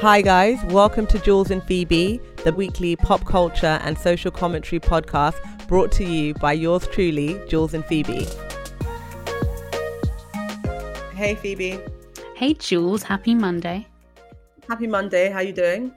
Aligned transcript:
Hi, 0.00 0.22
guys. 0.22 0.58
Welcome 0.64 1.06
to 1.08 1.18
Jules 1.18 1.50
and 1.50 1.62
Phoebe, 1.62 2.22
the 2.42 2.54
weekly 2.54 2.96
pop 2.96 3.26
culture 3.26 3.78
and 3.82 3.98
social 3.98 4.30
commentary 4.30 4.80
podcast 4.80 5.36
brought 5.68 5.92
to 5.92 6.04
you 6.04 6.32
by 6.32 6.54
yours 6.54 6.86
truly, 6.86 7.38
Jules 7.48 7.74
and 7.74 7.84
Phoebe. 7.84 8.26
Hey, 11.14 11.34
Phoebe. 11.34 11.78
Hey, 12.34 12.54
Jules. 12.54 13.02
Happy 13.02 13.34
Monday. 13.34 13.86
Happy 14.70 14.86
Monday. 14.86 15.28
How 15.28 15.40
are 15.40 15.42
you 15.42 15.52
doing? 15.52 15.92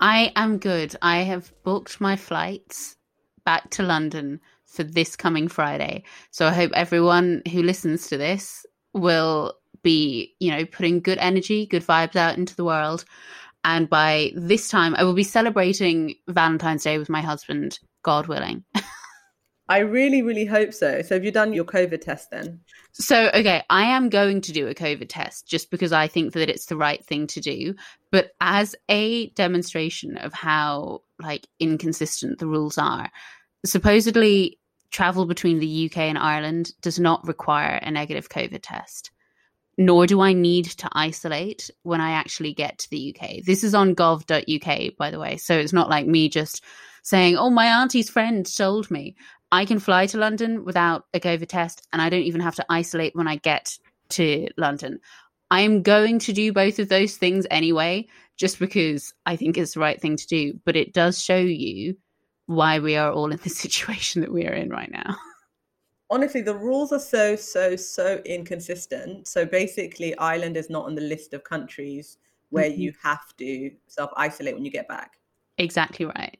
I 0.00 0.32
am 0.34 0.58
good. 0.58 0.96
I 1.00 1.18
have 1.18 1.52
booked 1.62 2.00
my 2.00 2.16
flights 2.16 2.96
back 3.44 3.70
to 3.70 3.84
London 3.84 4.40
for 4.64 4.82
this 4.82 5.14
coming 5.14 5.46
Friday. 5.46 6.02
So 6.32 6.48
I 6.48 6.52
hope 6.52 6.72
everyone 6.74 7.42
who 7.52 7.62
listens 7.62 8.08
to 8.08 8.16
this 8.16 8.66
will 8.92 9.54
be, 9.86 10.34
you 10.40 10.50
know, 10.50 10.64
putting 10.64 10.98
good 10.98 11.18
energy, 11.18 11.64
good 11.64 11.86
vibes 11.86 12.16
out 12.16 12.36
into 12.36 12.56
the 12.56 12.64
world. 12.64 13.04
And 13.66 13.90
by 13.90 14.30
this 14.36 14.68
time, 14.68 14.94
I 14.94 15.02
will 15.02 15.12
be 15.12 15.24
celebrating 15.24 16.14
Valentine's 16.28 16.84
Day 16.84 16.98
with 16.98 17.08
my 17.08 17.20
husband, 17.20 17.80
God 18.04 18.28
willing. 18.28 18.64
I 19.68 19.78
really, 19.78 20.22
really 20.22 20.44
hope 20.44 20.72
so. 20.72 21.02
So, 21.02 21.16
have 21.16 21.24
you 21.24 21.32
done 21.32 21.52
your 21.52 21.64
COVID 21.64 22.00
test 22.00 22.30
then? 22.30 22.60
So, 22.92 23.26
okay, 23.34 23.64
I 23.68 23.82
am 23.82 24.08
going 24.08 24.40
to 24.42 24.52
do 24.52 24.68
a 24.68 24.74
COVID 24.74 25.06
test 25.08 25.48
just 25.48 25.72
because 25.72 25.92
I 25.92 26.06
think 26.06 26.34
that 26.34 26.48
it's 26.48 26.66
the 26.66 26.76
right 26.76 27.04
thing 27.04 27.26
to 27.26 27.40
do. 27.40 27.74
But 28.12 28.30
as 28.40 28.76
a 28.88 29.30
demonstration 29.30 30.16
of 30.18 30.32
how 30.32 31.02
like 31.20 31.48
inconsistent 31.58 32.38
the 32.38 32.46
rules 32.46 32.78
are, 32.78 33.10
supposedly 33.64 34.60
travel 34.92 35.26
between 35.26 35.58
the 35.58 35.86
UK 35.86 35.98
and 35.98 36.16
Ireland 36.18 36.70
does 36.82 37.00
not 37.00 37.26
require 37.26 37.80
a 37.82 37.90
negative 37.90 38.28
COVID 38.28 38.60
test 38.62 39.10
nor 39.78 40.06
do 40.06 40.20
I 40.20 40.32
need 40.32 40.64
to 40.64 40.88
isolate 40.92 41.70
when 41.82 42.00
I 42.00 42.12
actually 42.12 42.54
get 42.54 42.78
to 42.78 42.90
the 42.90 43.14
UK. 43.14 43.44
This 43.44 43.62
is 43.62 43.74
on 43.74 43.94
gov.uk, 43.94 44.96
by 44.96 45.10
the 45.10 45.18
way. 45.18 45.36
So 45.36 45.56
it's 45.56 45.72
not 45.72 45.90
like 45.90 46.06
me 46.06 46.28
just 46.28 46.64
saying, 47.02 47.36
oh, 47.36 47.50
my 47.50 47.66
auntie's 47.66 48.10
friend 48.10 48.46
told 48.46 48.90
me. 48.90 49.16
I 49.52 49.64
can 49.64 49.78
fly 49.78 50.06
to 50.06 50.18
London 50.18 50.64
without 50.64 51.04
a 51.14 51.20
COVID 51.20 51.48
test, 51.48 51.86
and 51.92 52.02
I 52.02 52.08
don't 52.08 52.22
even 52.22 52.40
have 52.40 52.56
to 52.56 52.66
isolate 52.68 53.14
when 53.14 53.28
I 53.28 53.36
get 53.36 53.78
to 54.10 54.48
London. 54.56 54.98
I'm 55.50 55.82
going 55.82 56.18
to 56.20 56.32
do 56.32 56.52
both 56.52 56.80
of 56.80 56.88
those 56.88 57.16
things 57.16 57.46
anyway, 57.50 58.08
just 58.36 58.58
because 58.58 59.14
I 59.24 59.36
think 59.36 59.56
it's 59.56 59.74
the 59.74 59.80
right 59.80 60.00
thing 60.00 60.16
to 60.16 60.26
do. 60.26 60.58
But 60.64 60.74
it 60.74 60.92
does 60.92 61.22
show 61.22 61.36
you 61.36 61.96
why 62.46 62.80
we 62.80 62.96
are 62.96 63.12
all 63.12 63.30
in 63.30 63.38
the 63.38 63.50
situation 63.62 64.22
that 64.22 64.32
we 64.32 64.46
are 64.46 64.52
in 64.52 64.70
right 64.70 64.90
now. 64.90 65.16
Honestly 66.10 66.40
the 66.40 66.54
rules 66.54 66.92
are 66.92 66.98
so 66.98 67.36
so 67.36 67.76
so 67.76 68.20
inconsistent. 68.24 69.26
So 69.26 69.44
basically 69.44 70.16
ireland 70.18 70.56
is 70.56 70.70
not 70.70 70.86
on 70.86 70.94
the 70.94 71.02
list 71.02 71.34
of 71.34 71.44
countries 71.44 72.18
where 72.50 72.70
mm-hmm. 72.70 72.80
you 72.80 72.92
have 73.02 73.36
to 73.38 73.70
self 73.86 74.10
isolate 74.16 74.54
when 74.54 74.64
you 74.64 74.70
get 74.70 74.88
back. 74.88 75.18
Exactly 75.58 76.06
right. 76.06 76.38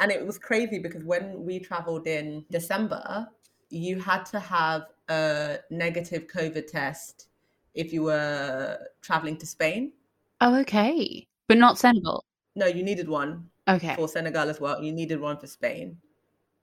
And 0.00 0.10
it 0.10 0.26
was 0.26 0.38
crazy 0.38 0.78
because 0.78 1.04
when 1.04 1.44
we 1.44 1.58
traveled 1.58 2.06
in 2.06 2.44
december 2.50 3.28
you 3.68 4.00
had 4.00 4.24
to 4.26 4.40
have 4.40 4.82
a 5.08 5.58
negative 5.70 6.26
covid 6.26 6.66
test 6.66 7.28
if 7.74 7.92
you 7.92 8.02
were 8.02 8.78
traveling 9.00 9.36
to 9.36 9.46
spain. 9.46 9.92
Oh 10.40 10.56
okay. 10.60 11.26
But 11.46 11.58
not 11.58 11.78
senegal? 11.78 12.24
No 12.56 12.66
you 12.66 12.82
needed 12.82 13.08
one 13.08 13.48
okay. 13.68 13.94
for 13.94 14.08
senegal 14.08 14.48
as 14.48 14.60
well. 14.60 14.82
You 14.82 14.92
needed 14.92 15.20
one 15.20 15.36
for 15.36 15.46
spain. 15.46 15.98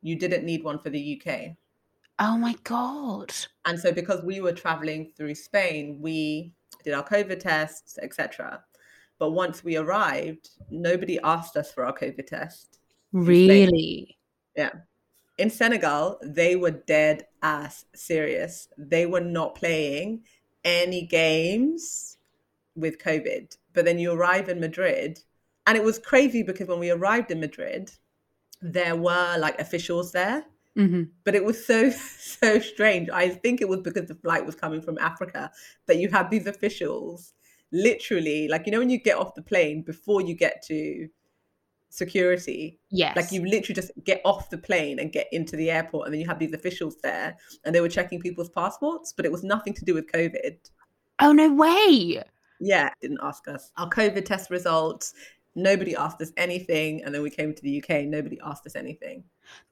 You 0.02 0.16
didn't 0.16 0.44
need 0.44 0.64
one 0.64 0.80
for 0.80 0.90
the 0.90 1.20
uk 1.20 1.56
Oh 2.20 2.38
my 2.38 2.56
God. 2.64 3.34
And 3.66 3.80
so 3.80 3.92
because 3.92 4.24
we 4.24 4.42
were 4.42 4.54
traveling 4.54 5.12
through 5.16 5.36
Spain, 5.36 6.00
we 6.02 6.54
did 6.84 6.94
our 6.94 7.08
COVID 7.08 7.40
tests, 7.40 8.00
etc. 8.02 8.64
But 9.20 9.32
once 9.32 9.64
we 9.64 9.78
arrived, 9.78 10.50
nobody 10.70 11.20
asked 11.24 11.58
us 11.58 11.72
for 11.72 11.86
our 11.86 11.96
COVID 11.96 12.26
test. 12.26 12.80
Really? 13.12 14.18
Yeah. 14.56 14.72
In 15.38 15.50
Senegal, 15.50 16.18
they 16.24 16.56
were 16.56 16.72
dead 16.72 17.28
ass 17.44 17.86
serious. 17.94 18.68
They 18.78 19.06
were 19.06 19.22
not 19.22 19.56
playing 19.56 20.24
any 20.64 21.06
games 21.06 22.18
with 22.76 22.98
COVID. 22.98 23.56
But 23.74 23.86
then 23.86 24.00
you 24.00 24.12
arrive 24.12 24.50
in 24.50 24.60
Madrid, 24.60 25.20
and 25.68 25.78
it 25.78 25.84
was 25.84 26.00
crazy 26.00 26.42
because 26.42 26.68
when 26.68 26.80
we 26.80 26.90
arrived 26.90 27.30
in 27.30 27.40
Madrid, 27.40 27.92
there 28.62 28.96
were 28.96 29.38
like 29.38 29.60
officials 29.60 30.12
there 30.12 30.44
Mm-hmm. 30.78 31.04
But 31.24 31.36
it 31.36 31.44
was 31.44 31.66
so, 31.66 31.90
so 31.92 32.60
strange. 32.60 33.10
I 33.10 33.30
think 33.30 33.62
it 33.62 33.70
was 33.70 33.82
because 33.82 34.08
the 34.08 34.16
flight 34.16 34.46
was 34.46 34.56
coming 34.56 34.82
from 34.82 34.98
Africa 35.00 35.52
that 35.88 35.98
you 35.98 36.10
had 36.10 36.30
these 36.30 36.48
officials 36.48 37.34
literally, 37.72 38.48
like, 38.48 38.66
you 38.66 38.72
know, 38.72 38.80
when 38.80 38.90
you 38.90 39.00
get 39.00 39.18
off 39.18 39.36
the 39.36 39.42
plane 39.42 39.82
before 39.82 40.22
you 40.22 40.34
get 40.34 40.64
to 40.68 41.10
security. 41.90 42.80
Yes. 42.90 43.16
Like 43.16 43.32
you 43.32 43.46
literally 43.46 43.76
just 43.76 43.92
get 44.04 44.22
off 44.24 44.50
the 44.50 44.58
plane 44.58 45.00
and 45.00 45.12
get 45.12 45.28
into 45.32 45.56
the 45.56 45.72
airport, 45.72 46.06
and 46.06 46.14
then 46.14 46.22
you 46.22 46.28
have 46.28 46.40
these 46.40 46.54
officials 46.54 46.98
there 47.02 47.36
and 47.66 47.74
they 47.74 47.82
were 47.82 47.90
checking 47.90 48.20
people's 48.20 48.50
passports, 48.50 49.14
but 49.16 49.26
it 49.26 49.32
was 49.32 49.44
nothing 49.44 49.74
to 49.74 49.86
do 49.86 49.94
with 49.94 50.12
COVID. 50.12 50.58
Oh, 51.20 51.32
no 51.32 51.54
way. 51.54 52.24
Yeah, 52.60 52.90
didn't 53.02 53.20
ask 53.22 53.48
us. 53.48 53.72
Our 53.78 53.90
COVID 53.90 54.26
test 54.26 54.50
results, 54.50 55.14
nobody 55.58 55.96
asked 55.96 56.22
us 56.22 56.32
anything. 56.38 57.04
And 57.04 57.14
then 57.14 57.22
we 57.22 57.30
came 57.30 57.54
to 57.54 57.62
the 57.62 57.84
UK, 57.84 58.06
nobody 58.06 58.40
asked 58.44 58.66
us 58.66 58.76
anything. 58.76 59.24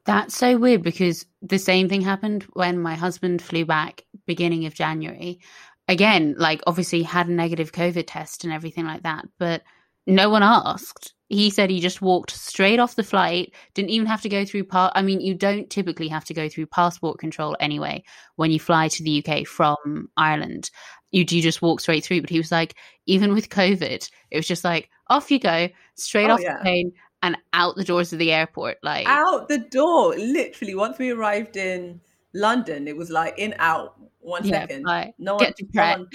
That's 0.05 0.35
so 0.35 0.57
weird 0.57 0.83
because 0.83 1.25
the 1.41 1.59
same 1.59 1.87
thing 1.87 2.01
happened 2.01 2.43
when 2.53 2.79
my 2.79 2.95
husband 2.95 3.41
flew 3.41 3.65
back 3.65 4.03
beginning 4.25 4.65
of 4.65 4.73
January. 4.73 5.39
Again, 5.87 6.35
like 6.37 6.61
obviously 6.65 7.03
had 7.03 7.27
a 7.27 7.31
negative 7.31 7.71
COVID 7.71 8.05
test 8.07 8.43
and 8.43 8.51
everything 8.51 8.85
like 8.85 9.03
that, 9.03 9.25
but 9.37 9.61
no 10.07 10.29
one 10.29 10.43
asked. 10.43 11.13
He 11.29 11.49
said 11.49 11.69
he 11.69 11.79
just 11.79 12.03
walked 12.03 12.31
straight 12.31 12.79
off 12.79 12.95
the 12.95 13.03
flight, 13.03 13.53
didn't 13.73 13.89
even 13.89 14.07
have 14.07 14.21
to 14.21 14.29
go 14.29 14.45
through 14.45 14.65
part 14.65 14.93
I 14.95 15.01
mean, 15.01 15.21
you 15.21 15.33
don't 15.33 15.69
typically 15.69 16.07
have 16.07 16.25
to 16.25 16.35
go 16.35 16.47
through 16.47 16.67
passport 16.67 17.17
control 17.19 17.57
anyway 17.59 18.03
when 18.35 18.51
you 18.51 18.59
fly 18.59 18.87
to 18.89 19.03
the 19.03 19.25
UK 19.25 19.47
from 19.47 20.09
Ireland. 20.17 20.69
You 21.15 21.25
do 21.25 21.41
just 21.41 21.61
walk 21.61 21.79
straight 21.79 22.03
through, 22.03 22.21
but 22.21 22.29
he 22.29 22.37
was 22.37 22.51
like 22.51 22.75
even 23.05 23.33
with 23.33 23.49
COVID, 23.49 24.09
it 24.31 24.37
was 24.37 24.47
just 24.47 24.63
like 24.63 24.89
off 25.07 25.31
you 25.31 25.39
go, 25.39 25.69
straight 25.95 26.29
oh, 26.29 26.33
off 26.33 26.41
yeah. 26.41 26.57
the 26.57 26.61
plane, 26.61 26.91
and 27.23 27.37
out 27.53 27.75
the 27.75 27.83
doors 27.83 28.13
of 28.13 28.19
the 28.19 28.31
airport 28.31 28.77
like 28.83 29.07
out 29.07 29.47
the 29.47 29.57
door 29.57 30.15
literally 30.15 30.75
once 30.75 30.99
we 30.99 31.09
arrived 31.09 31.57
in 31.57 31.99
london 32.35 32.87
it 32.87 32.95
was 32.95 33.09
like 33.09 33.33
in 33.39 33.55
out 33.57 33.95
one 34.19 34.45
yeah, 34.45 34.59
second. 34.61 34.83
no 35.17 35.35
one, 35.35 35.53
no 35.73 35.83
one 35.97 36.07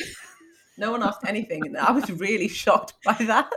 no 0.80 0.90
one 0.90 1.02
asked 1.02 1.24
anything. 1.26 1.64
And 1.64 1.76
i 1.76 1.92
was 1.92 2.10
really 2.10 2.48
shocked 2.62 2.94
by 3.04 3.14
that. 3.20 3.52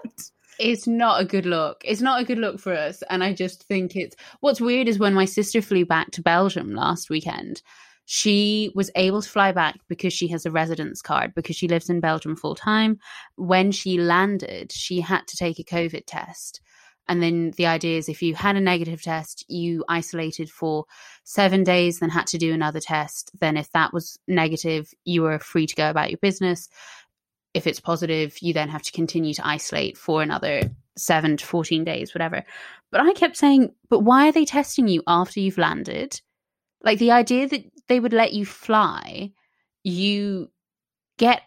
It's 0.60 0.86
not 0.86 1.20
a 1.20 1.26
good 1.26 1.48
look. 1.48 1.82
It's 1.84 2.02
not 2.02 2.22
a 2.22 2.24
good 2.24 2.38
look 2.38 2.60
for 2.60 2.74
us. 2.74 3.02
And 3.10 3.24
i 3.24 3.34
just 3.34 3.64
think 3.64 3.96
it's 3.96 4.16
what's 4.42 4.62
weird 4.62 4.88
is 4.88 5.00
when 5.00 5.16
my 5.16 5.26
sister 5.26 5.62
flew 5.62 5.86
back 5.86 6.12
to 6.12 6.22
belgium 6.22 6.76
last 6.76 7.10
weekend 7.10 7.64
she 8.06 8.72
was 8.76 8.92
able 8.96 9.22
to 9.22 9.30
fly 9.30 9.52
back 9.52 9.80
because 9.88 10.14
she 10.14 10.28
has 10.28 10.46
a 10.46 10.52
residence 10.52 11.02
card 11.02 11.34
because 11.36 11.56
she 11.56 11.68
lives 11.68 11.90
in 11.90 12.00
belgium 12.00 12.36
full 12.36 12.56
time 12.56 12.98
when 13.36 13.72
she 13.72 13.98
landed 13.98 14.72
she 14.72 15.00
had 15.02 15.26
to 15.28 15.38
take 15.38 15.60
a 15.60 15.64
covid 15.64 16.04
test 16.06 16.62
and 17.08 17.22
then 17.22 17.52
the 17.58 17.66
idea 17.66 17.98
is 17.98 18.08
if 18.08 18.22
you 18.22 18.34
had 18.34 18.56
a 18.56 18.62
negative 18.62 19.02
test, 19.02 19.46
you 19.50 19.84
isolated 19.90 20.50
for 20.50 20.86
seven 21.24 21.64
days, 21.64 22.00
then 22.00 22.10
had 22.10 22.28
to 22.28 22.38
do 22.38 22.54
another 22.54 22.80
test. 22.80 23.32
Then, 23.40 23.58
if 23.58 23.72
that 23.74 23.94
was 23.94 24.18
negative, 24.28 24.94
you 25.04 25.24
were 25.24 25.40
free 25.40 25.68
to 25.68 25.76
go 25.76 25.90
about 25.90 26.12
your 26.12 26.20
business. 26.20 26.70
If 27.54 27.68
it's 27.68 27.80
positive, 27.80 28.42
you 28.42 28.54
then 28.54 28.70
have 28.70 28.84
to 28.84 28.92
continue 28.92 29.34
to 29.34 29.46
isolate 29.46 29.98
for 29.98 30.24
another 30.24 30.72
seven 30.96 31.38
to 31.38 31.46
14 31.46 31.84
days, 31.84 32.16
whatever. 32.16 32.44
But 32.92 33.02
I 33.02 33.14
kept 33.14 33.38
saying, 33.38 33.74
but 33.90 34.00
why 34.00 34.30
are 34.30 34.32
they 34.32 34.46
testing 34.46 34.88
you 34.88 35.04
after 35.06 35.40
you've 35.40 35.58
landed? 35.58 36.22
Like 36.84 37.00
the 37.00 37.12
idea 37.12 37.48
that 37.48 37.64
they 37.88 38.00
would 38.00 38.14
let 38.14 38.34
you 38.34 38.46
fly, 38.46 39.32
you 39.84 40.50
get 41.18 41.44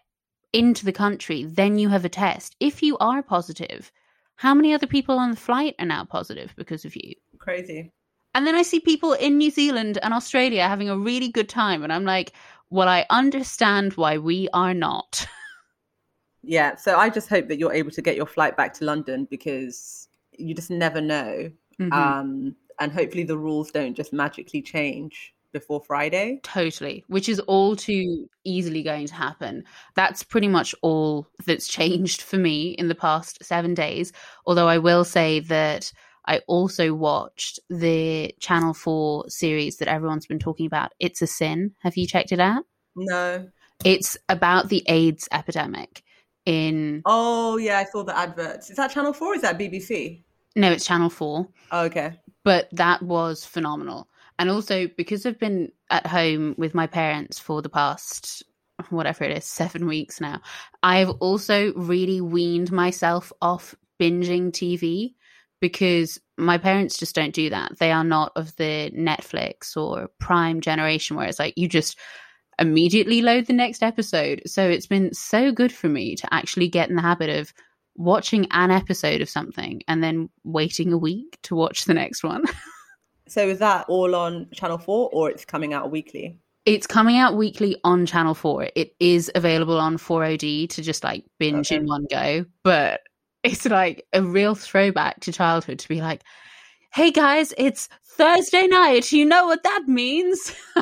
into 0.53 0.85
the 0.85 0.93
country, 0.93 1.45
then 1.45 1.79
you 1.79 1.89
have 1.91 2.05
a 2.05 2.09
test. 2.09 2.57
If 2.61 2.83
you 2.83 2.97
are 2.99 3.23
positive, 3.23 3.93
how 4.37 4.55
many 4.55 4.75
other 4.75 4.87
people 4.87 5.19
on 5.19 5.31
the 5.31 5.37
flight 5.37 5.75
are 5.79 5.87
now 5.87 6.05
positive 6.05 6.55
because 6.57 6.85
of 6.85 6.97
you? 6.97 7.15
Crazy. 7.39 7.93
And 8.35 8.47
then 8.47 8.55
I 8.55 8.63
see 8.63 8.81
people 8.81 9.15
in 9.15 9.39
New 9.39 9.51
Zealand 9.51 9.99
and 10.03 10.13
Australia 10.13 10.69
having 10.69 10.91
a 10.91 10.99
really 10.99 11.29
good 11.29 11.49
time. 11.49 11.83
And 11.83 11.93
I'm 11.93 12.05
like, 12.05 12.33
well, 12.69 12.89
I 12.89 13.07
understand 13.09 13.95
why 13.95 14.19
we 14.19 14.49
are 14.53 14.75
not. 14.75 15.27
yeah. 16.43 16.77
So 16.77 16.99
I 16.99 17.09
just 17.09 17.29
hope 17.29 17.49
that 17.49 17.59
you're 17.59 17.73
able 17.73 17.91
to 17.93 18.03
get 18.03 18.17
your 18.17 18.27
flight 18.27 18.57
back 18.57 18.75
to 18.75 18.85
London 18.85 19.27
because 19.31 20.09
you 20.33 20.55
just 20.55 20.71
never 20.71 21.01
know. 21.01 21.51
Mm-hmm. 21.81 21.93
Um, 21.93 22.57
and 22.81 22.93
hopefully 22.93 23.25
the 23.25 23.39
rules 23.39 23.71
don't 23.71 23.95
just 23.95 24.13
magically 24.13 24.63
change 24.63 25.35
before 25.53 25.81
Friday. 25.81 26.41
Totally, 26.43 27.05
which 27.09 27.29
is 27.29 27.41
all 27.41 27.77
too 27.77 28.29
easily 28.45 28.83
going 28.83 29.07
to 29.07 29.15
happen. 29.15 29.65
That's 29.95 30.23
pretty 30.23 30.49
much 30.49 30.75
all 30.83 31.29
that's 31.47 31.69
changed 31.69 32.23
for 32.23 32.37
me 32.37 32.71
in 32.73 32.89
the 32.89 32.95
past 32.95 33.43
seven 33.45 33.73
days. 33.75 34.13
Although 34.45 34.69
I 34.69 34.79
will 34.79 35.05
say 35.05 35.41
that 35.41 35.93
I 36.27 36.41
also 36.47 36.93
watched 36.93 37.61
the 37.71 38.35
Channel 38.41 38.75
4 38.75 39.31
series 39.31 39.77
that 39.77 39.89
everyone's 39.89 40.27
been 40.27 40.41
talking 40.41 40.67
about. 40.67 40.93
It's 40.99 41.23
a 41.23 41.27
Sin. 41.27 41.73
Have 41.83 41.97
you 41.97 42.07
checked 42.07 42.33
it 42.33 42.41
out? 42.41 42.65
No. 42.97 43.49
It's 43.85 44.17
about 44.29 44.69
the 44.69 44.83
AIDS 44.89 45.29
epidemic. 45.33 46.03
in. 46.45 47.03
Oh 47.05 47.57
yeah, 47.57 47.79
I 47.79 47.85
saw 47.85 48.03
the 48.03 48.17
adverts. 48.17 48.71
Is 48.71 48.77
that 48.77 48.91
Channel 48.91 49.13
Four? 49.13 49.35
Is 49.35 49.43
that 49.43 49.59
BBC? 49.59 50.23
No, 50.55 50.71
it's 50.73 50.85
Channel 50.87 51.11
Four. 51.11 51.49
Oh, 51.71 51.85
okay. 51.85 52.19
But 52.47 52.69
that 52.71 53.03
was 53.03 53.45
phenomenal. 53.45 54.07
And 54.39 54.49
also 54.51 54.87
because 54.97 55.27
I've 55.27 55.41
been 55.41 55.73
at 55.91 56.07
home 56.07 56.55
with 56.57 56.77
my 56.77 56.87
parents 56.87 57.41
for 57.41 57.61
the 57.61 57.69
past 57.69 58.45
whatever 58.91 59.25
it 59.25 59.37
is, 59.37 59.45
seven 59.45 59.89
weeks 59.89 60.21
now, 60.21 60.41
I've 60.85 61.11
also 61.11 61.73
really 61.75 62.21
weaned 62.21 62.71
myself 62.71 63.33
off 63.43 63.75
binging 64.01 64.53
TV 64.53 65.15
because 65.61 66.21
my 66.39 66.57
parents 66.57 66.99
just 66.99 67.17
don't 67.17 67.35
do 67.35 67.51
that. 67.51 67.79
They 67.81 67.91
are 67.91 68.05
not 68.05 68.31
of 68.37 68.55
the 68.55 68.93
Netflix 68.97 69.77
or 69.77 70.09
Prime 70.21 70.61
generation 70.61 71.17
where 71.17 71.27
it's 71.27 71.41
like 71.41 71.55
you 71.57 71.69
just 71.69 71.99
immediately 72.61 73.23
load 73.23 73.47
the 73.47 73.55
next 73.55 73.83
episode. 73.83 74.43
So 74.47 74.63
it's 74.63 74.87
been 74.87 75.13
so 75.15 75.51
good 75.51 75.73
for 75.73 75.89
me 75.89 76.15
to 76.15 76.33
actually 76.33 76.69
get 76.69 76.91
in 76.91 76.95
the 76.95 77.03
habit 77.03 77.29
of 77.29 77.53
watching 77.97 78.47
an 78.51 78.71
episode 78.71 79.21
of 79.21 79.29
something 79.29 79.83
and 79.89 80.03
then 80.03 80.29
waiting 80.45 80.93
a 80.93 80.99
week 80.99 81.39
to 81.43 81.55
watch 81.55 81.85
the 81.85 81.95
next 81.95 82.23
one. 82.23 82.45
so 83.29 83.47
is 83.47 83.59
that 83.59 83.87
all 83.89 84.15
on 84.15 84.49
Channel 84.53 84.79
4 84.79 85.11
or 85.13 85.31
it's 85.31 85.45
coming 85.45 85.73
out 85.73 85.91
weekly? 85.91 86.39
It's 86.65 86.87
coming 86.87 87.17
out 87.17 87.37
weekly 87.37 87.77
on 87.85 88.07
Channel 88.07 88.35
4. 88.35 88.71
It 88.75 88.95
is 88.99 89.31
available 89.35 89.79
on 89.79 89.99
4OD 89.99 90.69
to 90.71 90.83
just 90.83 91.05
like 91.05 91.25
binge 91.39 91.69
okay. 91.69 91.77
in 91.77 91.87
one 91.87 92.07
go, 92.11 92.45
but 92.63 93.01
it's 93.43 93.65
like 93.65 94.05
a 94.13 94.23
real 94.23 94.55
throwback 94.55 95.21
to 95.21 95.33
childhood 95.33 95.79
to 95.79 95.89
be 95.89 96.01
like, 96.01 96.23
hey 96.93 97.13
guys, 97.13 97.55
it's 97.57 97.89
Thursday 98.05 98.67
night. 98.67 99.13
You 99.13 99.25
know 99.25 99.47
what 99.47 99.63
that 99.63 99.85
means? 99.87 100.55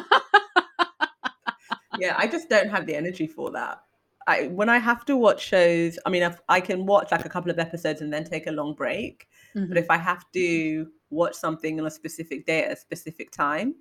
yeah, 1.99 2.15
I 2.17 2.27
just 2.27 2.49
don't 2.49 2.71
have 2.71 2.87
the 2.87 2.95
energy 2.95 3.27
for 3.27 3.51
that. 3.53 3.83
I, 4.27 4.47
when 4.49 4.69
I 4.69 4.79
have 4.79 5.05
to 5.07 5.17
watch 5.17 5.45
shows, 5.45 5.99
I 6.07 6.11
mean, 6.11 6.23
I've, 6.23 6.41
i 6.49 6.61
can 6.61 6.87
watch 6.87 7.11
like 7.13 7.25
a 7.25 7.29
couple 7.29 7.51
of 7.51 7.59
episodes 7.59 8.01
and 8.01 8.13
then 8.13 8.25
take 8.25 8.47
a 8.47 8.53
long 8.53 8.75
break. 8.75 9.29
Mm-hmm. 9.55 9.69
But 9.69 9.77
if 9.77 9.91
I 9.91 9.99
have 9.99 10.25
to 10.33 10.89
watch 11.11 11.35
something 11.35 11.79
on 11.81 11.87
a 11.87 11.91
specific 11.91 12.47
day 12.47 12.65
at 12.65 12.73
a 12.73 12.77
specific 12.77 13.31
time, 13.31 13.75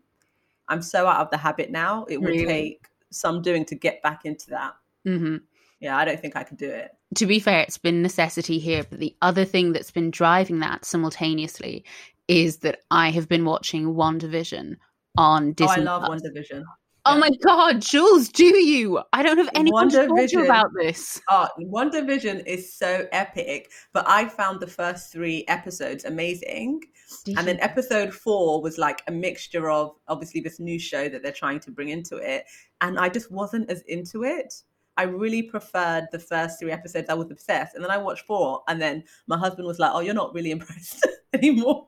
I'm 0.68 0.82
so 0.82 1.08
out 1.08 1.22
of 1.22 1.30
the 1.30 1.38
habit 1.38 1.72
now. 1.72 2.06
It 2.06 2.20
really? 2.20 2.40
would 2.40 2.48
take 2.48 2.88
some 3.10 3.42
doing 3.42 3.66
to 3.66 3.76
get 3.76 4.02
back 4.04 4.26
into 4.26 4.50
that. 4.50 4.74
Mm-hmm. 5.08 5.38
Yeah, 5.80 5.98
I 5.98 6.06
don't 6.06 6.20
think 6.20 6.36
I 6.36 6.44
could 6.44 6.58
do 6.58 6.70
it. 6.70 6.92
To 7.16 7.26
be 7.26 7.40
fair, 7.40 7.60
it's 7.62 7.78
been 7.78 8.02
necessity 8.02 8.58
here. 8.60 8.86
But 8.90 9.00
the 9.00 9.16
other 9.22 9.46
thing 9.46 9.74
that's 9.74 9.92
been 9.92 10.12
driving 10.12 10.60
that 10.60 10.86
simultaneously 10.86 11.84
is 12.28 12.58
that 12.60 12.80
I 12.90 13.10
have 13.12 13.28
been 13.28 13.46
watching 13.46 13.94
WandaVision 13.94 14.78
on 15.18 15.54
Disney. 15.54 15.76
Oh, 15.78 15.82
I 15.82 15.84
love 15.84 16.04
Plus. 16.06 16.22
WandaVision. 16.22 16.64
Oh 17.06 17.18
my 17.18 17.32
God, 17.46 17.82
Jules, 17.82 18.30
do 18.30 18.46
you? 18.46 19.02
I 19.12 19.24
don't 19.24 19.38
have 19.38 19.50
anyone 19.56 19.90
to 19.90 20.08
talk 20.08 20.30
to 20.30 20.44
about 20.46 20.68
this. 20.74 21.22
Oh, 21.30 21.50
WandaVision 21.60 22.46
is 22.46 22.74
so 22.74 23.08
epic, 23.12 23.72
but 23.92 24.08
I 24.08 24.30
found 24.30 24.62
the 24.62 24.68
first 24.68 25.12
three 25.12 25.44
episodes 25.50 26.06
amazing. 26.06 26.82
Did 27.26 27.38
and 27.38 27.46
you? 27.46 27.54
then 27.54 27.62
episode 27.62 28.14
four 28.14 28.62
was 28.62 28.78
like 28.78 29.02
a 29.08 29.12
mixture 29.12 29.70
of 29.70 29.96
obviously 30.08 30.40
this 30.40 30.62
new 30.62 30.80
show 30.80 31.10
that 31.10 31.22
they're 31.22 31.34
trying 31.34 31.60
to 31.62 31.72
bring 31.72 31.90
into 31.90 32.18
it. 32.18 32.46
And 32.80 32.98
I 32.98 33.10
just 33.10 33.32
wasn't 33.32 33.70
as 33.70 33.82
into 33.82 34.24
it. 34.24 34.54
I 34.96 35.04
really 35.04 35.42
preferred 35.42 36.08
the 36.12 36.20
first 36.20 36.60
three 36.60 36.72
episodes. 36.72 37.10
I 37.10 37.16
was 37.16 37.30
obsessed. 37.32 37.76
And 37.76 37.84
then 37.84 37.92
I 37.92 37.98
watched 37.98 38.26
four, 38.26 38.62
and 38.70 38.82
then 38.82 39.04
my 39.28 39.38
husband 39.38 39.68
was 39.68 39.78
like, 39.78 39.92
Oh, 39.94 40.00
you're 40.00 40.14
not 40.14 40.34
really 40.34 40.52
impressed 40.58 41.06
anymore. 41.34 41.88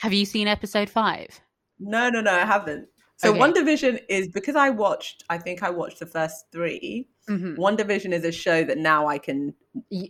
Have 0.00 0.12
you 0.12 0.26
seen 0.26 0.46
episode 0.46 0.90
five? 0.90 1.40
No, 1.78 2.10
no, 2.10 2.20
no, 2.20 2.32
I 2.32 2.44
haven't. 2.44 2.88
So 3.18 3.34
okay. 3.34 3.52
Division 3.52 3.98
is 4.08 4.28
because 4.28 4.56
I 4.56 4.70
watched, 4.70 5.24
I 5.30 5.38
think 5.38 5.62
I 5.62 5.70
watched 5.70 6.00
the 6.00 6.06
first 6.06 6.46
3 6.52 7.08
mm-hmm. 7.28 7.60
WandaVision 7.60 8.12
is 8.12 8.24
a 8.24 8.32
show 8.32 8.62
that 8.64 8.78
now 8.78 9.06
I 9.06 9.18
can 9.18 9.54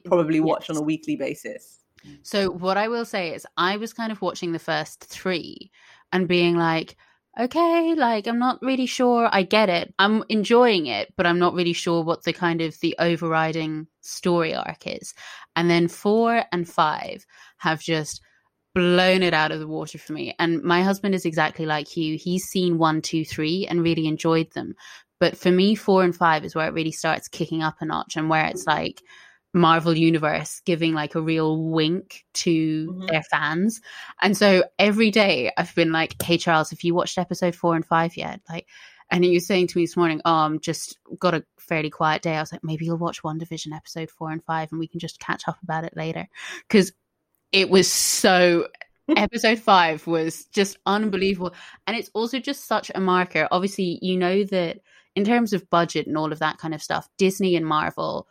probably 0.05 0.41
watch 0.41 0.69
yes. 0.69 0.77
on 0.77 0.83
a 0.83 0.85
weekly 0.85 1.17
basis. 1.17 1.79
So 2.23 2.51
what 2.51 2.77
I 2.77 2.89
will 2.89 3.05
say 3.05 3.35
is 3.35 3.47
I 3.57 3.77
was 3.77 3.93
kind 3.93 4.13
of 4.13 4.23
watching 4.23 4.53
the 4.53 4.59
first 4.59 5.05
three 5.05 5.71
and 6.13 6.29
being 6.29 6.57
like, 6.57 6.97
okay, 7.39 7.95
like 7.95 8.27
I'm 8.27 8.39
not 8.39 8.63
really 8.63 8.87
sure 8.87 9.29
I 9.31 9.43
get 9.43 9.69
it. 9.69 9.93
I'm 9.99 10.25
enjoying 10.29 10.87
it, 10.87 11.13
but 11.17 11.27
I'm 11.27 11.39
not 11.39 11.55
really 11.55 11.73
sure 11.73 12.03
what 12.03 12.25
the 12.25 12.33
kind 12.33 12.61
of 12.61 12.79
the 12.81 12.95
overriding 12.99 13.87
story 14.01 14.55
arc 14.55 14.87
is. 14.87 15.15
And 15.55 15.69
then 15.71 15.89
four 15.89 16.45
and 16.53 16.69
five 16.69 17.27
have 17.59 17.81
just 17.81 18.21
blown 18.77 19.23
it 19.23 19.33
out 19.33 19.53
of 19.53 19.59
the 19.59 19.67
water 19.67 19.97
for 19.97 20.13
me. 20.13 20.35
And 20.39 20.63
my 20.63 20.83
husband 20.83 21.15
is 21.15 21.25
exactly 21.25 21.65
like 21.65 21.97
you. 21.97 22.19
He's 22.19 22.45
seen 22.45 22.77
one, 22.77 23.01
two, 23.01 23.25
three 23.25 23.67
and 23.67 23.83
really 23.83 24.07
enjoyed 24.07 24.53
them. 24.53 24.75
But 25.19 25.39
for 25.39 25.51
me, 25.51 25.75
four 25.75 26.05
and 26.05 26.15
five 26.15 26.45
is 26.45 26.55
where 26.55 26.69
it 26.69 26.75
really 26.75 26.93
starts 26.93 27.27
kicking 27.27 27.63
up 27.63 27.77
a 27.81 27.87
notch 27.87 28.17
and 28.17 28.29
where 28.29 28.45
it's 28.45 28.67
like 28.67 29.01
Marvel 29.55 29.97
Universe 29.97 30.61
giving 30.67 30.93
like 30.93 31.15
a 31.15 31.23
real 31.23 31.59
wink 31.59 32.27
to 32.35 32.87
mm-hmm. 32.91 33.07
their 33.07 33.23
fans. 33.23 33.81
And 34.21 34.37
so 34.37 34.65
every 34.79 35.11
day 35.11 35.51
I've 35.57 35.75
been 35.75 35.91
like, 35.91 36.23
hey, 36.23 36.37
Charles, 36.37 36.69
have 36.69 36.83
you 36.83 36.95
watched 36.95 37.17
episode 37.17 37.55
four 37.55 37.77
and 37.77 37.87
five 37.87 38.15
yet? 38.15 38.43
Like, 38.47 38.67
and 39.11 39.25
he 39.25 39.33
was 39.33 39.47
saying 39.47 39.69
to 39.69 39.79
me 39.79 39.85
this 39.85 39.97
morning, 39.97 40.21
oh, 40.27 40.35
I'm 40.35 40.61
just 40.61 40.99
got 41.19 41.33
a 41.33 41.47
fairly 41.59 41.89
quiet 41.89 42.21
day. 42.21 42.37
I 42.37 42.41
was 42.41 42.53
like, 42.53 42.63
maybe 42.63 42.85
you'll 42.85 42.99
watch 42.99 43.23
WandaVision 43.23 43.75
episode 43.75 44.11
four 44.11 44.33
and 44.33 44.45
five 44.45 44.71
and 44.71 44.79
we 44.79 44.89
can 44.89 45.01
just 45.01 45.19
catch 45.19 45.49
up 45.49 45.57
about 45.63 45.85
it 45.85 45.97
later. 45.97 46.29
Because 46.69 46.93
it 47.53 47.71
was 47.71 47.91
so 47.91 48.69
episode 49.17 49.59
five 49.59 50.07
was 50.07 50.47
just 50.47 50.79
unbelievable. 50.87 51.55
And 51.87 51.97
it's 51.97 52.11
also 52.15 52.39
just 52.39 52.67
such 52.67 52.91
a 52.95 53.01
marker. 53.01 53.49
Obviously 53.51 53.99
you 54.03 54.17
know 54.17 54.45
that 54.45 54.81
in 55.15 55.25
terms 55.25 55.53
of 55.53 55.69
budget 55.71 56.07
and 56.07 56.17
all 56.17 56.33
of 56.33 56.39
that 56.39 56.59
kind 56.59 56.75
of 56.75 56.83
stuff 56.83 57.09
disney 57.17 57.57
and 57.57 57.67
marvel 57.67 58.29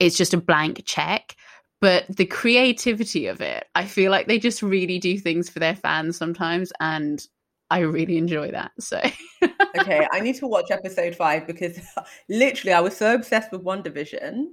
is 0.00 0.16
just 0.16 0.34
a 0.34 0.38
blank 0.38 0.82
check. 0.84 1.36
But 1.80 2.06
the 2.08 2.26
creativity 2.26 3.28
of 3.28 3.40
it 3.40 3.68
i 3.76 3.84
feel 3.84 4.10
like 4.10 4.26
they 4.26 4.40
just 4.40 4.62
really 4.62 4.98
do 4.98 5.16
things 5.16 5.48
for 5.48 5.60
their 5.60 5.76
fans 5.76 6.16
sometimes 6.16 6.72
and 6.80 7.24
i 7.70 7.78
really 7.78 8.18
enjoy 8.18 8.50
that 8.50 8.72
so. 8.80 9.00
Okay 9.78 10.04
i 10.10 10.18
need 10.18 10.34
to 10.36 10.48
watch 10.48 10.72
episode 10.72 11.14
five 11.14 11.46
because 11.46 11.78
literally 12.28 12.72
i 12.72 12.80
was 12.80 12.96
so 12.96 13.14
obsessed 13.14 13.52
with 13.52 13.62
WandaVision 13.62 14.46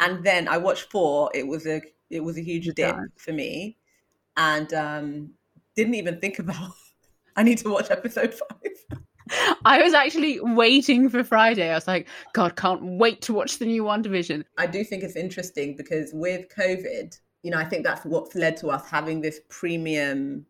and 0.00 0.22
then 0.22 0.48
i 0.48 0.58
watched 0.58 0.90
four. 0.90 1.30
It 1.32 1.46
was 1.46 1.66
a 1.66 1.80
it 2.10 2.22
was 2.22 2.38
a 2.38 2.42
huge 2.42 2.66
dip 2.74 2.96
for 3.16 3.32
me, 3.32 3.76
and 4.36 4.72
um, 4.74 5.30
didn't 5.76 5.94
even 5.94 6.20
think 6.20 6.38
about. 6.38 6.72
I 7.36 7.44
need 7.44 7.58
to 7.58 7.70
watch 7.70 7.90
episode 7.90 8.34
five. 8.34 8.98
I 9.64 9.82
was 9.82 9.94
actually 9.94 10.40
waiting 10.40 11.08
for 11.08 11.22
Friday. 11.22 11.70
I 11.70 11.74
was 11.74 11.86
like, 11.86 12.08
God, 12.32 12.56
can't 12.56 12.82
wait 12.82 13.22
to 13.22 13.34
watch 13.34 13.58
the 13.58 13.66
new 13.66 13.84
WandaVision. 13.84 14.44
I 14.56 14.66
do 14.66 14.82
think 14.82 15.02
it's 15.02 15.16
interesting 15.16 15.76
because 15.76 16.10
with 16.12 16.46
COVID, 16.56 17.16
you 17.42 17.50
know, 17.50 17.58
I 17.58 17.64
think 17.64 17.84
that's 17.84 18.04
what's 18.04 18.34
led 18.34 18.56
to 18.58 18.68
us 18.68 18.88
having 18.88 19.20
this 19.20 19.40
premium 19.48 20.46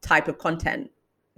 type 0.00 0.28
of 0.28 0.38
content 0.38 0.90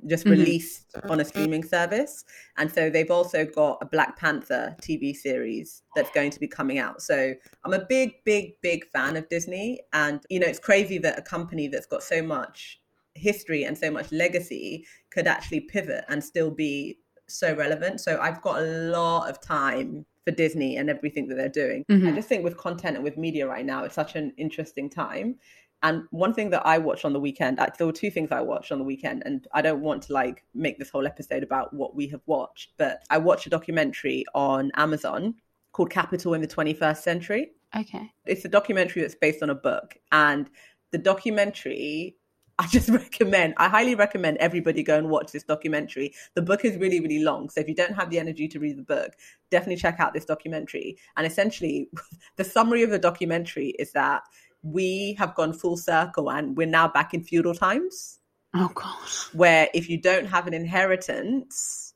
just 0.07 0.25
mm-hmm. 0.25 0.39
released 0.39 0.97
on 1.09 1.21
a 1.21 1.25
streaming 1.25 1.65
service. 1.65 2.25
And 2.57 2.71
so 2.71 2.91
they've 2.91 3.11
also 3.11 3.45
got 3.45 3.79
a 3.81 3.87
Black 3.87 4.19
Panther 4.19 4.77
TV 4.81 5.15
series 5.15 5.83
that's 5.95 6.11
going 6.11 6.31
to 6.31 6.41
be 6.41 6.49
coming 6.49 6.79
out. 6.79 7.03
So 7.03 7.35
I'm 7.65 7.73
a 7.73 7.85
big, 7.85 8.25
big, 8.25 8.61
big 8.63 8.87
fan 8.87 9.17
of 9.17 9.29
Disney. 9.29 9.81
And, 9.93 10.21
you 10.31 10.41
know, 10.41 10.47
it's 10.47 10.61
crazy 10.61 10.99
that 10.99 11.19
a 11.19 11.23
company 11.23 11.69
that's 11.69 11.87
got 11.87 12.03
so 12.03 12.23
much 12.23 12.81
history 13.15 13.65
and 13.65 13.77
so 13.77 13.91
much 13.91 14.13
legacy 14.13 14.87
could 15.11 15.27
actually 15.27 15.61
pivot 15.61 16.05
and 16.09 16.23
still 16.23 16.51
be 16.51 16.99
so 17.27 17.55
relevant. 17.55 18.01
So 18.01 18.19
I've 18.21 18.41
got 18.41 18.63
a 18.63 18.65
lot 18.65 19.29
of 19.29 19.41
time 19.41 20.07
for 20.25 20.31
Disney 20.31 20.77
and 20.77 20.91
everything 20.91 21.29
that 21.29 21.37
they're 21.37 21.49
doing. 21.49 21.85
Mm-hmm. 21.91 22.09
I 22.09 22.13
just 22.13 22.29
think 22.29 22.45
with 22.45 22.57
content 22.57 22.97
and 22.97 23.05
with 23.05 23.17
media 23.17 23.47
right 23.47 23.65
now, 23.65 23.85
it's 23.85 23.95
such 23.95 24.15
an 24.15 24.33
interesting 24.37 24.91
time. 24.91 25.37
And 25.83 26.05
one 26.11 26.35
thing 26.35 26.51
that 26.51 26.67
I 26.67 26.79
watched 26.79 27.05
on 27.05 27.13
the 27.13 27.21
weekend, 27.21 27.59
there 27.59 27.87
were 27.87 27.93
two 27.93 28.11
things 28.11 28.33
I 28.33 28.41
watched 28.41 28.73
on 28.73 28.79
the 28.79 28.85
weekend, 28.85 29.23
and 29.25 29.47
I 29.53 29.63
don't 29.63 29.81
want 29.81 30.03
to 30.05 30.13
like 30.13 30.45
make 30.55 30.79
this 30.79 30.91
whole 30.91 31.07
episode 31.07 31.43
about 31.43 31.73
what 31.73 31.95
we 31.95 32.09
have 32.09 32.23
watched, 32.27 32.73
but 32.79 33.03
I 33.11 33.19
watched 33.19 33.47
a 33.47 33.51
documentary 33.51 34.25
on 34.35 34.73
Amazon 34.75 35.35
called 35.73 35.91
Capital 35.91 36.35
in 36.35 36.41
the 36.41 36.49
21st 36.49 36.99
Century. 36.99 37.53
Okay. 37.77 38.11
It's 38.27 38.45
a 38.45 38.49
documentary 38.49 39.03
that's 39.03 39.15
based 39.15 39.43
on 39.43 39.51
a 39.51 39.55
book. 39.55 39.97
And 40.11 40.49
the 40.91 40.99
documentary, 40.99 42.17
I 42.59 42.67
just 42.71 42.89
recommend, 42.89 43.55
I 43.59 43.69
highly 43.69 43.95
recommend 43.95 44.39
everybody 44.39 44.83
go 44.83 44.97
and 44.97 45.09
watch 45.09 45.31
this 45.31 45.45
documentary. 45.45 46.15
The 46.35 46.43
book 46.43 46.65
is 46.65 46.77
really, 46.79 46.99
really 47.01 47.21
long. 47.21 47.51
So 47.51 47.61
if 47.61 47.69
you 47.69 47.75
don't 47.75 47.95
have 47.95 48.11
the 48.11 48.19
energy 48.19 48.49
to 48.49 48.59
read 48.59 48.79
the 48.79 48.83
book, 48.83 49.13
definitely 49.51 49.77
check 49.77 50.01
out 50.01 50.15
this 50.15 50.25
documentary. 50.25 50.99
And 51.17 51.27
essentially, 51.27 51.91
the 52.37 52.45
summary 52.45 52.83
of 52.83 52.91
the 52.91 52.99
documentary 52.99 53.75
is 53.79 53.93
that 53.93 54.23
we 54.73 55.15
have 55.19 55.35
gone 55.35 55.53
full 55.53 55.77
circle 55.77 56.31
and 56.31 56.57
we're 56.57 56.67
now 56.67 56.89
back 56.89 57.15
in 57.15 57.23
feudal 57.23 57.55
times. 57.55 58.19
Oh 58.55 58.71
gosh. 58.75 59.29
Where 59.35 59.69
if 59.75 59.89
you 59.89 60.01
don't 60.01 60.27
have 60.27 60.47
an 60.47 60.55
inheritance, 60.55 61.95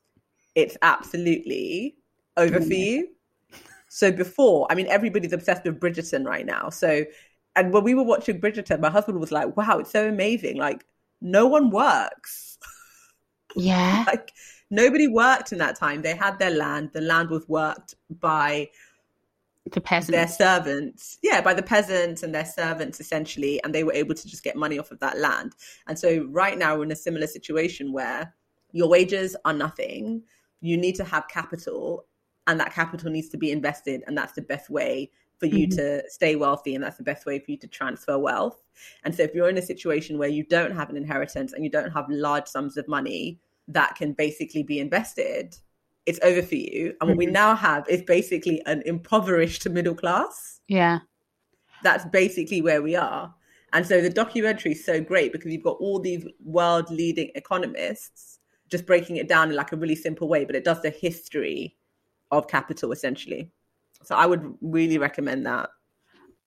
it's 0.55 0.77
absolutely 0.81 1.95
over 2.37 2.61
for 2.61 2.73
you. 2.73 3.09
So 3.89 4.11
before, 4.11 4.67
I 4.71 4.75
mean, 4.75 4.87
everybody's 4.87 5.33
obsessed 5.33 5.63
with 5.65 5.79
Bridgerton 5.79 6.25
right 6.25 6.45
now. 6.45 6.69
So, 6.69 7.05
and 7.55 7.71
when 7.71 7.83
we 7.83 7.93
were 7.93 8.03
watching 8.03 8.41
Bridgerton, 8.41 8.79
my 8.79 8.89
husband 8.89 9.19
was 9.19 9.31
like, 9.31 9.55
"Wow, 9.55 9.79
it's 9.79 9.91
so 9.91 10.07
amazing! 10.07 10.57
Like, 10.57 10.85
no 11.21 11.47
one 11.47 11.69
works." 11.69 12.57
Yeah. 13.55 14.03
like 14.07 14.31
nobody 14.71 15.07
worked 15.07 15.51
in 15.51 15.59
that 15.59 15.75
time. 15.75 16.01
They 16.01 16.15
had 16.15 16.39
their 16.39 16.49
land. 16.49 16.89
The 16.91 17.01
land 17.01 17.29
was 17.29 17.47
worked 17.47 17.93
by 18.09 18.69
the 19.71 19.79
peasants. 19.81 20.11
their 20.11 20.27
servants 20.27 21.17
yeah 21.23 21.39
by 21.39 21.53
the 21.53 21.63
peasants 21.63 22.21
and 22.21 22.35
their 22.35 22.45
servants 22.45 22.99
essentially 22.99 23.63
and 23.63 23.73
they 23.73 23.83
were 23.83 23.93
able 23.93 24.13
to 24.13 24.27
just 24.27 24.43
get 24.43 24.55
money 24.57 24.77
off 24.77 24.91
of 24.91 24.99
that 24.99 25.17
land 25.19 25.53
and 25.87 25.97
so 25.97 26.25
right 26.29 26.57
now 26.57 26.75
we're 26.75 26.83
in 26.83 26.91
a 26.91 26.95
similar 26.95 27.27
situation 27.27 27.93
where 27.93 28.33
your 28.73 28.89
wages 28.89 29.35
are 29.45 29.53
nothing 29.53 30.21
you 30.59 30.75
need 30.75 30.95
to 30.95 31.03
have 31.03 31.27
capital 31.29 32.05
and 32.47 32.59
that 32.59 32.73
capital 32.73 33.09
needs 33.09 33.29
to 33.29 33.37
be 33.37 33.51
invested 33.51 34.03
and 34.05 34.17
that's 34.17 34.33
the 34.33 34.41
best 34.41 34.69
way 34.69 35.09
for 35.39 35.45
you 35.45 35.67
Mhm. 35.67 35.75
to 35.75 36.09
stay 36.09 36.35
wealthy 36.35 36.75
and 36.75 36.83
that's 36.83 36.97
the 36.97 37.03
best 37.03 37.25
way 37.25 37.39
for 37.39 37.51
you 37.51 37.57
to 37.57 37.67
transfer 37.67 38.19
wealth 38.19 38.63
and 39.05 39.15
so 39.15 39.23
if 39.23 39.33
you're 39.33 39.49
in 39.49 39.57
a 39.57 39.61
situation 39.61 40.17
where 40.17 40.29
you 40.29 40.43
don't 40.43 40.75
have 40.75 40.89
an 40.89 40.97
inheritance 40.97 41.53
and 41.53 41.63
you 41.63 41.69
don't 41.69 41.91
have 41.91 42.05
large 42.09 42.47
sums 42.47 42.75
of 42.75 42.85
money 42.89 43.39
that 43.69 43.95
can 43.95 44.11
basically 44.11 44.61
be 44.61 44.79
invested 44.79 45.55
it's 46.05 46.19
over 46.23 46.41
for 46.41 46.55
you. 46.55 46.93
And 46.99 47.09
what 47.09 47.17
we 47.17 47.27
Mhm. 47.27 47.31
now 47.31 47.55
have 47.55 47.87
is 47.87 48.01
basically 48.01 48.61
an 48.65 48.81
impoverished 48.85 49.67
middle 49.69 49.95
class. 49.95 50.59
Yeah. 50.67 50.99
that's 51.83 52.05
basically 52.05 52.61
where 52.61 52.81
we 52.81 52.95
are. 52.95 53.33
And 53.73 53.85
so 53.85 53.99
the 53.99 54.09
documentary 54.09 54.71
is 54.71 54.85
so 54.85 55.01
great 55.01 55.33
because 55.33 55.51
you've 55.51 55.63
got 55.63 55.75
all 55.81 55.99
these 55.99 56.25
world 56.43 56.89
leading 56.89 57.29
economists 57.35 58.39
just 58.69 58.85
breaking 58.85 59.17
it 59.17 59.27
down 59.27 59.49
in 59.49 59.55
like 59.57 59.73
a 59.73 59.75
really 59.75 59.95
simple 59.95 60.29
way 60.29 60.45
but 60.45 60.55
it 60.55 60.63
does 60.63 60.81
the 60.81 60.89
history 60.89 61.75
of 62.31 62.47
capital 62.47 62.91
essentially. 62.93 63.51
So 64.03 64.15
i 64.15 64.25
would 64.25 64.55
really 64.61 64.97
recommend 64.97 65.45
that. 65.45 65.69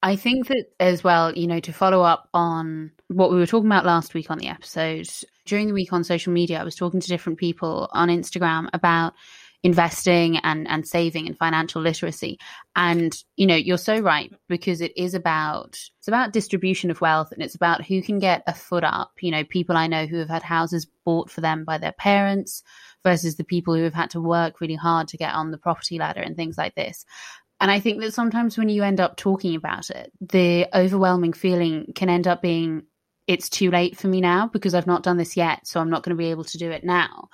I 0.02 0.16
think 0.16 0.46
that 0.48 0.66
as 0.80 1.04
well, 1.04 1.32
you 1.34 1.46
know, 1.46 1.60
to 1.60 1.72
follow 1.72 2.02
up 2.02 2.28
on 2.32 2.92
what 3.08 3.30
we 3.30 3.36
were 3.36 3.46
talking 3.46 3.66
about 3.68 3.84
last 3.86 4.14
week 4.14 4.30
on 4.30 4.38
the 4.38 4.46
episode, 4.48 5.08
during 5.44 5.66
the 5.68 5.72
week 5.74 5.92
on 5.92 6.02
social 6.04 6.32
media, 6.32 6.60
I 6.60 6.64
was 6.64 6.76
talking 6.76 7.00
to 7.00 7.08
different 7.08 7.38
people 7.38 7.88
on 7.92 8.08
Instagram 8.08 8.68
about 8.72 9.14
investing 9.62 10.38
and, 10.38 10.68
and 10.68 10.86
saving 10.86 11.26
and 11.26 11.36
financial 11.36 11.82
literacy. 11.82 12.38
And, 12.74 13.16
you 13.36 13.46
know, 13.46 13.54
you're 13.54 13.78
so 13.78 13.98
right 13.98 14.32
because 14.48 14.80
it 14.80 14.96
is 14.96 15.14
about 15.14 15.78
it's 15.98 16.08
about 16.08 16.32
distribution 16.32 16.90
of 16.90 17.00
wealth 17.00 17.32
and 17.32 17.42
it's 17.42 17.54
about 17.54 17.84
who 17.84 18.02
can 18.02 18.18
get 18.18 18.42
a 18.46 18.54
foot 18.54 18.84
up. 18.84 19.12
You 19.20 19.30
know, 19.30 19.44
people 19.44 19.76
I 19.76 19.86
know 19.86 20.06
who 20.06 20.18
have 20.18 20.28
had 20.28 20.42
houses 20.42 20.86
bought 21.04 21.30
for 21.30 21.40
them 21.40 21.64
by 21.64 21.78
their 21.78 21.92
parents 21.92 22.62
versus 23.02 23.36
the 23.36 23.44
people 23.44 23.74
who 23.74 23.84
have 23.84 23.94
had 23.94 24.10
to 24.10 24.20
work 24.20 24.60
really 24.60 24.74
hard 24.74 25.08
to 25.08 25.16
get 25.16 25.34
on 25.34 25.50
the 25.50 25.58
property 25.58 25.98
ladder 25.98 26.20
and 26.20 26.36
things 26.36 26.58
like 26.58 26.74
this. 26.74 27.04
And 27.60 27.70
I 27.70 27.80
think 27.80 28.00
that 28.02 28.12
sometimes 28.12 28.58
when 28.58 28.68
you 28.68 28.82
end 28.82 29.00
up 29.00 29.16
talking 29.16 29.54
about 29.54 29.90
it, 29.90 30.12
the 30.20 30.68
overwhelming 30.74 31.32
feeling 31.32 31.92
can 31.94 32.10
end 32.10 32.26
up 32.26 32.42
being 32.42 32.82
it's 33.26 33.48
too 33.48 33.70
late 33.70 33.96
for 33.96 34.08
me 34.08 34.20
now 34.20 34.48
because 34.48 34.74
I've 34.74 34.86
not 34.86 35.02
done 35.02 35.16
this 35.16 35.36
yet. 35.36 35.66
So 35.66 35.80
I'm 35.80 35.90
not 35.90 36.02
going 36.02 36.16
to 36.16 36.22
be 36.22 36.30
able 36.30 36.44
to 36.44 36.58
do 36.58 36.70
it 36.70 36.84
now. 36.84 37.28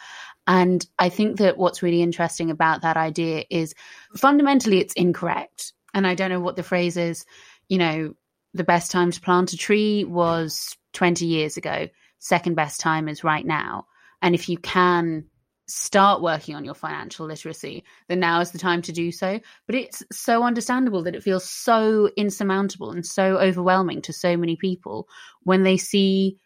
And 0.47 0.85
I 0.99 1.09
think 1.09 1.39
that 1.39 1.59
what's 1.59 1.83
really 1.83 2.03
interesting 2.03 2.51
about 2.51 2.83
that 2.83 2.97
idea 2.97 3.45
is 3.51 3.75
fundamentally 4.17 4.79
it's 4.79 4.95
incorrect. 4.95 5.73
And 5.95 6.07
I 6.07 6.15
don't 6.15 6.31
know 6.31 6.41
what 6.41 6.57
the 6.57 6.63
phrase 6.63 6.97
is, 6.97 7.25
you 7.69 7.79
know, 7.79 8.15
the 8.55 8.65
best 8.65 8.91
time 8.91 9.11
to 9.11 9.21
plant 9.21 9.53
a 9.53 9.57
tree 9.57 10.05
was 10.05 10.77
20 10.95 11.27
years 11.27 11.57
ago. 11.57 11.89
Second 12.19 12.55
best 12.55 12.81
time 12.81 13.09
is 13.09 13.25
right 13.25 13.45
now. 13.45 13.87
And 14.21 14.35
if 14.35 14.49
you 14.49 14.59
can 14.59 15.27
start 15.66 16.21
working 16.23 16.54
on 16.54 16.64
your 16.64 16.75
financial 16.75 17.26
literacy, 17.26 17.85
then 18.09 18.21
now 18.21 18.40
is 18.40 18.50
the 18.50 18.59
time 18.59 18.83
to 18.83 18.92
do 18.92 19.11
so. 19.12 19.40
But 19.66 19.76
it's 19.76 20.02
so 20.12 20.42
understandable 20.42 21.02
that 21.04 21.14
it 21.14 21.23
feels 21.23 21.49
so 21.49 22.11
insurmountable 22.16 22.90
and 22.90 23.07
so 23.07 23.38
overwhelming 23.38 24.02
to 24.02 24.12
so 24.12 24.37
many 24.37 24.57
people 24.57 25.09
when 25.42 25.62
they 25.62 25.76
see 25.76 26.37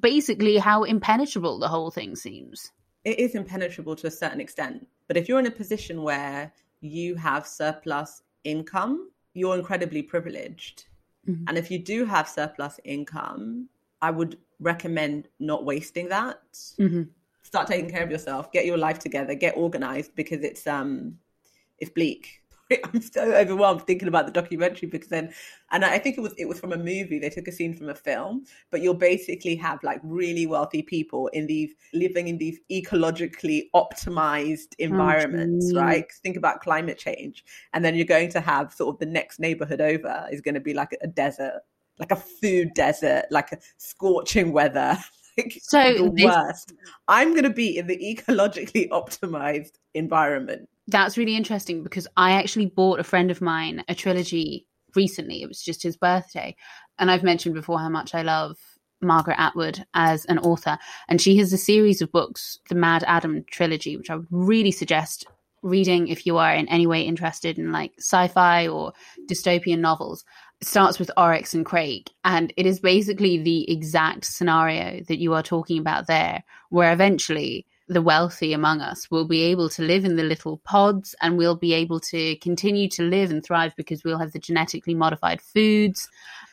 basically 0.00 0.56
how 0.58 0.82
impenetrable 0.82 1.58
the 1.58 1.68
whole 1.68 1.90
thing 1.90 2.16
seems. 2.16 2.72
it 3.04 3.20
is 3.20 3.36
impenetrable 3.36 3.94
to 3.94 4.08
a 4.08 4.10
certain 4.10 4.40
extent. 4.40 4.84
But 5.06 5.16
if 5.16 5.28
you're 5.28 5.38
in 5.38 5.46
a 5.46 5.50
position 5.50 6.02
where 6.02 6.52
you 6.80 7.14
have 7.14 7.46
surplus 7.46 8.22
income, 8.42 9.10
you're 9.32 9.56
incredibly 9.56 10.02
privileged. 10.02 10.86
Mhm. 11.28 11.44
And 11.46 11.56
if 11.56 11.70
you 11.70 11.78
do 11.78 12.04
have 12.04 12.28
surplus 12.28 12.80
income, 12.84 13.68
I 14.02 14.10
would 14.10 14.38
recommend 14.58 15.28
not 15.38 15.64
wasting 15.64 16.08
that. 16.08 16.42
Mm-hmm. 16.80 17.02
Start 17.46 17.68
taking 17.68 17.88
care 17.88 18.02
of 18.02 18.10
yourself, 18.10 18.50
get 18.50 18.66
your 18.66 18.76
life 18.76 18.98
together, 18.98 19.34
get 19.36 19.56
organized 19.56 20.16
because 20.16 20.42
it's 20.42 20.66
um 20.66 21.16
it's 21.78 21.90
bleak. 21.90 22.42
I'm 22.84 23.00
so 23.00 23.22
overwhelmed 23.22 23.82
thinking 23.86 24.08
about 24.08 24.26
the 24.26 24.32
documentary 24.32 24.88
because 24.88 25.08
then, 25.08 25.32
and 25.70 25.84
I 25.84 25.98
think 25.98 26.18
it 26.18 26.22
was 26.22 26.34
it 26.36 26.48
was 26.48 26.58
from 26.58 26.72
a 26.72 26.76
movie. 26.76 27.20
They 27.20 27.30
took 27.30 27.46
a 27.46 27.52
scene 27.52 27.72
from 27.72 27.88
a 27.88 27.94
film, 27.94 28.44
but 28.72 28.82
you'll 28.82 28.94
basically 28.94 29.54
have 29.54 29.80
like 29.84 30.00
really 30.02 30.44
wealthy 30.46 30.82
people 30.82 31.28
in 31.28 31.46
these 31.46 31.70
living 31.94 32.26
in 32.26 32.38
these 32.38 32.58
ecologically 32.68 33.68
optimized 33.76 34.74
environments, 34.80 35.70
gee. 35.70 35.78
right? 35.78 36.12
Think 36.24 36.36
about 36.36 36.60
climate 36.60 36.98
change, 36.98 37.44
and 37.72 37.84
then 37.84 37.94
you're 37.94 38.04
going 38.04 38.30
to 38.30 38.40
have 38.40 38.72
sort 38.72 38.92
of 38.92 38.98
the 38.98 39.06
next 39.06 39.38
neighborhood 39.38 39.80
over 39.80 40.26
is 40.32 40.40
going 40.40 40.56
to 40.56 40.60
be 40.60 40.74
like 40.74 40.98
a 41.00 41.06
desert, 41.06 41.60
like 42.00 42.10
a 42.10 42.16
food 42.16 42.70
desert, 42.74 43.26
like 43.30 43.52
a 43.52 43.58
scorching 43.76 44.52
weather. 44.52 44.98
Like 45.36 45.58
So 45.62 45.94
the 45.94 46.10
this- 46.14 46.24
worst. 46.24 46.72
I'm 47.08 47.30
going 47.32 47.44
to 47.44 47.50
be 47.50 47.76
in 47.78 47.86
the 47.86 47.96
ecologically 47.98 48.88
optimized 48.90 49.72
environment. 49.94 50.68
That's 50.88 51.18
really 51.18 51.36
interesting 51.36 51.82
because 51.82 52.06
I 52.16 52.32
actually 52.32 52.66
bought 52.66 53.00
a 53.00 53.04
friend 53.04 53.30
of 53.30 53.40
mine 53.40 53.84
a 53.88 53.94
trilogy 53.94 54.66
recently. 54.94 55.42
It 55.42 55.48
was 55.48 55.60
just 55.62 55.82
his 55.82 55.96
birthday. 55.96 56.54
And 56.98 57.10
I've 57.10 57.22
mentioned 57.24 57.54
before 57.54 57.78
how 57.80 57.88
much 57.88 58.14
I 58.14 58.22
love 58.22 58.56
Margaret 59.02 59.36
Atwood 59.38 59.84
as 59.94 60.24
an 60.26 60.38
author. 60.38 60.78
And 61.08 61.20
she 61.20 61.36
has 61.38 61.52
a 61.52 61.58
series 61.58 62.00
of 62.00 62.12
books, 62.12 62.58
the 62.68 62.74
MaddAddam 62.76 63.46
trilogy, 63.48 63.96
which 63.96 64.10
I 64.10 64.16
would 64.16 64.26
really 64.30 64.70
suggest 64.70 65.26
reading 65.62 66.06
if 66.08 66.24
you 66.24 66.36
are 66.36 66.54
in 66.54 66.68
any 66.68 66.86
way 66.86 67.02
interested 67.02 67.58
in 67.58 67.72
like 67.72 67.92
sci 67.98 68.28
fi 68.28 68.68
or 68.68 68.92
dystopian 69.28 69.80
novels. 69.80 70.24
Starts 70.62 70.98
with 70.98 71.10
Oryx 71.16 71.52
and 71.54 71.66
Crake, 71.66 72.10
and 72.24 72.52
it 72.56 72.64
is 72.64 72.80
basically 72.80 73.38
the 73.38 73.70
exact 73.70 74.24
scenario 74.24 75.02
that 75.04 75.18
you 75.18 75.34
are 75.34 75.42
talking 75.42 75.78
about 75.78 76.06
there, 76.06 76.42
where 76.70 76.92
eventually 76.92 77.66
the 77.88 78.02
wealthy 78.02 78.52
among 78.52 78.80
us 78.80 79.10
will 79.10 79.26
be 79.26 79.42
able 79.42 79.68
to 79.68 79.82
live 79.82 80.04
in 80.04 80.16
the 80.16 80.24
little 80.24 80.58
pods 80.58 81.14
and 81.20 81.38
we'll 81.38 81.56
be 81.56 81.72
able 81.72 82.00
to 82.00 82.36
continue 82.36 82.88
to 82.88 83.02
live 83.02 83.30
and 83.30 83.44
thrive 83.44 83.72
because 83.76 84.02
we'll 84.02 84.18
have 84.18 84.32
the 84.32 84.38
genetically 84.38 84.94
modified 84.94 85.40
foods. 85.40 86.08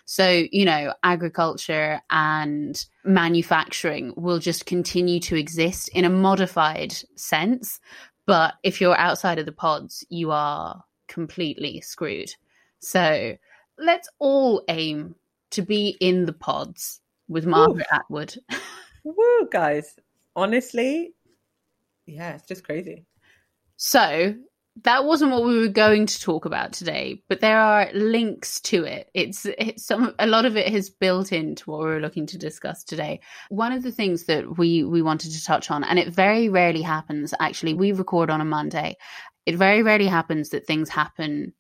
So, 0.06 0.44
you 0.52 0.66
know, 0.66 0.94
agriculture 1.02 2.02
and 2.10 2.86
manufacturing 3.04 4.14
will 4.16 4.40
just 4.40 4.66
continue 4.66 5.20
to 5.22 5.36
exist 5.36 5.90
in 5.90 6.06
a 6.06 6.10
modified 6.10 6.94
sense. 7.16 7.80
But 8.26 8.56
if 8.64 8.80
you're 8.80 8.98
outside 8.98 9.40
of 9.40 9.46
the 9.46 9.52
pods, 9.52 10.06
you 10.10 10.32
are 10.32 10.84
completely 11.08 11.82
screwed. 11.82 12.36
So 12.80 13.38
let's 13.84 14.10
all 14.20 14.64
aim 14.68 15.16
to 15.52 15.62
be 15.62 15.98
in 16.00 16.26
the 16.26 16.34
pods 16.34 17.02
with 17.28 17.46
Margaret 17.46 17.88
Atwood. 17.92 18.36
Woo, 19.04 19.48
guys. 19.52 19.96
Honestly, 20.36 21.14
yeah, 22.06 22.34
it's 22.36 22.48
just 22.48 22.64
crazy. 22.64 23.06
So 23.78 24.36
that 24.84 25.06
wasn't 25.06 25.32
what 25.32 25.44
we 25.44 25.60
were 25.60 25.68
going 25.68 26.08
to 26.08 26.22
talk 26.22 26.46
about 26.46 26.74
today, 26.74 27.22
but 27.30 27.40
there 27.40 27.60
are 27.60 27.90
links 27.94 28.60
to 28.62 28.84
it. 28.84 29.10
It's, 29.14 29.46
it's 29.46 29.86
some 29.86 30.16
a 30.18 30.26
lot 30.26 30.46
of 30.46 30.58
it 30.58 30.70
has 30.70 30.90
built 30.90 31.32
into 31.32 31.70
what 31.70 31.82
we 31.82 31.86
were 31.86 32.00
looking 32.00 32.26
to 32.28 32.38
discuss 32.38 32.84
today. 32.84 33.20
One 33.50 33.72
of 33.72 33.84
the 33.84 33.92
things 33.92 34.24
that 34.26 34.58
we 34.58 34.84
we 34.84 35.02
wanted 35.02 35.32
to 35.34 35.44
touch 35.44 35.70
on, 35.70 35.84
and 35.84 36.00
it 36.00 36.10
very 36.10 36.50
rarely 36.50 36.82
happens. 36.82 37.34
Actually, 37.40 37.76
we 37.76 37.92
record 37.92 38.30
on 38.30 38.42
a 38.42 38.46
Monday. 38.46 38.98
It 39.46 39.58
very 39.58 39.84
rarely 39.84 40.08
happens 40.08 40.50
that 40.50 40.66
things 40.66 40.90
happen 40.90 41.54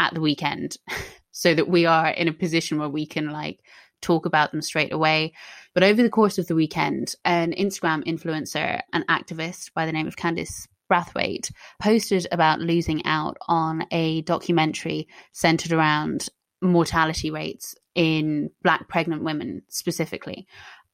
at 0.00 0.14
the 0.14 0.20
weekend, 0.20 0.76
so 1.34 1.52
that 1.52 1.68
we 1.68 1.84
are 1.84 2.08
in 2.08 2.28
a 2.28 2.32
position 2.32 2.78
where 2.78 2.88
we 2.88 3.04
can 3.04 3.28
like 3.28 3.60
talk 4.00 4.24
about 4.24 4.52
them 4.52 4.62
straight 4.62 4.92
away. 4.92 5.34
But 5.74 5.82
over 5.82 6.02
the 6.02 6.08
course 6.08 6.38
of 6.38 6.46
the 6.46 6.54
weekend, 6.54 7.14
an 7.24 7.52
Instagram 7.52 8.04
influencer, 8.04 8.80
an 8.92 9.04
activist 9.10 9.74
by 9.74 9.84
the 9.84 9.92
name 9.92 10.06
of 10.06 10.16
Candice 10.16 10.68
Brathwaite, 10.90 11.50
posted 11.82 12.28
about 12.30 12.60
losing 12.60 13.04
out 13.04 13.36
on 13.48 13.84
a 13.90 14.22
documentary 14.22 15.08
centered 15.32 15.72
around 15.72 16.28
mortality 16.62 17.30
rates 17.30 17.74
in 17.96 18.50
Black 18.62 18.88
pregnant 18.88 19.24
women 19.24 19.62
specifically. 19.68 20.46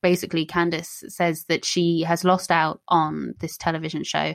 Basically, 0.03 0.47
Candice 0.47 1.11
says 1.11 1.45
that 1.51 1.67
she 1.67 2.01
has 2.03 2.25
lost 2.25 2.51
out 2.51 2.81
on 2.89 3.35
this 3.41 3.59
television 3.59 4.05
show, 4.05 4.35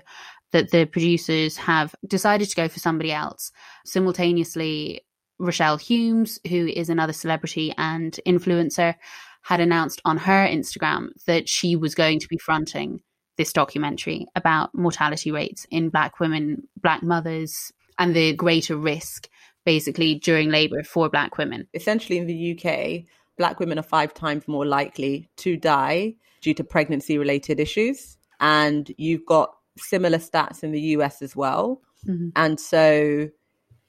that 0.52 0.70
the 0.70 0.86
producers 0.86 1.58
have 1.58 1.96
decided 2.08 2.48
to 2.50 2.56
go 2.56 2.68
for 2.68 2.80
somebody 2.80 3.12
else. 3.12 3.52
Simultaneously, 3.86 5.02
Rochelle 5.40 5.78
Humes, 5.78 6.40
who 6.48 6.68
is 6.68 6.90
another 6.90 7.14
celebrity 7.14 7.74
and 7.78 8.20
influencer, 8.26 8.96
had 9.42 9.60
announced 9.60 10.02
on 10.06 10.18
her 10.18 10.48
Instagram 10.48 11.10
that 11.28 11.48
she 11.48 11.76
was 11.76 11.94
going 11.94 12.20
to 12.20 12.28
be 12.28 12.38
fronting 12.38 13.02
this 13.38 13.54
documentary 13.54 14.26
about 14.36 14.74
mortality 14.74 15.32
rates 15.32 15.68
in 15.70 15.90
Black 15.90 16.20
women, 16.20 16.68
Black 16.82 17.04
mothers, 17.04 17.72
and 18.00 18.16
the 18.16 18.34
greater 18.34 18.76
risk 18.78 19.30
basically 19.66 20.16
during 20.16 20.50
labor 20.50 20.84
for 20.84 21.10
Black 21.10 21.38
women. 21.38 21.68
Essentially, 21.74 22.18
in 22.18 22.28
the 22.28 22.58
UK, 22.58 23.04
Black 23.38 23.60
women 23.60 23.78
are 23.78 23.84
five 23.84 24.14
times 24.14 24.48
more 24.48 24.66
likely 24.66 25.30
to 25.38 25.58
die 25.58 26.16
due 26.42 26.54
to 26.54 26.64
pregnancy 26.64 27.18
related 27.18 27.60
issues. 27.60 28.18
And 28.40 28.92
you've 28.98 29.26
got 29.26 29.54
similar 29.78 30.20
stats 30.20 30.64
in 30.64 30.72
the 30.72 30.82
US 30.82 31.22
as 31.22 31.36
well. 31.36 31.82
Mhm. 32.08 32.32
And 32.36 32.60
so 32.60 33.30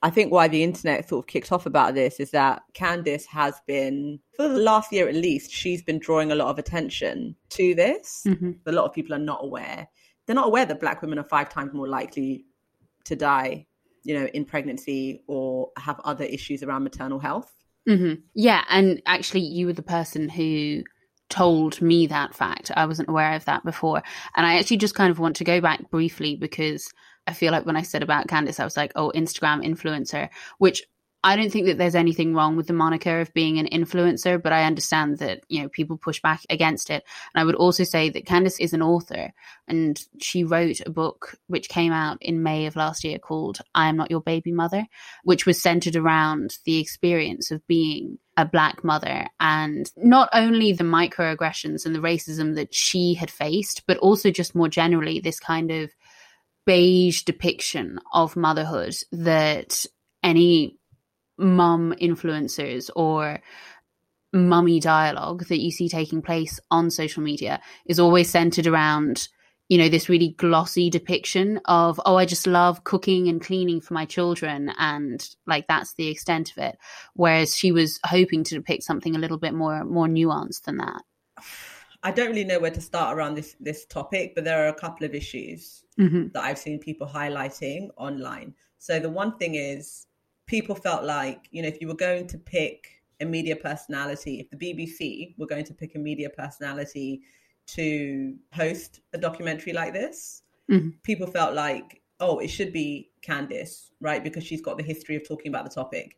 I 0.02 0.10
think 0.10 0.30
why 0.30 0.46
the 0.48 0.62
internet 0.62 1.08
sort 1.08 1.24
of 1.24 1.26
kicked 1.26 1.50
off 1.52 1.66
about 1.66 1.94
this 1.94 2.20
is 2.20 2.30
that 2.32 2.62
Candice 2.74 3.26
has 3.26 3.60
been, 3.66 4.20
for 4.36 4.48
the 4.48 4.58
last 4.58 4.92
year 4.92 5.08
at 5.08 5.14
least, 5.14 5.50
she's 5.50 5.82
been 5.82 5.98
drawing 5.98 6.30
a 6.30 6.34
lot 6.34 6.48
of 6.48 6.58
attention 6.58 7.34
to 7.50 7.74
this. 7.74 8.22
Mm-hmm. 8.26 8.52
A 8.66 8.72
lot 8.72 8.84
of 8.84 8.92
people 8.92 9.14
are 9.14 9.18
not 9.18 9.40
aware. 9.42 9.88
They're 10.26 10.36
not 10.36 10.48
aware 10.48 10.66
that 10.66 10.80
black 10.80 11.02
women 11.02 11.18
are 11.18 11.28
five 11.28 11.48
times 11.48 11.72
more 11.72 11.88
likely 11.88 12.44
to 13.04 13.16
die, 13.16 13.66
you 14.04 14.18
know, 14.18 14.26
in 14.26 14.44
pregnancy 14.44 15.22
or 15.26 15.70
have 15.78 15.98
other 16.04 16.24
issues 16.24 16.62
around 16.62 16.84
maternal 16.84 17.18
health. 17.18 17.52
Mm-hmm. 17.88 18.20
Yeah, 18.34 18.64
and 18.68 19.00
actually, 19.06 19.42
you 19.42 19.66
were 19.66 19.72
the 19.72 19.82
person 19.82 20.28
who 20.28 20.82
told 21.28 21.80
me 21.80 22.06
that 22.06 22.34
fact. 22.34 22.70
I 22.76 22.86
wasn't 22.86 23.08
aware 23.08 23.34
of 23.34 23.44
that 23.46 23.64
before. 23.64 24.02
And 24.36 24.46
I 24.46 24.58
actually 24.58 24.76
just 24.76 24.94
kind 24.94 25.10
of 25.10 25.18
want 25.18 25.36
to 25.36 25.44
go 25.44 25.60
back 25.60 25.90
briefly 25.90 26.36
because 26.36 26.88
I 27.26 27.32
feel 27.32 27.52
like 27.52 27.66
when 27.66 27.76
I 27.76 27.82
said 27.82 28.02
about 28.02 28.28
Candice, 28.28 28.60
I 28.60 28.64
was 28.64 28.76
like, 28.76 28.92
oh, 28.94 29.12
Instagram 29.14 29.64
influencer, 29.64 30.28
which 30.58 30.82
I 31.26 31.34
don't 31.34 31.50
think 31.50 31.66
that 31.66 31.76
there's 31.76 31.96
anything 31.96 32.34
wrong 32.34 32.56
with 32.56 32.68
the 32.68 32.72
moniker 32.72 33.20
of 33.20 33.34
being 33.34 33.58
an 33.58 33.66
influencer, 33.66 34.40
but 34.40 34.52
I 34.52 34.62
understand 34.62 35.18
that, 35.18 35.40
you 35.48 35.60
know, 35.60 35.68
people 35.68 35.96
push 35.96 36.22
back 36.22 36.42
against 36.50 36.88
it. 36.88 37.02
And 37.34 37.40
I 37.40 37.44
would 37.44 37.56
also 37.56 37.82
say 37.82 38.10
that 38.10 38.26
Candice 38.26 38.60
is 38.60 38.72
an 38.72 38.80
author 38.80 39.32
and 39.66 40.00
she 40.20 40.44
wrote 40.44 40.80
a 40.86 40.90
book 40.90 41.36
which 41.48 41.68
came 41.68 41.90
out 41.90 42.18
in 42.20 42.44
May 42.44 42.66
of 42.66 42.76
last 42.76 43.02
year 43.02 43.18
called 43.18 43.58
I 43.74 43.88
Am 43.88 43.96
Not 43.96 44.08
Your 44.08 44.20
Baby 44.20 44.52
Mother, 44.52 44.86
which 45.24 45.46
was 45.46 45.60
centered 45.60 45.96
around 45.96 46.58
the 46.64 46.78
experience 46.78 47.50
of 47.50 47.66
being 47.66 48.18
a 48.36 48.44
black 48.44 48.84
mother 48.84 49.26
and 49.40 49.90
not 49.96 50.28
only 50.32 50.72
the 50.72 50.84
microaggressions 50.84 51.86
and 51.86 51.94
the 51.94 52.00
racism 52.00 52.54
that 52.54 52.72
she 52.72 53.14
had 53.14 53.30
faced, 53.32 53.82
but 53.88 53.96
also 53.98 54.30
just 54.30 54.54
more 54.54 54.68
generally 54.68 55.18
this 55.18 55.40
kind 55.40 55.72
of 55.72 55.90
beige 56.66 57.22
depiction 57.22 57.98
of 58.12 58.36
motherhood 58.36 58.94
that 59.12 59.86
any 60.22 60.78
mum 61.38 61.94
influencers 62.00 62.90
or 62.96 63.40
mummy 64.32 64.80
dialogue 64.80 65.46
that 65.46 65.60
you 65.60 65.70
see 65.70 65.88
taking 65.88 66.20
place 66.20 66.60
on 66.70 66.90
social 66.90 67.22
media 67.22 67.60
is 67.86 67.98
always 68.00 68.28
centered 68.28 68.66
around 68.66 69.28
you 69.68 69.78
know 69.78 69.88
this 69.88 70.08
really 70.08 70.34
glossy 70.36 70.90
depiction 70.90 71.58
of 71.64 72.00
oh 72.04 72.16
i 72.16 72.24
just 72.24 72.46
love 72.46 72.84
cooking 72.84 73.28
and 73.28 73.40
cleaning 73.40 73.80
for 73.80 73.94
my 73.94 74.04
children 74.04 74.70
and 74.78 75.30
like 75.46 75.66
that's 75.68 75.94
the 75.94 76.08
extent 76.08 76.50
of 76.52 76.58
it. 76.58 76.78
Whereas 77.14 77.56
she 77.56 77.72
was 77.72 77.98
hoping 78.04 78.44
to 78.44 78.54
depict 78.56 78.82
something 78.82 79.16
a 79.16 79.18
little 79.18 79.38
bit 79.38 79.54
more 79.54 79.84
more 79.84 80.06
nuanced 80.06 80.62
than 80.62 80.78
that 80.78 81.02
i 82.06 82.10
don't 82.10 82.28
really 82.28 82.44
know 82.44 82.58
where 82.58 82.70
to 82.70 82.80
start 82.80 83.16
around 83.16 83.34
this 83.34 83.56
this 83.60 83.84
topic 83.86 84.34
but 84.34 84.44
there 84.44 84.64
are 84.64 84.68
a 84.68 84.74
couple 84.74 85.04
of 85.06 85.14
issues 85.14 85.84
mm-hmm. 85.98 86.28
that 86.32 86.42
i've 86.44 86.58
seen 86.58 86.78
people 86.78 87.06
highlighting 87.06 87.88
online 87.96 88.54
so 88.78 88.98
the 88.98 89.10
one 89.10 89.36
thing 89.38 89.54
is 89.54 90.06
people 90.46 90.74
felt 90.74 91.04
like 91.04 91.48
you 91.50 91.62
know 91.62 91.68
if 91.68 91.80
you 91.80 91.88
were 91.88 91.94
going 92.08 92.26
to 92.26 92.38
pick 92.38 93.02
a 93.20 93.24
media 93.24 93.56
personality 93.56 94.40
if 94.40 94.50
the 94.50 94.56
bbc 94.56 95.34
were 95.38 95.46
going 95.46 95.64
to 95.64 95.74
pick 95.74 95.94
a 95.94 95.98
media 95.98 96.30
personality 96.30 97.22
to 97.66 98.36
host 98.52 99.00
a 99.12 99.18
documentary 99.18 99.72
like 99.72 99.92
this, 99.92 100.42
mm-hmm. 100.70 100.90
people 101.02 101.26
felt 101.26 101.54
like, 101.54 102.02
oh, 102.20 102.38
it 102.38 102.48
should 102.48 102.72
be 102.72 103.10
Candice, 103.26 103.90
right? 104.00 104.22
Because 104.22 104.44
she's 104.44 104.62
got 104.62 104.78
the 104.78 104.84
history 104.84 105.16
of 105.16 105.26
talking 105.26 105.50
about 105.50 105.64
the 105.64 105.74
topic. 105.74 106.16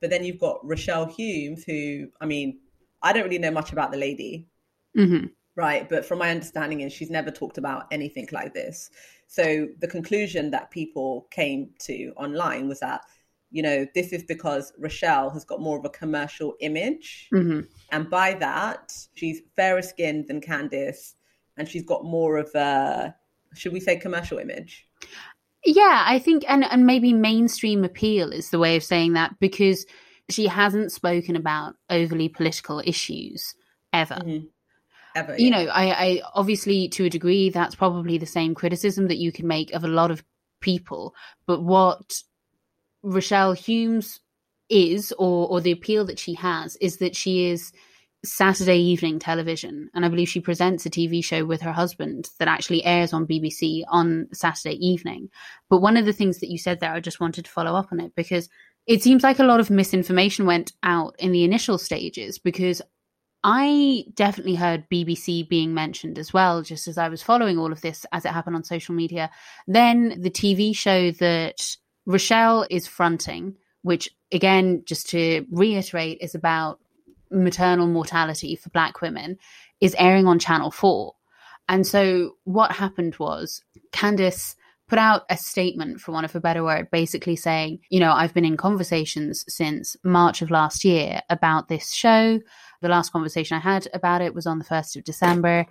But 0.00 0.10
then 0.10 0.24
you've 0.24 0.38
got 0.38 0.60
Rochelle 0.62 1.06
Humes, 1.06 1.64
who, 1.64 2.08
I 2.20 2.26
mean, 2.26 2.60
I 3.02 3.12
don't 3.12 3.24
really 3.24 3.38
know 3.38 3.50
much 3.50 3.72
about 3.72 3.92
the 3.92 3.98
lady, 3.98 4.46
mm-hmm. 4.96 5.26
right? 5.56 5.88
But 5.88 6.04
from 6.04 6.18
my 6.18 6.30
understanding 6.30 6.80
is 6.80 6.92
she's 6.92 7.10
never 7.10 7.30
talked 7.30 7.58
about 7.58 7.86
anything 7.90 8.28
like 8.32 8.54
this. 8.54 8.90
So 9.26 9.68
the 9.80 9.88
conclusion 9.88 10.50
that 10.50 10.70
people 10.70 11.26
came 11.30 11.70
to 11.80 12.12
online 12.16 12.68
was 12.68 12.80
that 12.80 13.02
you 13.50 13.62
know, 13.62 13.86
this 13.94 14.12
is 14.12 14.22
because 14.22 14.72
Rochelle 14.78 15.30
has 15.30 15.44
got 15.44 15.60
more 15.60 15.78
of 15.78 15.84
a 15.84 15.90
commercial 15.90 16.54
image. 16.60 17.28
Mm-hmm. 17.34 17.62
And 17.90 18.08
by 18.08 18.34
that, 18.34 18.92
she's 19.14 19.42
fairer 19.56 19.82
skinned 19.82 20.28
than 20.28 20.40
Candice 20.40 21.14
and 21.56 21.68
she's 21.68 21.84
got 21.84 22.04
more 22.04 22.38
of 22.38 22.54
a, 22.54 23.14
should 23.54 23.72
we 23.72 23.80
say, 23.80 23.96
commercial 23.96 24.38
image? 24.38 24.86
Yeah, 25.64 26.04
I 26.06 26.18
think, 26.18 26.44
and, 26.48 26.64
and 26.64 26.86
maybe 26.86 27.12
mainstream 27.12 27.84
appeal 27.84 28.32
is 28.32 28.50
the 28.50 28.58
way 28.58 28.76
of 28.76 28.84
saying 28.84 29.14
that 29.14 29.38
because 29.40 29.84
she 30.30 30.46
hasn't 30.46 30.92
spoken 30.92 31.34
about 31.34 31.74
overly 31.90 32.28
political 32.28 32.80
issues 32.84 33.54
ever. 33.92 34.14
Mm-hmm. 34.14 34.46
Ever, 35.14 35.36
you 35.36 35.48
yeah. 35.48 35.64
know, 35.64 35.70
I, 35.70 35.90
I 35.90 36.22
obviously 36.34 36.88
to 36.90 37.04
a 37.04 37.10
degree 37.10 37.50
that's 37.50 37.74
probably 37.74 38.18
the 38.18 38.26
same 38.26 38.54
criticism 38.54 39.08
that 39.08 39.18
you 39.18 39.32
can 39.32 39.46
make 39.46 39.72
of 39.72 39.84
a 39.84 39.88
lot 39.88 40.10
of 40.10 40.22
people. 40.60 41.14
But 41.46 41.62
what 41.62 42.22
Rochelle 43.02 43.52
Humes 43.52 44.20
is, 44.68 45.12
or 45.18 45.48
or 45.48 45.60
the 45.60 45.72
appeal 45.72 46.04
that 46.06 46.18
she 46.18 46.34
has, 46.34 46.76
is 46.76 46.98
that 46.98 47.16
she 47.16 47.46
is 47.46 47.72
Saturday 48.24 48.78
evening 48.78 49.18
television, 49.18 49.90
and 49.94 50.04
I 50.04 50.08
believe 50.08 50.28
she 50.28 50.40
presents 50.40 50.86
a 50.86 50.90
TV 50.90 51.24
show 51.24 51.44
with 51.44 51.62
her 51.62 51.72
husband 51.72 52.28
that 52.38 52.48
actually 52.48 52.84
airs 52.84 53.12
on 53.12 53.26
BBC 53.26 53.82
on 53.88 54.28
Saturday 54.32 54.76
evening. 54.76 55.30
But 55.68 55.80
one 55.80 55.96
of 55.96 56.04
the 56.04 56.12
things 56.12 56.38
that 56.38 56.50
you 56.50 56.58
said 56.58 56.80
there, 56.80 56.92
I 56.92 57.00
just 57.00 57.20
wanted 57.20 57.46
to 57.46 57.50
follow 57.50 57.74
up 57.74 57.88
on 57.92 58.00
it 58.00 58.14
because 58.14 58.48
it 58.86 59.02
seems 59.02 59.22
like 59.22 59.38
a 59.38 59.44
lot 59.44 59.60
of 59.60 59.70
misinformation 59.70 60.46
went 60.46 60.72
out 60.82 61.14
in 61.18 61.32
the 61.32 61.44
initial 61.44 61.78
stages 61.78 62.38
because 62.38 62.82
I 63.42 64.04
definitely 64.14 64.54
heard 64.54 64.88
BBC 64.90 65.48
being 65.48 65.72
mentioned 65.72 66.18
as 66.18 66.32
well, 66.32 66.62
just 66.62 66.86
as 66.86 66.98
I 66.98 67.08
was 67.08 67.22
following 67.22 67.58
all 67.58 67.72
of 67.72 67.80
this 67.80 68.04
as 68.12 68.24
it 68.24 68.32
happened 68.32 68.56
on 68.56 68.64
social 68.64 68.94
media. 68.94 69.30
Then 69.66 70.20
the 70.20 70.30
TV 70.30 70.76
show 70.76 71.10
that 71.12 71.76
Rochelle 72.04 72.66
is 72.68 72.86
fronting, 72.86 73.56
which 73.82 74.10
again, 74.30 74.82
just 74.84 75.08
to 75.10 75.46
reiterate, 75.50 76.18
is 76.20 76.34
about 76.34 76.80
maternal 77.30 77.86
mortality 77.86 78.56
for 78.56 78.70
black 78.70 79.00
women, 79.00 79.38
is 79.80 79.96
airing 79.98 80.26
on 80.26 80.38
Channel 80.38 80.70
4. 80.70 81.14
And 81.68 81.86
so 81.86 82.36
what 82.44 82.72
happened 82.72 83.16
was 83.18 83.62
Candice 83.92 84.56
put 84.88 84.98
out 84.98 85.22
a 85.30 85.36
statement, 85.36 86.00
for 86.00 86.10
want 86.10 86.24
of 86.24 86.34
a 86.34 86.40
better 86.40 86.64
word, 86.64 86.90
basically 86.90 87.36
saying, 87.36 87.78
you 87.90 88.00
know, 88.00 88.10
I've 88.12 88.34
been 88.34 88.44
in 88.44 88.56
conversations 88.56 89.44
since 89.46 89.96
March 90.02 90.42
of 90.42 90.50
last 90.50 90.84
year 90.84 91.22
about 91.30 91.68
this 91.68 91.92
show. 91.92 92.40
The 92.82 92.88
last 92.88 93.12
conversation 93.12 93.56
I 93.56 93.60
had 93.60 93.88
about 93.92 94.22
it 94.22 94.34
was 94.34 94.46
on 94.46 94.58
the 94.58 94.64
1st 94.64 94.96
of 94.96 95.04
December. 95.04 95.66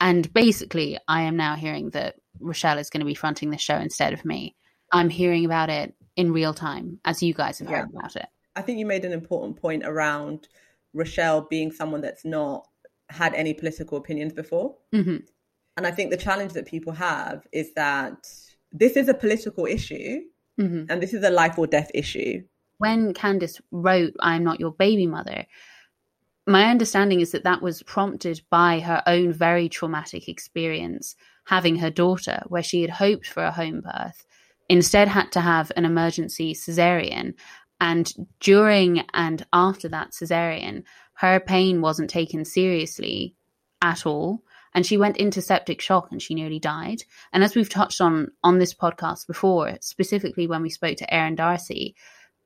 And 0.00 0.32
basically, 0.32 0.98
I 1.08 1.22
am 1.22 1.36
now 1.36 1.56
hearing 1.56 1.90
that 1.90 2.16
Rochelle 2.38 2.78
is 2.78 2.90
going 2.90 3.00
to 3.00 3.06
be 3.06 3.14
fronting 3.14 3.50
this 3.50 3.60
show 3.60 3.76
instead 3.76 4.12
of 4.12 4.24
me. 4.24 4.56
I'm 4.92 5.10
hearing 5.10 5.44
about 5.44 5.70
it 5.70 5.94
in 6.16 6.32
real 6.32 6.54
time 6.54 6.98
as 7.04 7.22
you 7.22 7.34
guys 7.34 7.58
have 7.58 7.68
heard 7.68 7.88
yeah. 7.92 7.98
about 7.98 8.16
it. 8.16 8.26
I 8.56 8.62
think 8.62 8.78
you 8.78 8.86
made 8.86 9.04
an 9.04 9.12
important 9.12 9.60
point 9.60 9.84
around 9.84 10.48
Rochelle 10.92 11.46
being 11.48 11.70
someone 11.70 12.00
that's 12.00 12.24
not 12.24 12.66
had 13.08 13.34
any 13.34 13.54
political 13.54 13.98
opinions 13.98 14.32
before. 14.32 14.76
Mm-hmm. 14.94 15.18
And 15.76 15.86
I 15.86 15.90
think 15.90 16.10
the 16.10 16.16
challenge 16.16 16.52
that 16.54 16.66
people 16.66 16.92
have 16.92 17.46
is 17.52 17.72
that 17.74 18.26
this 18.72 18.96
is 18.96 19.08
a 19.08 19.14
political 19.14 19.66
issue 19.66 20.20
mm-hmm. 20.60 20.84
and 20.88 21.02
this 21.02 21.14
is 21.14 21.24
a 21.24 21.30
life 21.30 21.58
or 21.58 21.66
death 21.66 21.90
issue. 21.94 22.42
When 22.78 23.14
Candice 23.14 23.60
wrote, 23.70 24.14
I'm 24.20 24.44
not 24.44 24.60
your 24.60 24.72
baby 24.72 25.06
mother, 25.06 25.46
my 26.46 26.64
understanding 26.70 27.20
is 27.20 27.32
that 27.32 27.44
that 27.44 27.62
was 27.62 27.82
prompted 27.82 28.40
by 28.50 28.80
her 28.80 29.02
own 29.06 29.32
very 29.32 29.68
traumatic 29.68 30.28
experience 30.28 31.16
having 31.44 31.76
her 31.76 31.90
daughter, 31.90 32.42
where 32.48 32.62
she 32.62 32.82
had 32.82 32.90
hoped 32.90 33.26
for 33.26 33.44
a 33.44 33.52
home 33.52 33.80
birth 33.80 34.24
instead 34.68 35.08
had 35.08 35.32
to 35.32 35.40
have 35.40 35.72
an 35.76 35.84
emergency 35.84 36.54
cesarean. 36.54 37.34
And 37.80 38.12
during 38.38 39.04
and 39.12 39.44
after 39.52 39.88
that 39.88 40.12
cesarean, 40.12 40.84
her 41.14 41.40
pain 41.40 41.80
wasn't 41.80 42.08
taken 42.08 42.44
seriously 42.44 43.34
at 43.82 44.06
all. 44.06 44.42
And 44.72 44.86
she 44.86 44.96
went 44.96 45.16
into 45.16 45.42
septic 45.42 45.80
shock 45.80 46.12
and 46.12 46.22
she 46.22 46.34
nearly 46.34 46.60
died. 46.60 47.02
And 47.32 47.42
as 47.42 47.56
we've 47.56 47.68
touched 47.68 48.00
on 48.00 48.28
on 48.44 48.58
this 48.58 48.72
podcast 48.72 49.26
before, 49.26 49.76
specifically 49.80 50.46
when 50.46 50.62
we 50.62 50.70
spoke 50.70 50.98
to 50.98 51.12
Erin 51.12 51.34
Darcy, 51.34 51.96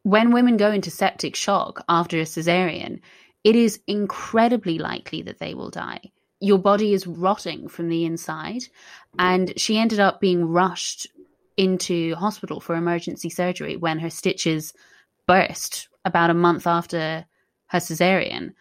when 0.03 0.33
women 0.33 0.57
go 0.57 0.71
into 0.71 0.91
septic 0.91 1.37
shock 1.37 1.85
after 1.89 2.19
a 2.19 2.23
cesarean, 2.23 3.01
it 3.45 3.55
is 3.55 3.81
incredibly 3.87 4.79
likely 4.79 5.23
that 5.23 5.39
they 5.39 5.55
will 5.55 5.71
die. 5.71 6.01
Your 6.41 6.59
body 6.59 6.93
is 6.93 7.07
rotting 7.07 7.69
from 7.69 7.89
the 7.89 8.05
inside. 8.05 8.65
And 9.19 9.53
she 9.59 9.79
ended 9.79 10.01
up 10.01 10.21
being 10.21 10.47
rushed 10.47 11.07
into 11.57 12.15
hospital 12.17 12.59
for 12.59 12.75
emergency 12.75 13.31
surgery 13.31 13.77
when 13.77 14.01
her 14.01 14.11
stitches 14.11 14.73
burst 15.27 15.89
about 16.05 16.31
a 16.31 16.35
month 16.35 16.67
after 16.67 17.25
her 17.67 17.79
cesarean. 17.79 18.55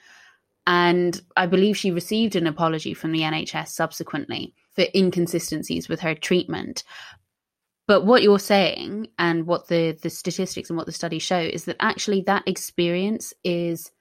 And 0.68 1.20
I 1.36 1.48
believe 1.48 1.76
she 1.76 1.92
received 1.92 2.36
an 2.36 2.48
apology 2.48 2.94
from 2.94 3.12
the 3.12 3.22
NHS 3.22 3.70
subsequently 3.70 4.54
for 4.72 4.86
inconsistencies 4.96 5.90
with 5.90 6.02
her 6.02 6.16
treatment. 6.16 6.84
But 7.86 8.06
what 8.06 8.24
you're 8.24 8.40
saying 8.40 9.08
and 9.20 9.46
what 9.46 9.68
the, 9.68 9.98
the 10.02 10.10
statistics 10.10 10.70
and 10.70 10.78
what 10.78 10.86
the 10.86 10.94
studies 10.94 11.24
show 11.24 11.40
is 11.40 11.66
that 11.66 11.76
actually 11.82 12.22
that 12.22 12.48
experience 12.48 13.34
is 13.44 13.92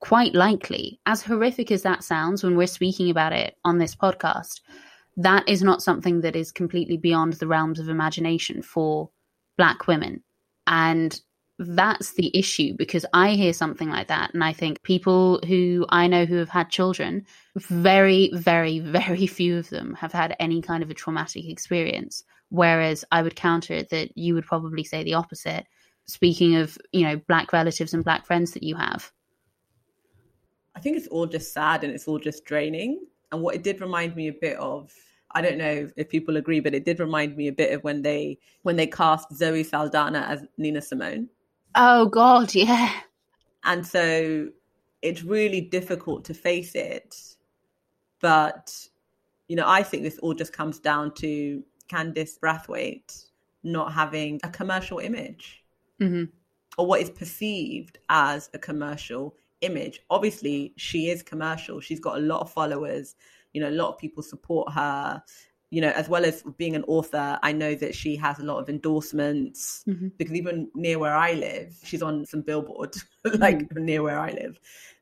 quite 0.00 0.34
likely, 0.34 1.00
as 1.06 1.22
horrific 1.22 1.70
as 1.70 1.82
that 1.82 2.04
sounds 2.04 2.42
when 2.44 2.56
we're 2.56 2.66
speaking 2.66 3.10
about 3.10 3.32
it 3.32 3.56
on 3.64 3.78
this 3.78 3.94
podcast, 3.94 4.60
that 5.16 5.48
is 5.48 5.62
not 5.62 5.82
something 5.82 6.20
that 6.20 6.36
is 6.36 6.52
completely 6.52 6.96
beyond 6.96 7.34
the 7.34 7.46
realms 7.46 7.80
of 7.80 7.88
imagination 7.88 8.62
for 8.62 9.10
black 9.56 9.86
women 9.86 10.22
And 10.66 11.20
that's 11.58 12.12
the 12.14 12.36
issue 12.38 12.74
because 12.76 13.06
I 13.14 13.30
hear 13.30 13.54
something 13.54 13.88
like 13.88 14.08
that 14.08 14.34
and 14.34 14.44
I 14.44 14.52
think 14.52 14.82
people 14.82 15.40
who 15.46 15.86
I 15.88 16.06
know 16.06 16.26
who 16.26 16.36
have 16.36 16.50
had 16.50 16.68
children, 16.68 17.24
very, 17.56 18.30
very, 18.34 18.78
very 19.00 19.26
few 19.26 19.56
of 19.56 19.70
them 19.70 19.94
have 19.94 20.12
had 20.12 20.36
any 20.38 20.60
kind 20.60 20.82
of 20.82 20.90
a 20.90 20.94
traumatic 20.94 21.48
experience. 21.48 22.24
Whereas 22.50 23.04
I 23.10 23.22
would 23.22 23.36
counter 23.36 23.74
it 23.74 23.88
that 23.90 24.16
you 24.16 24.34
would 24.34 24.46
probably 24.46 24.84
say 24.84 25.02
the 25.02 25.14
opposite. 25.14 25.66
Speaking 26.06 26.56
of, 26.56 26.78
you 26.92 27.02
know, 27.02 27.16
black 27.26 27.52
relatives 27.52 27.94
and 27.94 28.04
black 28.04 28.26
friends 28.26 28.52
that 28.52 28.62
you 28.62 28.76
have. 28.76 29.10
I 30.76 30.80
think 30.80 30.96
it's 30.96 31.08
all 31.08 31.26
just 31.26 31.52
sad 31.52 31.82
and 31.82 31.92
it's 31.92 32.06
all 32.06 32.18
just 32.18 32.44
draining. 32.44 33.00
And 33.32 33.42
what 33.42 33.54
it 33.54 33.64
did 33.64 33.80
remind 33.80 34.14
me 34.14 34.28
a 34.28 34.32
bit 34.32 34.56
of 34.58 34.92
I 35.32 35.42
don't 35.42 35.58
know 35.58 35.90
if 35.96 36.08
people 36.08 36.36
agree, 36.36 36.60
but 36.60 36.74
it 36.74 36.84
did 36.84 37.00
remind 37.00 37.36
me 37.36 37.48
a 37.48 37.52
bit 37.52 37.72
of 37.72 37.82
when 37.82 38.02
they 38.02 38.38
when 38.62 38.76
they 38.76 38.86
cast 38.86 39.32
Zoe 39.34 39.64
Saldana 39.64 40.20
as 40.20 40.44
Nina 40.56 40.80
Simone. 40.80 41.28
Oh 41.74 42.06
God, 42.06 42.54
yeah. 42.54 42.92
And 43.64 43.86
so 43.86 44.48
it's 45.02 45.22
really 45.22 45.60
difficult 45.60 46.24
to 46.26 46.34
face 46.34 46.74
it. 46.74 47.16
But, 48.20 48.74
you 49.48 49.56
know, 49.56 49.68
I 49.68 49.82
think 49.82 50.02
this 50.02 50.18
all 50.18 50.34
just 50.34 50.52
comes 50.52 50.78
down 50.78 51.12
to 51.14 51.62
Candice 51.88 52.38
Brathwaite 52.38 53.26
not 53.62 53.92
having 53.92 54.40
a 54.42 54.48
commercial 54.48 55.00
image 55.00 55.64
mm-hmm. 56.00 56.24
or 56.78 56.86
what 56.86 57.00
is 57.00 57.10
perceived 57.10 57.98
as 58.08 58.48
a 58.54 58.58
commercial 58.58 59.34
image. 59.66 60.00
Obviously, 60.08 60.72
she 60.76 61.10
is 61.10 61.22
commercial. 61.22 61.80
She's 61.80 62.00
got 62.00 62.16
a 62.16 62.20
lot 62.20 62.40
of 62.40 62.50
followers. 62.50 63.14
You 63.52 63.60
know, 63.60 63.68
a 63.68 63.70
lot 63.70 63.90
of 63.90 63.98
people 63.98 64.22
support 64.22 64.72
her 64.72 65.22
you 65.70 65.80
know, 65.80 65.90
as 65.90 66.08
well 66.08 66.24
as 66.24 66.42
being 66.56 66.76
an 66.76 66.84
author, 66.86 67.38
I 67.42 67.52
know 67.52 67.74
that 67.74 67.94
she 67.94 68.16
has 68.16 68.38
a 68.38 68.44
lot 68.44 68.58
of 68.58 68.68
endorsements 68.68 69.84
mm-hmm. 69.86 70.08
because 70.16 70.34
even 70.34 70.70
near 70.74 70.98
where 70.98 71.16
I 71.16 71.32
live, 71.32 71.76
she's 71.82 72.02
on 72.02 72.24
some 72.24 72.42
billboard, 72.42 72.94
like 73.24 73.58
mm-hmm. 73.58 73.84
near 73.84 74.02
where 74.02 74.18
I 74.18 74.30
live. 74.30 74.60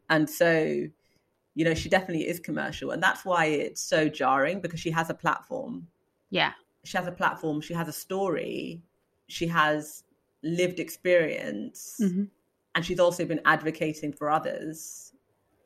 And 0.09 0.29
so, 0.29 0.87
you 1.55 1.65
know, 1.65 1.75
she 1.75 1.89
definitely 1.89 2.27
is 2.27 2.41
commercial. 2.41 2.93
And 2.93 3.03
that's 3.03 3.25
why 3.25 3.47
it's 3.47 3.83
so 3.83 4.09
jarring 4.09 4.61
because 4.61 4.81
she 4.81 4.91
has 4.91 5.11
a 5.11 5.15
platform. 5.15 5.87
Yeah. 6.31 6.53
She 6.85 6.97
has 6.97 7.07
a 7.07 7.13
platform, 7.13 7.61
she 7.61 7.75
has 7.75 7.89
a 7.89 7.93
story, 7.93 8.83
she 9.29 9.47
has 9.47 10.03
lived 10.43 10.81
experience, 10.81 11.99
mm-hmm. 12.03 12.25
And 12.75 12.85
she's 12.85 13.01
also 13.01 13.25
been 13.25 13.41
advocating 13.45 14.13
for 14.13 14.31
others 14.31 15.13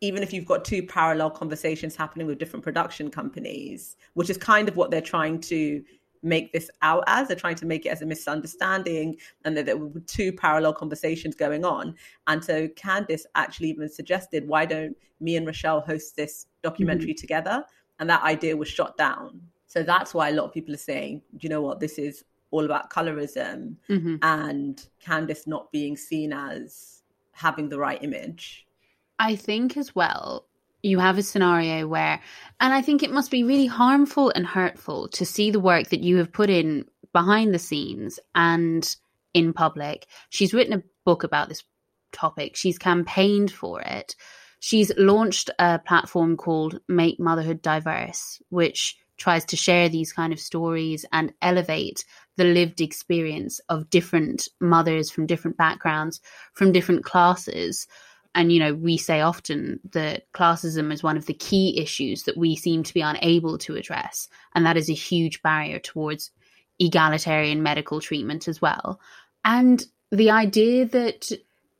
even 0.00 0.22
if 0.22 0.32
you've 0.32 0.46
got 0.46 0.64
two 0.64 0.82
parallel 0.82 1.30
conversations 1.30 1.96
happening 1.96 2.26
with 2.26 2.38
different 2.38 2.64
production 2.64 3.10
companies, 3.10 3.96
which 4.14 4.30
is 4.30 4.36
kind 4.36 4.68
of 4.68 4.76
what 4.76 4.90
they're 4.90 5.00
trying 5.00 5.40
to 5.40 5.82
make 6.22 6.52
this 6.52 6.70
out 6.82 7.04
as. 7.06 7.28
They're 7.28 7.36
trying 7.36 7.56
to 7.56 7.66
make 7.66 7.86
it 7.86 7.90
as 7.90 8.02
a 8.02 8.06
misunderstanding 8.06 9.16
and 9.44 9.56
that 9.56 9.66
there 9.66 9.76
were 9.76 10.00
two 10.00 10.32
parallel 10.32 10.72
conversations 10.72 11.34
going 11.34 11.64
on. 11.64 11.94
And 12.26 12.44
so 12.44 12.68
Candice 12.68 13.24
actually 13.34 13.70
even 13.70 13.88
suggested, 13.88 14.46
why 14.46 14.66
don't 14.66 14.96
me 15.20 15.36
and 15.36 15.46
Rochelle 15.46 15.80
host 15.80 16.16
this 16.16 16.46
documentary 16.62 17.12
mm-hmm. 17.12 17.20
together? 17.20 17.64
And 17.98 18.08
that 18.10 18.22
idea 18.22 18.56
was 18.56 18.68
shot 18.68 18.96
down. 18.96 19.40
So 19.66 19.82
that's 19.82 20.14
why 20.14 20.28
a 20.28 20.32
lot 20.32 20.44
of 20.44 20.52
people 20.52 20.74
are 20.74 20.78
saying, 20.78 21.22
do 21.36 21.38
you 21.42 21.48
know 21.48 21.62
what, 21.62 21.80
this 21.80 21.98
is 21.98 22.24
all 22.50 22.64
about 22.64 22.90
colorism 22.90 23.76
mm-hmm. 23.90 24.16
and 24.22 24.86
Candice 25.04 25.46
not 25.46 25.70
being 25.72 25.96
seen 25.96 26.32
as 26.32 26.97
having 27.38 27.68
the 27.68 27.78
right 27.78 28.02
image. 28.02 28.66
I 29.18 29.36
think 29.36 29.76
as 29.76 29.94
well, 29.94 30.46
you 30.82 30.98
have 30.98 31.18
a 31.18 31.22
scenario 31.22 31.86
where, 31.86 32.20
and 32.60 32.72
I 32.72 32.82
think 32.82 33.02
it 33.02 33.10
must 33.10 33.30
be 33.30 33.42
really 33.42 33.66
harmful 33.66 34.30
and 34.34 34.46
hurtful 34.46 35.08
to 35.08 35.24
see 35.24 35.50
the 35.50 35.60
work 35.60 35.88
that 35.88 36.00
you 36.00 36.18
have 36.18 36.32
put 36.32 36.50
in 36.50 36.84
behind 37.12 37.52
the 37.52 37.58
scenes 37.58 38.20
and 38.34 38.96
in 39.34 39.52
public. 39.52 40.06
She's 40.30 40.54
written 40.54 40.74
a 40.74 40.82
book 41.04 41.24
about 41.24 41.48
this 41.48 41.64
topic, 42.12 42.56
she's 42.56 42.78
campaigned 42.78 43.50
for 43.50 43.80
it. 43.80 44.14
She's 44.60 44.90
launched 44.96 45.50
a 45.60 45.78
platform 45.78 46.36
called 46.36 46.80
Make 46.88 47.20
Motherhood 47.20 47.62
Diverse, 47.62 48.42
which 48.48 48.96
tries 49.16 49.44
to 49.46 49.56
share 49.56 49.88
these 49.88 50.12
kind 50.12 50.32
of 50.32 50.40
stories 50.40 51.04
and 51.12 51.32
elevate 51.42 52.04
the 52.38 52.44
lived 52.44 52.80
experience 52.80 53.60
of 53.68 53.90
different 53.90 54.48
mothers 54.60 55.10
from 55.10 55.26
different 55.26 55.56
backgrounds, 55.56 56.20
from 56.54 56.72
different 56.72 57.04
classes. 57.04 57.86
And 58.34 58.52
you 58.52 58.60
know 58.60 58.72
we 58.72 58.96
say 58.96 59.20
often 59.20 59.80
that 59.92 60.32
classism 60.32 60.92
is 60.92 61.02
one 61.02 61.16
of 61.16 61.26
the 61.26 61.34
key 61.34 61.78
issues 61.78 62.22
that 62.22 62.36
we 62.36 62.56
seem 62.56 62.84
to 62.84 62.94
be 62.94 63.00
unable 63.00 63.58
to 63.58 63.74
address 63.74 64.28
and 64.54 64.64
that 64.64 64.76
is 64.76 64.88
a 64.88 64.94
huge 64.94 65.42
barrier 65.42 65.80
towards 65.80 66.30
egalitarian 66.78 67.62
medical 67.62 68.00
treatment 68.00 68.46
as 68.46 68.62
well. 68.62 69.00
And 69.44 69.84
the 70.12 70.30
idea 70.30 70.86
that 70.86 71.32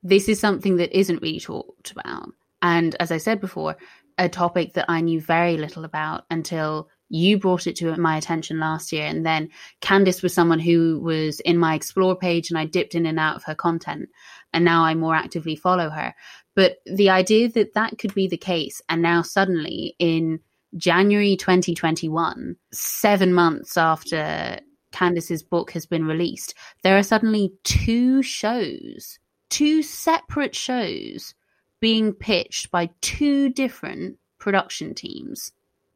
this 0.03 0.27
is 0.27 0.39
something 0.39 0.77
that 0.77 0.97
isn't 0.97 1.21
really 1.21 1.39
talked 1.39 1.91
about 1.91 2.29
and 2.61 2.95
as 2.99 3.11
i 3.11 3.17
said 3.17 3.39
before 3.41 3.75
a 4.17 4.29
topic 4.29 4.73
that 4.73 4.85
i 4.87 5.01
knew 5.01 5.19
very 5.19 5.57
little 5.57 5.83
about 5.83 6.25
until 6.29 6.89
you 7.09 7.37
brought 7.39 7.67
it 7.67 7.75
to 7.75 7.95
my 7.97 8.17
attention 8.17 8.59
last 8.59 8.91
year 8.91 9.05
and 9.05 9.25
then 9.25 9.49
candice 9.81 10.21
was 10.21 10.33
someone 10.33 10.59
who 10.59 10.99
was 11.01 11.39
in 11.41 11.57
my 11.57 11.73
explore 11.73 12.15
page 12.15 12.49
and 12.49 12.57
i 12.59 12.65
dipped 12.65 12.93
in 12.95 13.05
and 13.05 13.19
out 13.19 13.35
of 13.35 13.43
her 13.43 13.55
content 13.55 14.09
and 14.53 14.65
now 14.65 14.83
i 14.83 14.93
more 14.93 15.15
actively 15.15 15.55
follow 15.55 15.89
her. 15.89 16.13
But 16.55 16.77
the 16.85 17.09
idea 17.09 17.49
that 17.49 17.73
that 17.75 17.97
could 17.97 18.13
be 18.13 18.27
the 18.27 18.37
case, 18.37 18.81
and 18.89 19.01
now 19.01 19.21
suddenly 19.21 19.95
in 19.99 20.39
January 20.75 21.35
2021, 21.35 22.55
seven 22.71 23.33
months 23.33 23.77
after 23.77 24.59
Candice's 24.91 25.43
book 25.43 25.71
has 25.71 25.85
been 25.85 26.05
released, 26.05 26.55
there 26.83 26.97
are 26.97 27.03
suddenly 27.03 27.53
two 27.63 28.21
shows, 28.21 29.19
two 29.49 29.81
separate 29.83 30.55
shows 30.55 31.33
being 31.79 32.13
pitched 32.13 32.71
by 32.71 32.89
two 33.01 33.49
different 33.49 34.17
production 34.37 34.93
teams 34.93 35.51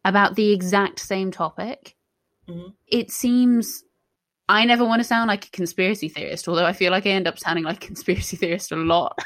about 0.06 0.36
the 0.36 0.52
exact 0.52 1.00
same 1.00 1.32
topic. 1.32 1.96
Mm-hmm. 2.48 2.70
It 2.88 3.12
seems 3.12 3.84
I 4.50 4.66
never 4.66 4.84
want 4.84 5.00
to 5.00 5.04
sound 5.06 5.30
like 5.30 5.48
a 5.48 5.52
conspiracy 5.52 6.10
theorist, 6.10 6.48
although 6.48 6.66
I 6.66 6.74
feel 6.74 6.92
like 6.92 7.06
I 7.06 7.12
end 7.12 7.28
up 7.28 7.39
sounding 7.39 7.63
like 7.63 7.84
a 7.84 7.88
conspiracy 7.88 8.38
theorist 8.38 8.72
a 8.72 8.76
lot. 8.76 9.18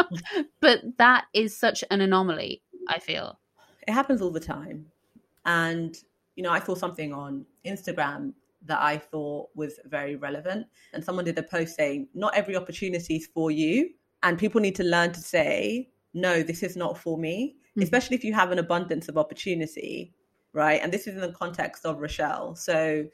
but 0.60 0.80
that 0.98 1.26
is 1.32 1.58
such 1.58 1.84
an 1.90 2.00
anomaly, 2.00 2.62
I 2.88 2.98
feel. 2.98 3.38
It 3.86 3.92
happens 3.92 4.20
all 4.20 4.30
the 4.30 4.40
time. 4.40 4.86
And, 5.44 5.96
you 6.34 6.42
know, 6.42 6.50
I 6.50 6.58
saw 6.58 6.74
something 6.74 7.12
on 7.12 7.46
Instagram 7.64 8.32
that 8.64 8.80
I 8.80 8.98
thought 8.98 9.48
was 9.54 9.78
very 9.84 10.16
relevant. 10.16 10.66
And 10.92 11.04
someone 11.04 11.24
did 11.24 11.38
a 11.38 11.42
post 11.42 11.76
saying, 11.76 12.08
not 12.14 12.34
every 12.36 12.56
opportunity 12.56 13.16
is 13.16 13.28
for 13.32 13.52
you. 13.52 13.90
And 14.24 14.36
people 14.36 14.60
need 14.60 14.74
to 14.76 14.84
learn 14.84 15.12
to 15.12 15.20
say, 15.20 15.88
no, 16.14 16.42
this 16.42 16.64
is 16.64 16.76
not 16.76 16.98
for 16.98 17.16
me, 17.16 17.56
mm-hmm. 17.70 17.82
especially 17.82 18.16
if 18.16 18.24
you 18.24 18.34
have 18.34 18.50
an 18.50 18.58
abundance 18.58 19.08
of 19.08 19.16
opportunity, 19.16 20.12
right? 20.56 20.80
And 20.82 20.92
this 20.92 21.06
is 21.06 21.14
in 21.14 21.20
the 21.20 21.32
context 21.32 21.84
of 21.86 22.00
Rochelle. 22.00 22.56
So, 22.56 23.06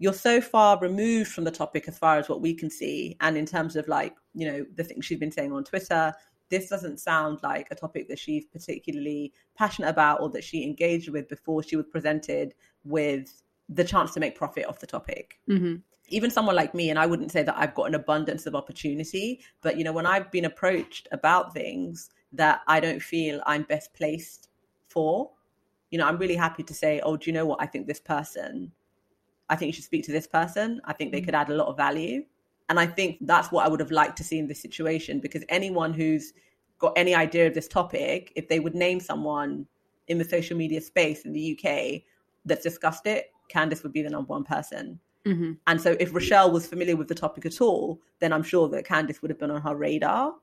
you're 0.00 0.14
so 0.14 0.40
far 0.40 0.78
removed 0.80 1.30
from 1.30 1.44
the 1.44 1.50
topic 1.50 1.86
as 1.86 1.96
far 1.96 2.16
as 2.16 2.28
what 2.28 2.40
we 2.40 2.54
can 2.54 2.70
see 2.70 3.16
and 3.20 3.36
in 3.36 3.46
terms 3.46 3.76
of 3.76 3.86
like 3.86 4.16
you 4.34 4.50
know 4.50 4.66
the 4.74 4.82
things 4.82 5.04
she's 5.04 5.18
been 5.18 5.30
saying 5.30 5.52
on 5.52 5.62
twitter 5.62 6.12
this 6.48 6.68
doesn't 6.68 6.98
sound 6.98 7.38
like 7.44 7.68
a 7.70 7.74
topic 7.76 8.08
that 8.08 8.18
she's 8.18 8.44
particularly 8.46 9.32
passionate 9.56 9.88
about 9.88 10.20
or 10.20 10.28
that 10.30 10.42
she 10.42 10.64
engaged 10.64 11.10
with 11.10 11.28
before 11.28 11.62
she 11.62 11.76
was 11.76 11.86
presented 11.86 12.54
with 12.82 13.42
the 13.68 13.84
chance 13.84 14.12
to 14.12 14.20
make 14.20 14.34
profit 14.34 14.66
off 14.66 14.80
the 14.80 14.86
topic 14.86 15.38
mm-hmm. 15.48 15.76
even 16.08 16.30
someone 16.30 16.56
like 16.56 16.74
me 16.74 16.90
and 16.90 16.98
i 16.98 17.06
wouldn't 17.06 17.30
say 17.30 17.42
that 17.42 17.58
i've 17.58 17.74
got 17.74 17.86
an 17.86 17.94
abundance 17.94 18.46
of 18.46 18.54
opportunity 18.54 19.40
but 19.60 19.76
you 19.76 19.84
know 19.84 19.92
when 19.92 20.06
i've 20.06 20.30
been 20.30 20.46
approached 20.46 21.08
about 21.12 21.52
things 21.52 22.10
that 22.32 22.62
i 22.66 22.80
don't 22.80 23.02
feel 23.02 23.40
i'm 23.44 23.62
best 23.64 23.92
placed 23.92 24.48
for 24.88 25.30
you 25.90 25.98
know 25.98 26.06
i'm 26.06 26.18
really 26.18 26.36
happy 26.36 26.62
to 26.62 26.74
say 26.74 27.00
oh 27.00 27.16
do 27.16 27.30
you 27.30 27.32
know 27.32 27.46
what 27.46 27.60
i 27.60 27.66
think 27.66 27.86
this 27.86 28.00
person 28.00 28.72
I 29.50 29.56
think 29.56 29.66
you 29.66 29.72
should 29.72 29.84
speak 29.84 30.04
to 30.04 30.12
this 30.12 30.28
person. 30.28 30.80
I 30.84 30.92
think 30.92 31.12
they 31.12 31.20
mm. 31.20 31.24
could 31.24 31.34
add 31.34 31.50
a 31.50 31.54
lot 31.54 31.66
of 31.66 31.76
value. 31.76 32.22
And 32.68 32.78
I 32.78 32.86
think 32.86 33.18
that's 33.22 33.50
what 33.50 33.66
I 33.66 33.68
would 33.68 33.80
have 33.80 33.90
liked 33.90 34.16
to 34.18 34.24
see 34.24 34.38
in 34.38 34.46
this 34.46 34.62
situation 34.62 35.18
because 35.18 35.44
anyone 35.48 35.92
who's 35.92 36.32
got 36.78 36.92
any 36.96 37.16
idea 37.16 37.48
of 37.48 37.54
this 37.54 37.66
topic, 37.66 38.32
if 38.36 38.48
they 38.48 38.60
would 38.60 38.76
name 38.76 39.00
someone 39.00 39.66
in 40.06 40.18
the 40.18 40.24
social 40.24 40.56
media 40.56 40.80
space 40.80 41.24
in 41.24 41.32
the 41.32 41.58
UK 41.58 42.02
that's 42.44 42.62
discussed 42.62 43.06
it, 43.06 43.32
Candice 43.52 43.82
would 43.82 43.92
be 43.92 44.02
the 44.02 44.10
number 44.10 44.28
one 44.28 44.44
person. 44.44 45.00
Mm-hmm. 45.26 45.52
And 45.66 45.80
so 45.80 45.96
if 45.98 46.14
Rochelle 46.14 46.52
was 46.52 46.66
familiar 46.66 46.96
with 46.96 47.08
the 47.08 47.14
topic 47.14 47.44
at 47.44 47.60
all, 47.60 48.00
then 48.20 48.32
I'm 48.32 48.44
sure 48.44 48.68
that 48.68 48.86
Candice 48.86 49.20
would 49.20 49.32
have 49.32 49.38
been 49.40 49.50
on 49.50 49.60
her 49.62 49.74
radar. 49.74 50.34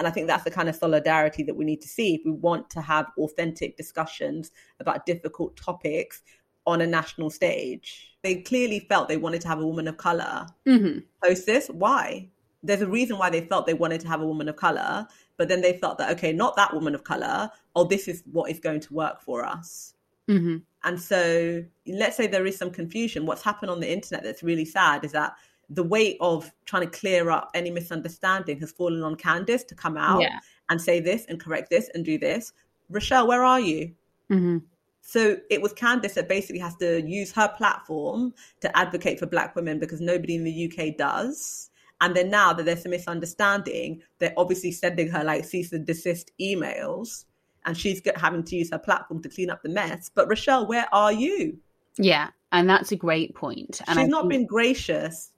And 0.00 0.08
I 0.08 0.10
think 0.10 0.28
that's 0.28 0.44
the 0.44 0.50
kind 0.50 0.70
of 0.70 0.74
solidarity 0.74 1.42
that 1.42 1.54
we 1.54 1.66
need 1.66 1.82
to 1.82 1.88
see 1.88 2.14
if 2.14 2.22
we 2.24 2.30
want 2.30 2.70
to 2.70 2.80
have 2.80 3.08
authentic 3.18 3.76
discussions 3.76 4.50
about 4.80 5.04
difficult 5.04 5.58
topics 5.58 6.22
on 6.66 6.80
a 6.80 6.86
national 6.86 7.28
stage. 7.28 8.16
They 8.22 8.36
clearly 8.36 8.80
felt 8.88 9.08
they 9.08 9.18
wanted 9.18 9.42
to 9.42 9.48
have 9.48 9.60
a 9.60 9.66
woman 9.66 9.86
of 9.86 9.98
color 9.98 10.46
mm-hmm. 10.66 11.00
host 11.22 11.44
this. 11.44 11.68
Why? 11.68 12.30
There's 12.62 12.80
a 12.80 12.86
reason 12.86 13.18
why 13.18 13.28
they 13.28 13.42
felt 13.42 13.66
they 13.66 13.74
wanted 13.74 14.00
to 14.00 14.08
have 14.08 14.22
a 14.22 14.26
woman 14.26 14.48
of 14.48 14.56
color, 14.56 15.06
but 15.36 15.50
then 15.50 15.60
they 15.60 15.76
felt 15.76 15.98
that, 15.98 16.12
okay, 16.12 16.32
not 16.32 16.56
that 16.56 16.72
woman 16.72 16.94
of 16.94 17.04
color. 17.04 17.50
Oh, 17.76 17.84
this 17.84 18.08
is 18.08 18.22
what 18.32 18.50
is 18.50 18.58
going 18.58 18.80
to 18.80 18.94
work 18.94 19.20
for 19.20 19.44
us. 19.44 19.92
Mm-hmm. 20.30 20.56
And 20.82 20.98
so 20.98 21.62
let's 21.86 22.16
say 22.16 22.26
there 22.26 22.46
is 22.46 22.56
some 22.56 22.70
confusion. 22.70 23.26
What's 23.26 23.42
happened 23.42 23.70
on 23.70 23.80
the 23.80 23.92
internet 23.92 24.24
that's 24.24 24.42
really 24.42 24.64
sad 24.64 25.04
is 25.04 25.12
that 25.12 25.34
the 25.70 25.82
weight 25.84 26.16
of 26.20 26.50
trying 26.64 26.82
to 26.88 26.98
clear 26.98 27.30
up 27.30 27.50
any 27.54 27.70
misunderstanding 27.70 28.58
has 28.60 28.72
fallen 28.72 29.02
on 29.02 29.14
Candice 29.16 29.64
to 29.68 29.74
come 29.74 29.96
out 29.96 30.20
Yeah. 30.20 30.38
and 30.68 30.80
say 30.80 30.98
this 31.00 31.24
and 31.28 31.38
correct 31.40 31.70
this 31.70 31.88
and 31.94 32.04
do 32.04 32.18
this. 32.18 32.52
Rochelle, 32.90 33.28
where 33.28 33.44
are 33.44 33.60
you? 33.60 33.92
hmm 34.28 34.58
So 35.02 35.36
it 35.48 35.62
was 35.62 35.72
Candice 35.72 36.14
that 36.14 36.28
basically 36.28 36.58
has 36.60 36.76
to 36.76 37.00
use 37.02 37.30
her 37.32 37.48
platform 37.56 38.34
to 38.60 38.76
advocate 38.76 39.18
for 39.20 39.26
black 39.26 39.54
women 39.56 39.78
because 39.78 40.00
nobody 40.00 40.34
in 40.34 40.44
the 40.44 40.70
UK 40.72 40.96
does. 40.96 41.70
And 42.00 42.16
then 42.16 42.30
now 42.30 42.52
that 42.52 42.64
there's 42.64 42.84
a 42.86 42.88
misunderstanding, 42.88 44.02
they're 44.18 44.34
obviously 44.36 44.72
sending 44.72 45.08
her 45.08 45.22
like 45.22 45.44
cease 45.44 45.72
and 45.72 45.86
desist 45.86 46.30
emails 46.40 47.24
and 47.66 47.76
she's 47.76 48.00
having 48.16 48.42
to 48.44 48.56
use 48.56 48.70
her 48.72 48.78
platform 48.78 49.22
to 49.22 49.28
clean 49.28 49.50
up 49.50 49.62
the 49.62 49.68
mess. 49.68 50.10
But 50.14 50.28
Rochelle, 50.28 50.66
where 50.66 50.88
are 50.92 51.12
you? 51.12 51.58
Yeah. 51.96 52.30
And 52.52 52.68
that's 52.68 52.90
a 52.90 52.96
great 52.96 53.34
point. 53.34 53.80
And 53.86 53.98
she's 53.98 54.06
I 54.06 54.08
not 54.08 54.22
think- 54.22 54.30
been 54.32 54.46
gracious 54.46 55.30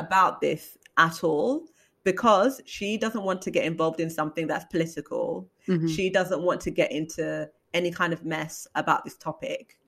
about 0.00 0.40
this 0.40 0.76
at 0.96 1.22
all 1.22 1.66
because 2.04 2.60
she 2.64 2.96
doesn't 2.96 3.22
want 3.22 3.42
to 3.42 3.50
get 3.50 3.64
involved 3.64 4.00
in 4.00 4.10
something 4.10 4.46
that's 4.46 4.64
political. 4.66 5.48
Mhm. 5.68 5.88
She 5.88 6.10
doesn't 6.10 6.42
want 6.42 6.60
to 6.62 6.70
get 6.70 6.90
into 6.92 7.48
any 7.74 7.90
kind 7.90 8.12
of 8.12 8.24
mess 8.24 8.66
about 8.74 9.04
this 9.04 9.16
topic. 9.16 9.78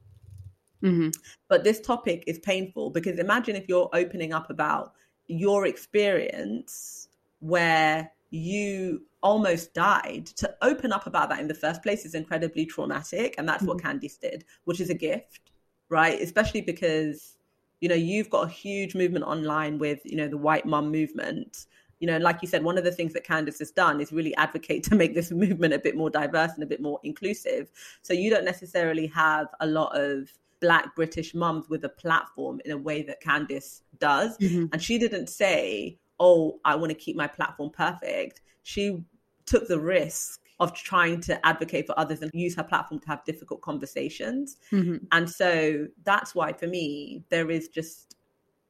Mhm. 0.83 1.13
But 1.49 1.65
this 1.65 1.81
topic 1.81 2.25
is 2.27 2.39
painful 2.41 2.91
because 2.91 3.19
imagine 3.19 3.57
if 3.57 3.69
you're 3.69 3.91
opening 3.93 4.33
up 4.33 4.51
about 4.51 4.93
your 5.27 5.67
experience 5.67 7.09
where 7.41 8.13
you 8.31 9.03
almost 9.23 9.73
died. 9.75 10.27
To 10.27 10.55
open 10.63 10.93
up 10.93 11.07
about 11.07 11.29
that 11.29 11.41
in 11.41 11.49
the 11.49 11.55
first 11.55 11.83
place 11.83 12.05
is 12.05 12.15
incredibly 12.15 12.67
traumatic. 12.67 13.35
And 13.39 13.49
that's 13.49 13.65
what 13.65 13.79
Candice 13.79 14.19
did, 14.19 14.45
which 14.65 14.81
is 14.81 14.91
a 14.91 14.95
gift, 14.95 15.53
right? 15.89 16.21
Especially 16.21 16.61
because, 16.61 17.37
you 17.83 17.89
know, 17.89 17.97
you've 17.97 18.31
got 18.31 18.47
a 18.47 18.51
huge 18.51 18.95
movement 18.95 19.25
online 19.25 19.77
with, 19.77 19.99
you 20.05 20.17
know, 20.17 20.29
the 20.29 20.39
white 20.39 20.65
mum 20.65 20.93
movement. 20.93 21.67
You 21.99 22.07
know, 22.07 22.15
and 22.15 22.23
like 22.23 22.39
you 22.41 22.47
said, 22.47 22.63
one 22.63 22.79
of 22.79 22.85
the 22.85 22.93
things 22.93 23.13
that 23.13 23.27
Candice 23.27 23.59
has 23.59 23.73
done 23.73 24.01
is 24.01 24.13
really 24.13 24.35
advocate 24.37 24.85
to 24.89 24.95
make 24.95 25.15
this 25.17 25.33
movement 25.33 25.75
a 25.75 25.81
bit 25.81 25.97
more 25.97 26.09
diverse 26.09 26.53
and 26.55 26.63
a 26.63 26.67
bit 26.67 26.81
more 26.81 27.01
inclusive. 27.03 27.73
So 28.03 28.15
you 28.15 28.31
don't 28.31 28.45
necessarily 28.45 29.09
have 29.09 29.49
a 29.59 29.67
lot 29.67 29.99
of 29.99 30.33
black 30.61 30.95
British 30.95 31.35
mums 31.35 31.69
with 31.69 31.85
a 31.85 31.89
platform 31.89 32.61
in 32.65 32.71
a 32.71 32.79
way 32.79 33.03
that 33.03 33.21
Candice 33.21 33.81
does. 33.99 34.39
Mhm. 34.39 34.69
And 34.73 34.81
she 34.81 34.97
didn't 34.97 35.27
say, 35.27 35.99
Oh, 36.21 36.61
I 36.65 36.77
want 36.77 36.91
to 36.91 36.95
keep 36.95 37.17
my 37.17 37.27
platform 37.27 37.71
perfect. 37.71 38.43
She 38.63 39.03
took 39.45 39.67
the 39.67 39.81
risk 39.81 40.42
of 40.63 40.73
trying 40.75 41.21
to 41.21 41.45
advocate 41.47 41.87
for 41.87 41.99
others 41.99 42.23
and 42.23 42.31
use 42.33 42.55
her 42.55 42.63
platform 42.63 43.01
to 43.01 43.09
have 43.09 43.25
difficult 43.25 43.61
conversations. 43.61 44.57
Mhm. 44.71 45.07
And 45.11 45.29
so 45.29 45.89
that's 46.05 46.35
why, 46.35 46.53
for 46.53 46.67
me, 46.67 47.25
there 47.31 47.51
is 47.51 47.69
just 47.69 48.17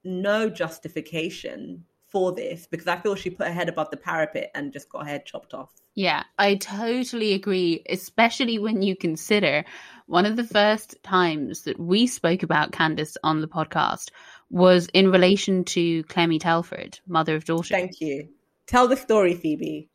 no 0.05 0.48
justification 0.48 1.85
for 2.09 2.33
this 2.33 2.66
because 2.66 2.87
I 2.87 2.96
feel 2.96 3.14
she 3.14 3.31
put 3.31 3.46
her 3.46 3.52
head 3.52 3.68
above 3.68 3.90
the 3.90 3.96
parapet 3.96 4.50
and 4.55 4.72
just 4.72 4.88
got 4.88 5.05
her 5.05 5.11
head 5.11 5.24
chopped 5.24 5.55
off. 5.55 5.70
Yeah, 5.94 6.24
I 6.38 6.55
totally 6.55 7.35
agree, 7.35 7.83
especially 7.88 8.59
when 8.59 8.81
you 8.81 8.96
consider 8.96 9.64
one 10.07 10.24
of 10.24 10.37
the 10.37 10.44
first 10.44 10.96
times 11.02 11.62
that 11.62 11.78
we 11.78 12.07
spoke 12.07 12.42
about 12.42 12.72
Candice 12.72 13.16
on 13.22 13.40
the 13.40 13.48
podcast 13.48 14.11
was 14.50 14.88
in 14.94 15.11
relation 15.11 15.64
to 15.64 16.02
Clemmie 16.05 16.38
Telford, 16.38 16.98
mother 17.07 17.37
of 17.37 17.44
daughter. 17.44 17.74
Thank 17.74 18.00
you. 18.00 18.28
Tell 18.66 18.88
the 18.88 18.96
story, 18.96 19.35
Phoebe. 19.35 19.88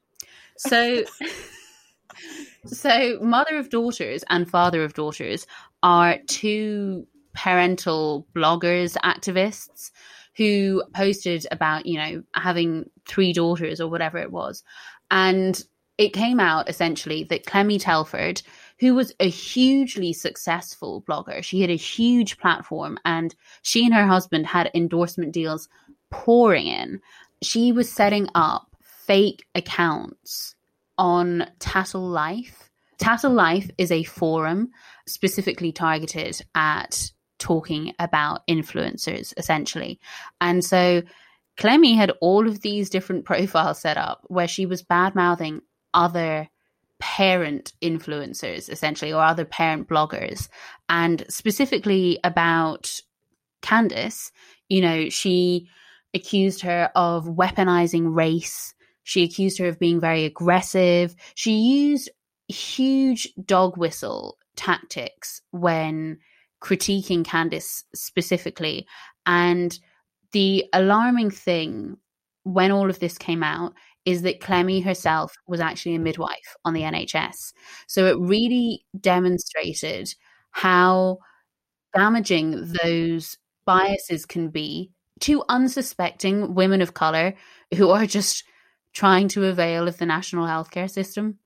So, 0.58 1.04
so 2.66 3.20
mother 3.22 3.58
of 3.58 3.70
daughters 3.70 4.24
and 4.30 4.50
father 4.50 4.84
of 4.84 4.94
daughters 4.94 5.48
are 5.84 6.18
two 6.28 7.06
parental 7.34 8.28
bloggers, 8.36 8.98
activists 9.04 9.92
who 10.36 10.84
posted 10.94 11.46
about, 11.52 11.86
you 11.86 11.98
know, 11.98 12.24
having 12.34 12.90
three 13.08 13.34
daughters 13.34 13.80
or 13.80 13.90
whatever 13.90 14.18
it 14.18 14.32
was. 14.32 14.64
And 15.10 15.64
it 15.98 16.14
came 16.14 16.40
out 16.40 16.70
essentially 16.70 17.24
that 17.26 17.46
Clemmie 17.46 17.80
Telford, 17.80 18.42
who 18.80 18.94
was 18.94 19.14
a 19.20 19.30
hugely 19.30 20.14
successful 20.14 21.04
blogger, 21.08 21.44
she 21.44 21.62
had 21.62 21.72
a 21.72 21.76
huge 21.76 22.38
platform 22.38 23.00
and 23.04 23.34
she 23.64 23.86
and 23.86 23.94
her 23.94 24.06
husband 24.06 24.46
had 24.46 24.70
endorsement 24.76 25.32
deals 25.32 25.68
pouring 26.12 26.68
in. 26.68 27.02
She 27.42 27.72
was 27.72 27.92
setting 27.92 28.28
up 28.36 28.68
fake 28.82 29.46
accounts 29.56 30.56
on 30.98 31.48
Tattle 31.60 32.08
Life. 32.08 32.70
Tattle 32.98 33.32
Life 33.32 33.70
is 33.78 33.92
a 33.92 34.04
forum 34.04 34.72
specifically 35.06 35.72
targeted 35.72 36.42
at 36.56 37.12
talking 37.40 37.94
about 38.00 38.46
influencers, 38.48 39.34
essentially. 39.38 40.00
And 40.42 40.64
so 40.64 41.04
Clemmie 41.58 41.96
had 41.96 42.12
all 42.22 42.48
of 42.48 42.62
these 42.62 42.90
different 42.90 43.26
profiles 43.26 43.80
set 43.80 43.98
up 43.98 44.24
where 44.28 44.48
she 44.48 44.66
was 44.66 44.84
bad 44.84 45.16
mouthing 45.16 45.62
other 45.94 46.50
parent 47.00 47.74
influencers, 47.82 48.70
essentially, 48.70 49.14
or 49.14 49.22
other 49.22 49.46
parent 49.46 49.88
bloggers, 49.88 50.50
and 50.90 51.24
specifically 51.30 52.20
about 52.24 53.02
Candice. 53.62 54.32
You 54.70 54.82
know, 54.82 55.10
she 55.10 55.70
accused 56.14 56.62
her 56.62 56.90
of 56.96 57.26
weaponizing 57.26 58.16
race. 58.16 58.74
She 59.08 59.24
accused 59.24 59.58
her 59.60 59.68
of 59.68 59.80
being 59.80 60.02
very 60.02 60.26
aggressive. 60.26 61.16
She 61.34 61.54
used 61.54 62.10
huge 62.50 63.30
dog 63.46 63.78
whistle 63.78 64.38
tactics 64.58 65.42
when 65.52 66.18
critiquing 66.62 67.24
Candice 67.24 67.86
specifically. 67.96 68.86
And 69.26 69.80
the 70.34 70.66
alarming 70.74 71.32
thing 71.32 71.96
when 72.44 72.70
all 72.70 72.90
of 72.90 73.00
this 73.00 73.18
came 73.18 73.44
out 73.44 73.74
is 74.04 74.24
that 74.24 74.42
Clemmie 74.42 74.82
herself 74.82 75.34
was 75.48 75.62
actually 75.62 75.96
a 75.96 76.00
midwife 76.00 76.58
on 76.66 76.74
the 76.74 76.82
NHS. 76.82 77.54
So 77.88 78.08
it 78.08 78.20
really 78.20 78.84
demonstrated 79.00 80.14
how 80.52 81.20
damaging 81.96 82.74
those 82.84 83.38
biases 83.66 84.26
can 84.26 84.50
be 84.50 84.92
to 85.22 85.46
unsuspecting 85.48 86.56
women 86.56 86.82
of 86.82 86.94
color 86.94 87.36
who 87.74 87.90
are 87.90 88.06
just 88.06 88.44
trying 88.98 89.28
to 89.28 89.46
avail 89.46 89.88
of 89.88 89.96
the 90.00 90.06
national 90.08 90.48
healthcare 90.48 90.90
system. 90.90 91.38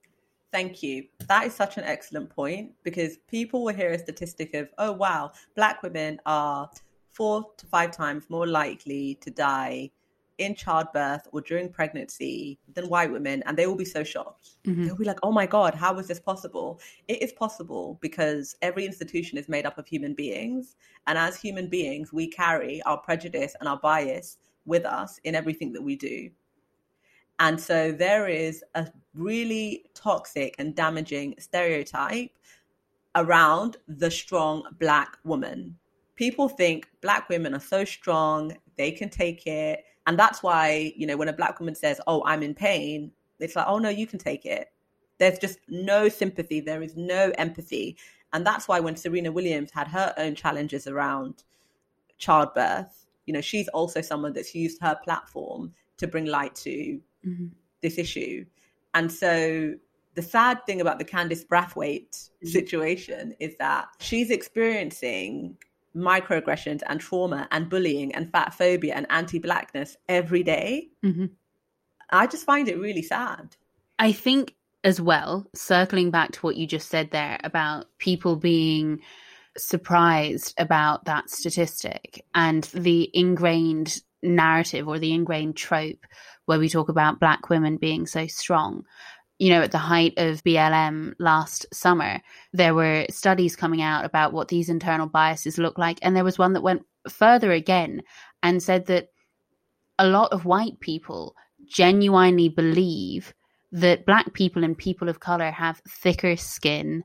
Thank 0.53 0.81
you. 0.81 1.03
That 1.27 1.47
is 1.47 1.53
such 1.53 1.77
an 1.77 1.83
excellent 1.83 2.29
point 2.29 2.71
because 2.83 3.17
people 3.27 3.65
will 3.65 3.73
hear 3.73 3.91
a 3.91 3.99
statistic 3.99 4.53
of, 4.53 4.69
oh, 4.77 4.93
wow, 4.93 5.33
black 5.53 5.83
women 5.83 6.21
are 6.25 6.69
four 7.09 7.45
to 7.57 7.65
five 7.65 7.91
times 7.91 8.23
more 8.29 8.47
likely 8.47 9.15
to 9.15 9.29
die 9.29 9.91
in 10.37 10.55
childbirth 10.55 11.27
or 11.33 11.41
during 11.41 11.67
pregnancy 11.67 12.57
than 12.73 12.87
white 12.87 13.11
women. 13.11 13.43
And 13.45 13.57
they 13.57 13.67
will 13.67 13.75
be 13.75 13.91
so 13.97 14.01
shocked. 14.01 14.51
Mhm. 14.63 14.85
They'll 14.85 14.95
be 14.95 15.03
like, 15.03 15.19
oh 15.21 15.33
my 15.33 15.45
God, 15.45 15.75
how 15.75 15.99
is 15.99 16.07
this 16.07 16.21
possible? 16.21 16.79
It 17.09 17.21
is 17.21 17.33
possible 17.33 17.99
because 18.01 18.55
every 18.61 18.85
institution 18.85 19.37
is 19.37 19.49
made 19.49 19.65
up 19.65 19.77
of 19.77 19.87
human 19.87 20.13
beings. 20.13 20.77
And 21.05 21.17
as 21.17 21.35
human 21.35 21.67
beings, 21.67 22.13
we 22.13 22.27
carry 22.27 22.81
our 22.83 22.97
prejudice 22.97 23.55
and 23.59 23.67
our 23.67 23.77
bias 23.77 24.37
with 24.65 24.85
us 24.85 25.19
in 25.25 25.35
everything 25.35 25.73
that 25.73 25.83
we 25.83 25.97
do. 25.97 26.31
And 27.41 27.59
so 27.59 27.91
there 27.91 28.27
is 28.27 28.63
a 28.75 28.87
really 29.15 29.85
toxic 29.95 30.53
and 30.59 30.75
damaging 30.75 31.33
stereotype 31.39 32.29
around 33.15 33.77
the 33.87 34.11
strong 34.11 34.63
black 34.79 35.17
woman. 35.23 35.75
People 36.15 36.47
think 36.47 36.87
black 37.01 37.29
women 37.29 37.55
are 37.55 37.59
so 37.59 37.83
strong, 37.83 38.55
they 38.77 38.91
can 38.91 39.09
take 39.09 39.47
it. 39.47 39.83
And 40.05 40.19
that's 40.19 40.43
why, 40.43 40.93
you 40.95 41.07
know, 41.07 41.17
when 41.17 41.29
a 41.29 41.33
black 41.33 41.59
woman 41.59 41.73
says, 41.73 41.99
Oh, 42.05 42.21
I'm 42.27 42.43
in 42.43 42.53
pain, 42.53 43.11
it's 43.39 43.55
like, 43.55 43.65
Oh, 43.67 43.79
no, 43.79 43.89
you 43.89 44.05
can 44.05 44.19
take 44.19 44.45
it. 44.45 44.71
There's 45.17 45.39
just 45.39 45.57
no 45.67 46.09
sympathy, 46.09 46.59
there 46.59 46.83
is 46.83 46.95
no 46.95 47.31
empathy. 47.39 47.97
And 48.33 48.45
that's 48.45 48.67
why 48.67 48.79
when 48.79 48.95
Serena 48.95 49.31
Williams 49.31 49.71
had 49.71 49.87
her 49.87 50.13
own 50.17 50.35
challenges 50.35 50.85
around 50.85 51.43
childbirth, 52.19 53.07
you 53.25 53.33
know, 53.33 53.41
she's 53.41 53.67
also 53.69 53.99
someone 53.99 54.33
that's 54.33 54.53
used 54.53 54.79
her 54.83 54.95
platform 55.03 55.73
to 55.97 56.05
bring 56.05 56.25
light 56.25 56.53
to 56.55 57.01
Mhm. 57.25 57.51
this 57.81 57.97
issue. 57.97 58.45
And 58.93 59.11
so 59.11 59.75
the 60.13 60.21
sad 60.21 60.65
thing 60.65 60.81
about 60.81 60.99
the 60.99 61.05
Candice 61.05 61.45
Brathwaite 61.45 62.29
Mhm. 62.43 62.47
situation 62.47 63.35
is 63.39 63.55
that 63.57 63.87
she's 63.99 64.29
experiencing 64.29 65.57
microaggressions 65.95 66.81
and 66.87 66.99
trauma 66.99 67.47
and 67.51 67.69
bullying 67.69 68.13
and 68.13 68.31
fat 68.31 68.53
phobia 68.53 68.93
and 68.95 69.07
anti-blackness 69.09 69.97
every 70.07 70.43
day. 70.43 70.89
Mhm. 71.03 71.31
I 72.11 72.27
just 72.27 72.45
find 72.45 72.67
it 72.67 72.77
really 72.77 73.01
sad. 73.01 73.55
I 73.99 74.11
think 74.11 74.55
as 74.83 74.99
well, 74.99 75.47
circling 75.53 76.11
back 76.11 76.31
to 76.33 76.39
what 76.41 76.55
you 76.55 76.65
just 76.65 76.89
said 76.89 77.11
there 77.11 77.39
about 77.43 77.85
people 77.99 78.35
being 78.35 79.01
surprised 79.57 80.53
about 80.57 81.05
that 81.05 81.29
statistic 81.29 82.25
and 82.33 82.63
the 82.73 83.09
ingrained 83.13 84.01
narrative 84.23 84.87
or 84.87 84.99
the 84.99 85.13
ingrained 85.13 85.55
trope 85.55 86.05
where 86.45 86.59
we 86.59 86.69
talk 86.69 86.89
about 86.89 87.19
black 87.19 87.49
women 87.49 87.77
being 87.77 88.05
so 88.05 88.27
strong. 88.27 88.83
You 89.39 89.49
know, 89.49 89.61
at 89.61 89.71
the 89.71 89.79
height 89.79 90.13
of 90.17 90.43
BLM 90.43 91.13
last 91.17 91.65
summer, 91.73 92.21
there 92.53 92.75
were 92.75 93.05
studies 93.09 93.55
coming 93.55 93.81
out 93.81 94.05
about 94.05 94.33
what 94.33 94.49
these 94.49 94.69
internal 94.69 95.07
biases 95.07 95.57
look 95.57 95.77
like. 95.77 95.97
And 96.01 96.15
there 96.15 96.23
was 96.23 96.37
one 96.37 96.53
that 96.53 96.61
went 96.61 96.85
further 97.09 97.51
again 97.51 98.03
and 98.43 98.61
said 98.61 98.85
that 98.87 99.09
a 99.97 100.07
lot 100.07 100.31
of 100.31 100.45
white 100.45 100.79
people 100.79 101.35
genuinely 101.67 102.49
believe 102.49 103.33
that 103.71 104.05
black 104.05 104.33
people 104.33 104.63
and 104.63 104.77
people 104.77 105.09
of 105.09 105.19
color 105.19 105.49
have 105.49 105.81
thicker 105.87 106.35
skin 106.35 107.03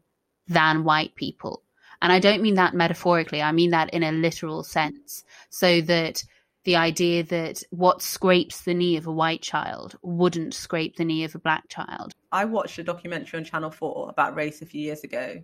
than 0.48 0.84
white 0.84 1.14
people. 1.14 1.62
And 2.02 2.12
I 2.12 2.18
don't 2.18 2.42
mean 2.42 2.54
that 2.54 2.74
metaphorically, 2.74 3.40
I 3.40 3.52
mean 3.52 3.70
that 3.70 3.90
in 3.90 4.02
a 4.02 4.12
literal 4.12 4.62
sense. 4.62 5.24
So 5.50 5.80
that 5.82 6.22
the 6.66 6.76
idea 6.76 7.22
that 7.22 7.62
what 7.70 8.02
scrapes 8.02 8.62
the 8.62 8.74
knee 8.74 8.96
of 8.96 9.06
a 9.06 9.12
white 9.12 9.40
child 9.40 9.96
wouldn't 10.02 10.52
scrape 10.52 10.96
the 10.96 11.04
knee 11.04 11.22
of 11.22 11.34
a 11.36 11.38
black 11.38 11.68
child. 11.68 12.12
I 12.32 12.44
watched 12.44 12.76
a 12.80 12.82
documentary 12.82 13.38
on 13.38 13.44
Channel 13.44 13.70
4 13.70 14.10
about 14.10 14.34
race 14.34 14.60
a 14.60 14.66
few 14.66 14.80
years 14.80 15.04
ago, 15.04 15.40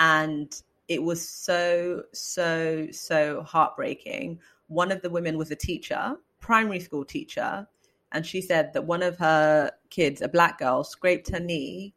and 0.00 0.52
it 0.88 1.04
was 1.04 1.26
so, 1.26 2.02
so, 2.12 2.88
so 2.90 3.42
heartbreaking. 3.42 4.40
One 4.66 4.90
of 4.90 5.02
the 5.02 5.08
women 5.08 5.38
was 5.38 5.52
a 5.52 5.56
teacher, 5.56 6.16
primary 6.40 6.80
school 6.80 7.04
teacher, 7.04 7.68
and 8.10 8.26
she 8.26 8.40
said 8.40 8.72
that 8.72 8.84
one 8.84 9.04
of 9.04 9.16
her 9.18 9.70
kids, 9.88 10.20
a 10.20 10.28
black 10.28 10.58
girl, 10.58 10.82
scraped 10.82 11.30
her 11.30 11.38
knee 11.38 11.94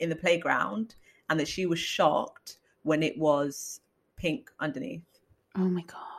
in 0.00 0.10
the 0.10 0.16
playground 0.16 0.96
and 1.30 1.40
that 1.40 1.48
she 1.48 1.64
was 1.64 1.78
shocked 1.78 2.58
when 2.82 3.02
it 3.02 3.16
was 3.16 3.80
pink 4.16 4.50
underneath. 4.60 5.02
Oh 5.56 5.60
my 5.60 5.80
god. 5.80 6.15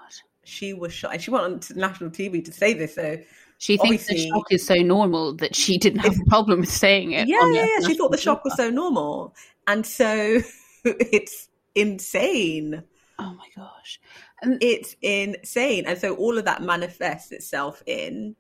She 0.48 0.74
was 0.74 0.94
shocked. 0.94 1.16
And 1.16 1.24
she 1.24 1.30
went 1.30 1.44
on 1.44 1.60
to 1.60 1.78
national 1.78 2.10
TV 2.10 2.44
to 2.46 2.52
say 2.54 2.74
this. 2.74 2.96
So 2.96 3.20
she 3.58 3.78
thinks 3.78 4.08
the 4.08 4.18
shock 4.18 4.46
is 4.50 4.66
so 4.66 4.76
normal 4.76 5.36
that 5.36 5.56
she 5.56 5.78
didn't 5.78 6.00
have 6.00 6.16
a 6.20 6.30
problem 6.30 6.62
with 6.62 6.70
saying 6.70 7.12
it. 7.12 7.28
Yeah, 7.28 7.52
yeah, 7.52 7.66
yeah. 7.66 7.88
She 7.88 7.96
thought 7.96 8.12
the 8.12 8.18
shock 8.18 8.46
was 8.46 8.56
so 8.56 8.70
normal. 8.70 9.36
And 9.68 9.86
so 9.86 10.42
it's 10.84 11.50
insane. 11.76 12.84
Oh 13.20 13.34
my 13.34 13.48
gosh. 13.56 14.00
And 14.42 14.58
it's 14.62 14.96
insane. 15.02 15.86
And 15.86 15.98
so 15.98 16.16
all 16.16 16.38
of 16.38 16.46
that 16.46 16.62
manifests 16.62 17.32
itself 17.32 17.84
in, 17.86 18.36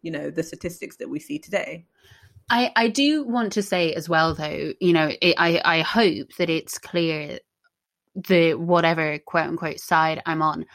you 0.00 0.10
know, 0.10 0.30
the 0.30 0.42
statistics 0.42 0.96
that 0.96 1.08
we 1.08 1.20
see 1.20 1.38
today. 1.38 1.86
I, 2.50 2.72
I 2.74 2.88
do 2.88 3.24
want 3.24 3.52
to 3.52 3.62
say 3.62 3.92
as 3.92 4.08
well, 4.08 4.34
though, 4.34 4.72
you 4.80 4.92
know, 4.92 5.12
it, 5.20 5.36
I, 5.38 5.60
I 5.64 5.80
hope 5.82 6.28
that 6.38 6.50
it's 6.50 6.78
clear 6.78 7.38
the 8.14 8.54
whatever 8.54 9.18
quote 9.20 9.46
unquote 9.46 9.80
side 9.80 10.22
I'm 10.26 10.42
on. 10.42 10.66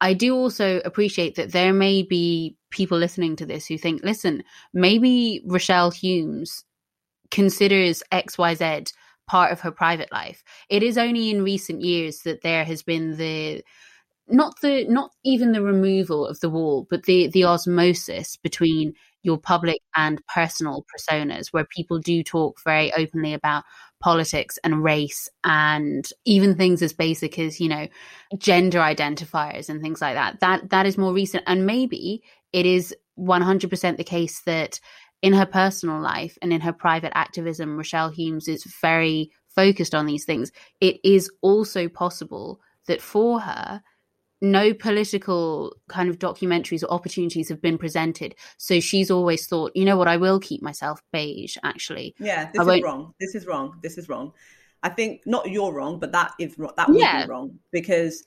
I 0.00 0.14
do 0.14 0.34
also 0.36 0.80
appreciate 0.84 1.34
that 1.34 1.52
there 1.52 1.72
may 1.72 2.02
be 2.02 2.56
people 2.70 2.98
listening 2.98 3.36
to 3.36 3.46
this 3.46 3.66
who 3.66 3.76
think, 3.76 4.02
listen, 4.02 4.42
maybe 4.72 5.42
Rochelle 5.46 5.90
Humes 5.90 6.64
considers 7.30 8.02
XYZ 8.12 8.92
part 9.26 9.52
of 9.52 9.60
her 9.60 9.70
private 9.70 10.10
life. 10.10 10.42
It 10.68 10.82
is 10.82 10.98
only 10.98 11.30
in 11.30 11.44
recent 11.44 11.82
years 11.82 12.20
that 12.20 12.42
there 12.42 12.64
has 12.64 12.82
been 12.82 13.16
the 13.16 13.62
not 14.28 14.54
the 14.60 14.86
not 14.88 15.10
even 15.24 15.52
the 15.52 15.62
removal 15.62 16.26
of 16.26 16.40
the 16.40 16.50
wall, 16.50 16.86
but 16.88 17.04
the 17.04 17.28
the 17.28 17.44
osmosis 17.44 18.36
between 18.36 18.94
your 19.22 19.38
public 19.38 19.78
and 19.96 20.20
personal 20.32 20.84
personas, 20.94 21.48
where 21.48 21.64
people 21.64 21.98
do 21.98 22.22
talk 22.22 22.58
very 22.64 22.92
openly 22.94 23.34
about 23.34 23.64
politics 24.00 24.58
and 24.64 24.82
race 24.82 25.28
and 25.44 26.08
even 26.24 26.56
things 26.56 26.82
as 26.82 26.92
basic 26.92 27.38
as 27.38 27.60
you 27.60 27.68
know 27.68 27.86
gender 28.38 28.78
identifiers 28.78 29.68
and 29.68 29.80
things 29.80 30.00
like 30.00 30.14
that. 30.14 30.40
That 30.40 30.70
that 30.70 30.86
is 30.86 30.98
more 30.98 31.12
recent, 31.12 31.44
and 31.46 31.66
maybe 31.66 32.22
it 32.52 32.66
is 32.66 32.94
one 33.14 33.42
hundred 33.42 33.70
percent 33.70 33.98
the 33.98 34.04
case 34.04 34.40
that 34.42 34.80
in 35.22 35.32
her 35.34 35.46
personal 35.46 36.00
life 36.00 36.38
and 36.40 36.52
in 36.52 36.62
her 36.62 36.72
private 36.72 37.12
activism, 37.14 37.76
Rochelle 37.76 38.10
Humes 38.10 38.48
is 38.48 38.64
very 38.80 39.30
focused 39.54 39.94
on 39.94 40.06
these 40.06 40.24
things. 40.24 40.50
It 40.80 40.98
is 41.04 41.30
also 41.42 41.88
possible 41.88 42.60
that 42.86 43.02
for 43.02 43.40
her 43.40 43.82
no 44.40 44.72
political 44.72 45.76
kind 45.88 46.08
of 46.08 46.18
documentaries 46.18 46.82
or 46.82 46.90
opportunities 46.90 47.48
have 47.48 47.60
been 47.60 47.76
presented. 47.78 48.34
So 48.56 48.80
she's 48.80 49.10
always 49.10 49.46
thought, 49.46 49.72
you 49.74 49.84
know 49.84 49.96
what, 49.96 50.08
I 50.08 50.16
will 50.16 50.40
keep 50.40 50.62
myself 50.62 51.02
beige, 51.12 51.56
actually. 51.62 52.14
Yeah, 52.18 52.50
this 52.52 52.66
is 52.66 52.82
wrong. 52.82 53.14
This 53.20 53.34
is 53.34 53.46
wrong. 53.46 53.78
This 53.82 53.98
is 53.98 54.08
wrong. 54.08 54.32
I 54.82 54.88
think 54.88 55.22
not 55.26 55.50
you're 55.50 55.72
wrong, 55.72 55.98
but 55.98 56.12
that 56.12 56.32
is 56.38 56.56
that 56.56 56.88
would 56.88 56.98
yeah. 56.98 57.24
be 57.24 57.30
wrong 57.30 57.58
because 57.70 58.24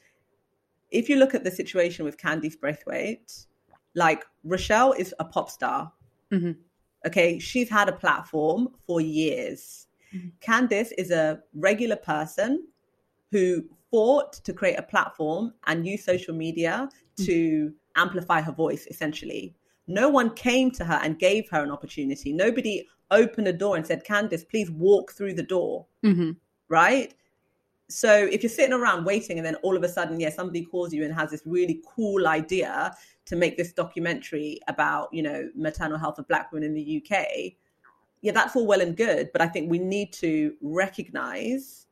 if 0.91 1.09
you 1.09 1.15
look 1.15 1.33
at 1.33 1.43
the 1.43 1.49
situation 1.49 2.05
with 2.05 2.17
Candice 2.17 2.55
Brathwaite, 2.55 3.47
like 3.95 4.23
Rochelle 4.43 4.93
is 4.93 5.13
a 5.19 5.25
pop 5.25 5.49
star. 5.49 5.91
Mm-hmm. 6.31 6.51
Okay, 7.07 7.39
she's 7.39 7.69
had 7.69 7.89
a 7.89 7.93
platform 7.93 8.69
for 8.85 9.01
years. 9.01 9.87
Mm-hmm. 10.15 10.27
Candice 10.39 10.91
is 10.97 11.09
a 11.09 11.41
regular 11.55 11.95
person 11.95 12.67
who 13.31 13.65
fought 13.93 14.33
to 14.33 14.51
create 14.51 14.79
a 14.79 14.81
platform 14.81 15.53
and 15.67 15.85
use 15.85 16.03
social 16.03 16.33
media 16.33 16.89
mm. 17.15 17.25
to 17.27 17.71
amplify 17.95 18.41
her 18.41 18.51
voice, 18.51 18.87
essentially. 18.89 19.53
No 19.85 20.09
one 20.09 20.33
came 20.33 20.71
to 20.71 20.83
her 20.83 20.99
and 21.03 21.19
gave 21.19 21.47
her 21.51 21.63
an 21.63 21.69
opportunity. 21.69 22.33
Nobody 22.33 22.87
opened 23.11 23.47
a 23.47 23.53
door 23.53 23.75
and 23.75 23.85
said, 23.85 24.03
Candice, 24.03 24.49
please 24.49 24.71
walk 24.71 25.11
through 25.11 25.35
the 25.35 25.43
door. 25.43 25.85
Mm-hmm. 26.03 26.31
Right? 26.69 27.13
So 27.87 28.11
if 28.11 28.41
you're 28.41 28.49
sitting 28.49 28.73
around 28.73 29.05
waiting 29.05 29.37
and 29.37 29.45
then 29.45 29.57
all 29.57 29.77
of 29.77 29.83
a 29.83 29.89
sudden, 29.89 30.19
yeah, 30.19 30.31
somebody 30.31 30.65
calls 30.65 30.91
you 30.91 31.03
and 31.03 31.13
has 31.13 31.29
this 31.29 31.43
really 31.45 31.79
cool 31.87 32.27
idea 32.27 32.95
to 33.25 33.35
make 33.35 33.57
this 33.57 33.73
documentary 33.73 34.59
about, 34.67 35.13
you 35.13 35.21
know, 35.21 35.51
maternal 35.53 35.99
health 35.99 36.17
of 36.17 36.27
black 36.27 36.51
women 36.51 36.67
in 36.67 36.73
the 36.73 37.03
UK, 37.05 37.53
yeah, 38.21 38.31
that's 38.31 38.55
all 38.55 38.65
well 38.65 38.81
and 38.81 38.97
good. 38.97 39.29
But 39.33 39.41
I 39.41 39.47
think 39.47 39.69
we 39.69 39.77
need 39.77 40.13
to 40.13 40.55
recognize 40.61 41.85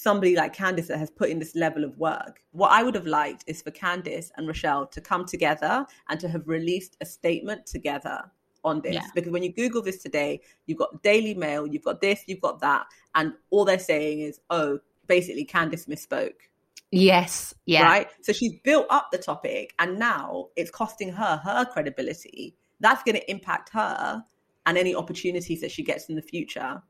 somebody 0.00 0.34
like 0.34 0.56
Candice 0.56 0.86
that 0.86 0.98
has 0.98 1.10
put 1.10 1.28
in 1.28 1.38
this 1.38 1.54
level 1.54 1.84
of 1.84 1.98
work. 1.98 2.42
What 2.52 2.70
I 2.70 2.82
would 2.82 2.94
have 2.94 3.06
liked 3.06 3.44
is 3.46 3.60
for 3.60 3.70
Candice 3.70 4.30
and 4.34 4.48
Rochelle 4.48 4.86
to 4.86 5.00
come 5.00 5.26
together 5.26 5.86
and 6.08 6.18
to 6.20 6.28
have 6.28 6.48
released 6.48 6.96
a 7.02 7.04
statement 7.04 7.66
together 7.66 8.22
on 8.64 8.80
this. 8.80 8.94
Yeah. 8.94 9.06
Because 9.14 9.30
when 9.30 9.42
you 9.42 9.52
Google 9.52 9.82
this 9.82 10.02
today, 10.02 10.40
you've 10.64 10.78
got 10.78 11.02
Daily 11.02 11.34
Mail, 11.34 11.66
you've 11.66 11.84
got 11.84 12.00
this, 12.00 12.24
you've 12.26 12.40
got 12.40 12.60
that, 12.60 12.86
and 13.14 13.34
all 13.50 13.66
they're 13.66 13.78
saying 13.78 14.20
is, 14.20 14.40
oh, 14.48 14.78
basically 15.06 15.44
Candice 15.44 15.86
misspoke. 15.86 16.48
Yes. 16.90 17.54
Yeah. 17.66 17.82
Right. 17.82 18.08
So 18.22 18.32
she's 18.32 18.54
built 18.64 18.86
up 18.88 19.08
the 19.12 19.18
topic 19.18 19.74
and 19.78 19.98
now 19.98 20.46
it's 20.56 20.70
costing 20.70 21.12
her 21.12 21.36
her 21.44 21.66
credibility. 21.66 22.56
That's 22.80 23.02
going 23.02 23.16
to 23.16 23.30
impact 23.30 23.68
her 23.74 24.24
and 24.64 24.78
any 24.78 24.94
opportunities 24.94 25.60
that 25.60 25.70
she 25.70 25.82
gets 25.82 26.08
in 26.08 26.16
the 26.16 26.22
future. 26.22 26.82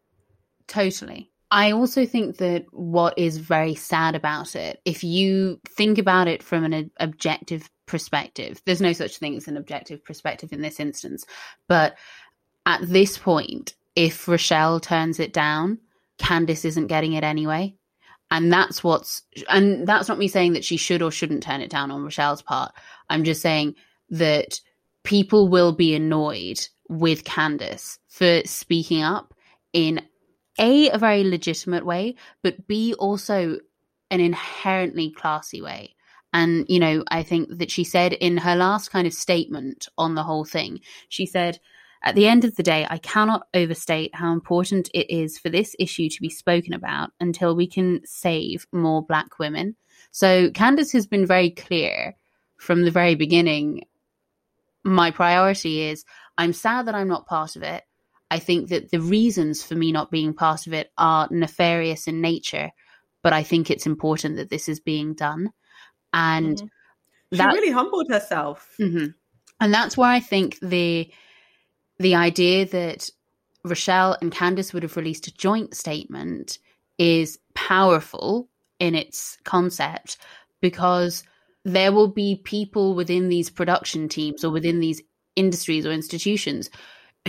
Totally. 0.69 1.33
I 1.51 1.73
also 1.73 2.07
think 2.07 2.37
that 2.37 2.67
what 2.71 3.19
is 3.19 3.39
very 3.39 3.75
sad 3.75 4.15
about 4.15 4.55
it, 4.55 4.81
if 4.85 5.03
you 5.03 5.61
think 5.69 5.99
about 5.99 6.29
it 6.29 6.43
from 6.43 6.65
an 6.65 6.91
objective 7.01 7.69
perspective, 7.87 8.63
there's 8.67 8.81
no 8.81 8.93
such 8.93 9.19
thing 9.19 9.37
as 9.37 9.49
an 9.49 9.57
objective 9.57 10.05
perspective 10.05 10.53
in 10.53 10.63
this 10.63 10.79
instance. 10.79 11.25
But 11.67 11.97
at 12.67 12.81
this 12.83 13.19
point, 13.19 13.75
if 13.97 14.29
Rochelle 14.29 14.79
turns 14.79 15.19
it 15.19 15.33
down, 15.33 15.79
Candice 16.19 16.65
isn't 16.65 16.87
getting 16.87 17.15
it 17.15 17.25
anyway. 17.25 17.75
And 18.31 18.53
that's 18.53 18.85
what's, 18.85 19.23
and 19.49 19.89
that's 19.89 20.09
not 20.09 20.19
me 20.19 20.29
saying 20.29 20.53
that 20.53 20.65
she 20.65 20.77
should 20.77 21.03
or 21.03 21.11
shouldn't 21.11 21.43
turn 21.43 21.63
it 21.63 21.71
down 21.71 21.91
on 21.91 22.05
Rochelle's 22.05 22.43
part. 22.43 22.73
I'm 23.09 23.25
just 23.25 23.43
saying 23.43 23.75
that 24.11 24.61
people 25.03 25.49
will 25.49 25.73
be 25.73 25.97
annoyed 25.97 26.61
with 26.89 27.25
Candice 27.25 27.99
for 28.07 28.43
speaking 28.45 29.03
up 29.03 29.35
in 29.73 30.01
a 30.59 30.91
a 30.91 30.99
very 30.99 31.25
legitimate 31.25 31.85
way, 31.85 32.17
but 32.43 32.67
b 32.67 32.95
also 32.95 33.59
an 34.11 34.21
inherently 34.21 35.11
classy 35.11 35.63
way. 35.63 35.95
And 36.33 36.67
you 36.69 36.79
know, 36.79 37.05
I 37.11 37.23
think 37.23 37.59
that 37.59 37.71
she 37.71 37.85
said 37.85 38.13
in 38.13 38.39
her 38.39 38.57
last 38.57 38.91
kind 38.91 39.07
of 39.07 39.13
statement 39.13 39.89
on 39.99 40.15
the 40.15 40.23
whole 40.23 40.45
thing, 40.45 40.81
she 41.09 41.27
said. 41.27 41.59
At 42.03 42.15
the 42.15 42.27
end 42.27 42.47
of 42.47 42.57
the 42.57 42.63
day, 42.63 42.87
I 42.89 42.97
cannot 42.97 43.47
overstate 43.53 44.15
how 44.15 44.33
important 44.33 44.89
it 44.95 45.15
is 45.15 45.39
for 45.39 45.51
this 45.51 45.77
issue 45.79 46.09
to 46.09 46.23
be 46.23 46.31
spoken 46.31 46.73
about 46.73 47.11
until 47.21 47.55
we 47.55 47.67
can 47.67 48.01
save 48.07 48.67
more 48.73 49.05
black 49.05 49.39
women. 49.39 49.77
So 50.11 50.49
Candice 50.49 50.93
has 50.95 51.07
been 51.07 51.27
very 51.27 51.51
clear 51.51 52.17
from 52.57 52.85
the 52.85 52.91
very 52.91 53.17
beginning. 53.17 53.85
My 54.83 55.11
priority 55.11 55.83
is 55.83 56.07
I'm 56.39 56.55
sad 56.55 56.87
that 56.87 56.95
I'm 56.95 57.09
not 57.09 57.27
part 57.27 57.57
of 57.57 57.63
it. 57.63 57.85
I 58.31 58.39
think 58.39 58.69
that 58.69 58.91
the 58.91 59.01
reasons 59.01 59.63
for 59.63 59.75
me 59.75 59.93
not 59.93 60.11
being 60.11 60.35
part 60.35 60.67
of 60.67 60.73
it 60.73 60.93
are 60.97 61.29
nefarious 61.31 62.07
in 62.07 62.21
nature, 62.21 62.71
but 63.23 63.33
I 63.33 63.43
think 63.43 63.71
it's 63.71 63.87
important 63.87 64.37
that 64.37 64.51
this 64.51 64.69
is 64.69 64.81
being 64.81 65.15
done. 65.15 65.51
And 66.13 66.57
mm-hmm. 66.57 67.37
that, 67.37 67.53
she 67.53 67.61
really 67.61 67.73
humbled 67.73 68.07
herself. 68.09 68.75
Mm-hmm. 68.81 69.07
And 69.61 69.75
that's 69.75 69.97
why 69.97 70.15
I 70.15 70.21
think 70.21 70.59
the 70.61 71.11
the 71.99 72.15
idea 72.15 72.65
that 72.67 73.11
Rochelle 73.65 74.17
and 74.23 74.33
Candice 74.33 74.73
would 74.73 74.83
have 74.83 74.97
released 74.97 75.27
a 75.27 75.35
joint 75.35 75.75
statement 75.75 76.59
is 76.99 77.39
powerful 77.55 78.49
in 78.79 78.95
its 78.95 79.37
concept 79.45 80.17
because 80.63 81.23
there 81.65 81.93
will 81.93 82.09
be 82.09 82.41
people 82.43 82.95
within 82.95 83.29
these 83.29 83.51
production 83.51 84.09
teams 84.09 84.45
or 84.45 84.51
within 84.51 84.81
these 84.81 85.03
industries 85.37 85.85
or 85.85 85.93
institutions 85.93 86.71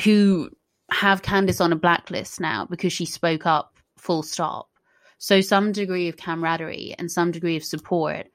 who 0.03 0.49
have 0.91 1.21
Candice 1.21 1.61
on 1.61 1.71
a 1.71 1.77
blacklist 1.77 2.39
now 2.39 2.67
because 2.69 2.93
she 2.93 3.05
spoke 3.05 3.45
up 3.45 3.77
full 3.97 4.23
stop. 4.23 4.69
So 5.17 5.41
some 5.41 5.71
degree 5.71 6.09
of 6.09 6.17
camaraderie 6.17 6.95
and 6.97 7.11
some 7.11 7.31
degree 7.31 7.55
of 7.55 7.63
support 7.63 8.27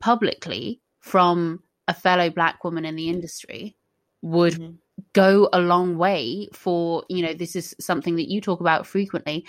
publicly 0.00 0.80
from 1.00 1.62
a 1.86 1.94
fellow 1.94 2.30
black 2.30 2.64
woman 2.64 2.84
in 2.84 2.96
the 2.96 3.08
industry 3.08 3.76
would 4.22 4.54
mm-hmm. 4.54 4.74
go 5.12 5.48
a 5.52 5.60
long 5.60 5.98
way 5.98 6.48
for, 6.52 7.04
you 7.08 7.22
know, 7.22 7.34
this 7.34 7.56
is 7.56 7.74
something 7.80 8.16
that 8.16 8.30
you 8.30 8.40
talk 8.40 8.60
about 8.60 8.86
frequently, 8.86 9.46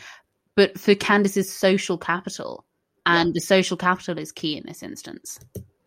but 0.55 0.79
for 0.79 0.95
Candice's 0.95 1.51
social 1.51 1.97
capital. 1.97 2.65
And 3.05 3.29
yeah. 3.29 3.33
the 3.35 3.41
social 3.41 3.77
capital 3.77 4.19
is 4.19 4.31
key 4.31 4.57
in 4.57 4.63
this 4.65 4.83
instance. 4.83 5.39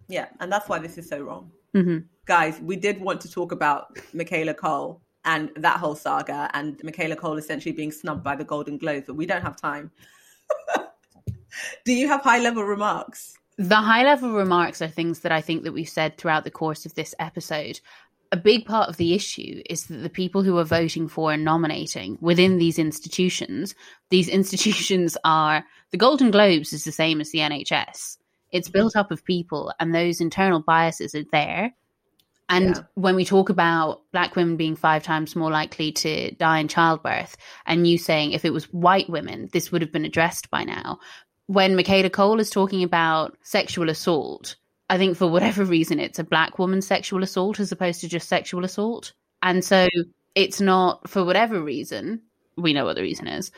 Yeah, 0.08 0.26
and 0.40 0.50
that's 0.50 0.68
why 0.68 0.78
this 0.78 0.98
is 0.98 1.08
so 1.08 1.20
wrong. 1.20 1.50
Mm-hmm. 1.74 1.98
Guys, 2.26 2.60
we 2.60 2.76
did 2.76 3.00
want 3.00 3.20
to 3.22 3.30
talk 3.30 3.52
about 3.52 3.98
Michaela 4.12 4.54
Coel 4.54 5.00
and 5.24 5.50
that 5.56 5.78
whole 5.78 5.94
saga 5.94 6.50
and 6.54 6.82
Michaela 6.82 7.16
Coel 7.16 7.38
essentially 7.38 7.72
being 7.72 7.92
snubbed 7.92 8.22
by 8.24 8.36
the 8.36 8.44
Golden 8.44 8.78
Globes, 8.78 9.06
but 9.06 9.16
we 9.16 9.26
don't 9.26 9.42
have 9.42 9.56
time. 9.56 9.90
Do 11.84 11.92
you 11.92 12.08
have 12.08 12.22
high 12.22 12.40
level 12.40 12.64
remarks? 12.64 13.36
The 13.58 13.76
high 13.76 14.02
level 14.02 14.32
remarks 14.32 14.80
are 14.80 14.88
things 14.88 15.20
that 15.20 15.32
I 15.32 15.40
think 15.40 15.64
that 15.64 15.72
we've 15.72 15.88
said 15.88 16.16
throughout 16.16 16.44
the 16.44 16.50
course 16.50 16.86
of 16.86 16.94
this 16.94 17.14
episode. 17.18 17.80
A 18.32 18.36
big 18.36 18.64
part 18.64 18.88
of 18.88 18.96
the 18.96 19.12
issue 19.12 19.62
is 19.68 19.86
that 19.86 19.98
the 19.98 20.08
people 20.08 20.42
who 20.42 20.56
are 20.56 20.64
voting 20.64 21.06
for 21.06 21.32
and 21.32 21.44
nominating 21.44 22.16
within 22.20 22.56
these 22.56 22.78
institutions, 22.78 23.74
these 24.08 24.28
institutions 24.40 25.18
are 25.24 25.64
the 25.90 25.98
Golden 25.98 26.30
Globes 26.30 26.72
is 26.72 26.84
the 26.84 26.92
same 26.92 27.20
as 27.20 27.30
the 27.30 27.40
NHS. 27.40 28.16
It's 28.50 28.68
built 28.68 28.96
up 28.96 29.10
of 29.10 29.24
people, 29.24 29.72
and 29.80 29.94
those 29.94 30.20
internal 30.20 30.60
biases 30.60 31.14
are 31.14 31.24
there. 31.32 31.74
And 32.52 32.76
yeah. 32.76 32.82
when 32.96 33.16
we 33.16 33.24
talk 33.24 33.48
about 33.48 34.02
black 34.12 34.36
women 34.36 34.58
being 34.58 34.76
five 34.76 35.02
times 35.02 35.34
more 35.34 35.50
likely 35.50 35.90
to 35.92 36.34
die 36.34 36.58
in 36.58 36.68
childbirth, 36.68 37.34
and 37.64 37.86
you 37.86 37.96
saying 37.96 38.32
if 38.32 38.44
it 38.44 38.52
was 38.52 38.70
white 38.72 39.08
women, 39.08 39.48
this 39.54 39.72
would 39.72 39.80
have 39.80 39.90
been 39.90 40.04
addressed 40.04 40.50
by 40.50 40.62
now. 40.62 40.98
When 41.46 41.74
Michaela 41.74 42.10
Coel 42.10 42.40
is 42.40 42.50
talking 42.50 42.82
about 42.82 43.38
sexual 43.42 43.88
assault, 43.88 44.56
I 44.90 44.98
think 44.98 45.16
for 45.16 45.28
whatever 45.28 45.64
reason, 45.64 45.98
it's 45.98 46.18
a 46.18 46.24
black 46.24 46.58
woman's 46.58 46.86
sexual 46.86 47.22
assault 47.22 47.58
as 47.58 47.72
opposed 47.72 48.02
to 48.02 48.08
just 48.08 48.28
sexual 48.28 48.66
assault. 48.66 49.14
And 49.40 49.64
so 49.64 49.88
it's 50.34 50.60
not, 50.60 51.08
for 51.08 51.24
whatever 51.24 51.58
reason, 51.58 52.20
we 52.58 52.74
know 52.74 52.84
what 52.84 52.96
the 52.96 53.02
reason 53.02 53.28
is, 53.28 53.50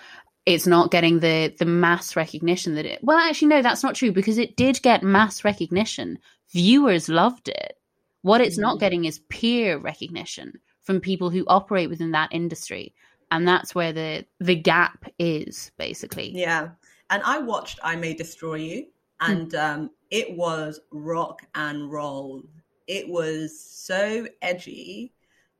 it's 0.46 0.68
not 0.68 0.92
getting 0.92 1.18
the 1.18 1.52
the 1.58 1.64
mass 1.64 2.16
recognition 2.16 2.74
that 2.74 2.84
it 2.84 3.02
well 3.02 3.16
actually 3.16 3.48
no 3.48 3.62
that's 3.62 3.82
not 3.82 3.94
true 3.94 4.12
because 4.12 4.36
it 4.36 4.58
did 4.58 4.82
get 4.82 5.02
mass 5.02 5.42
recognition 5.42 6.18
viewers 6.52 7.08
loved 7.08 7.48
it 7.48 7.78
what 8.24 8.40
it's 8.40 8.56
not 8.56 8.76
mm. 8.76 8.80
getting 8.80 9.04
is 9.04 9.18
peer 9.28 9.76
recognition 9.76 10.58
from 10.80 10.98
people 10.98 11.28
who 11.28 11.44
operate 11.46 11.90
within 11.90 12.12
that 12.12 12.30
industry. 12.32 12.94
And 13.30 13.46
that's 13.46 13.74
where 13.74 13.92
the 13.92 14.24
the 14.40 14.54
gap 14.54 15.04
is 15.18 15.72
basically. 15.76 16.30
Yeah. 16.34 16.70
And 17.10 17.22
I 17.22 17.36
watched 17.36 17.80
I 17.82 17.96
May 17.96 18.14
Destroy 18.14 18.54
You 18.54 18.86
hmm. 19.20 19.30
and 19.30 19.54
um, 19.54 19.90
it 20.10 20.34
was 20.34 20.80
rock 20.90 21.42
and 21.54 21.92
roll. 21.92 22.42
It 22.86 23.06
was 23.06 23.60
so 23.60 24.26
edgy 24.40 25.12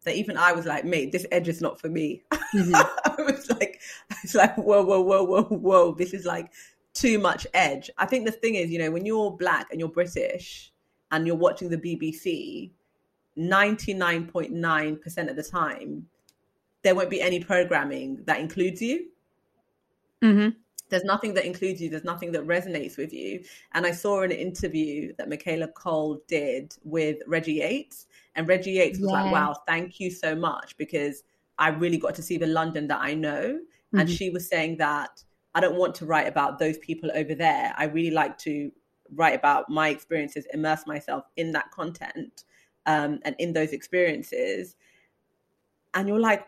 that 0.05 0.17
even 0.17 0.39
I 0.39 0.53
was 0.53 0.65
like, 0.65 0.87
mate, 0.87 1.13
this 1.13 1.27
edge 1.33 1.49
is 1.49 1.61
not 1.61 1.79
for 1.79 1.91
me. 1.91 2.23
Mm-hmm. 2.33 2.75
I 3.21 3.23
was 3.31 3.51
like, 3.51 3.83
I 4.11 4.17
was 4.23 4.35
like, 4.35 4.57
whoa, 4.57 4.83
whoa, 4.83 5.03
whoa, 5.03 5.23
whoa, 5.23 5.43
whoa. 5.43 5.95
This 5.95 6.15
is 6.15 6.25
like 6.25 6.51
too 6.95 7.19
much 7.19 7.47
edge. 7.53 7.91
I 7.99 8.07
think 8.07 8.25
the 8.25 8.33
thing 8.33 8.55
is, 8.55 8.71
you 8.71 8.79
know, 8.79 8.91
when 8.91 9.05
you're 9.05 9.33
black 9.33 9.67
and 9.71 9.79
you're 9.79 9.91
British, 9.91 10.73
and 11.11 11.27
you're 11.27 11.37
watching 11.37 11.69
the 11.71 11.79
BBC, 11.79 12.71
99.9% 13.39 15.31
of 15.31 15.37
the 15.37 15.43
time, 15.43 16.07
there 16.83 16.95
won't 16.95 17.11
be 17.11 17.21
any 17.21 17.43
programming 17.43 18.23
that 18.27 18.39
includes 18.39 18.81
you. 18.81 19.07
Mm-hmm. 20.23 20.51
There's 20.91 21.05
nothing 21.05 21.35
that 21.35 21.45
includes 21.47 21.81
you. 21.81 21.89
There's 21.89 22.05
nothing 22.05 22.33
that 22.33 22.47
resonates 22.47 22.97
with 22.97 23.13
you. 23.13 23.43
And 23.73 23.87
I 23.87 23.93
saw 23.93 24.23
an 24.23 24.31
interview 24.31 25.13
that 25.19 25.29
Michaela 25.29 25.69
Coel 25.69 26.21
did 26.29 26.77
with 26.85 27.19
Reggie 27.27 27.55
Yates, 27.55 28.07
and 28.37 28.47
Reggie 28.47 28.73
Yates 28.73 28.99
was 29.01 29.11
yeah. 29.11 29.23
like, 29.23 29.33
"Wow, 29.33 29.57
thank 29.67 29.99
you 29.99 30.11
so 30.11 30.35
much 30.35 30.77
because 30.77 31.25
I 31.59 31.69
really 31.69 31.97
got 31.99 32.15
to 32.17 32.23
see 32.23 32.37
the 32.37 32.47
London 32.47 32.87
that 32.89 33.01
I 33.01 33.15
know." 33.15 33.59
Mm-hmm. 33.59 33.99
And 33.99 34.11
she 34.11 34.31
was 34.31 34.47
saying 34.47 34.77
that 34.79 35.23
I 35.55 35.61
don't 35.61 35.77
want 35.77 35.95
to 35.97 36.07
write 36.07 36.29
about 36.29 36.59
those 36.59 36.79
people 36.79 37.11
over 37.15 37.35
there. 37.35 37.73
I 37.77 37.85
really 37.85 38.11
like 38.11 38.37
to 38.39 38.71
write 39.15 39.35
about 39.35 39.69
my 39.69 39.89
experiences, 39.89 40.47
immerse 40.53 40.87
myself 40.87 41.25
in 41.37 41.53
that 41.53 41.71
content 41.71 42.45
um, 42.87 43.21
and 43.25 43.35
in 43.39 43.53
those 43.53 43.73
experiences. 43.73 44.77
And 45.95 46.09
you're 46.09 46.21
like, 46.21 46.45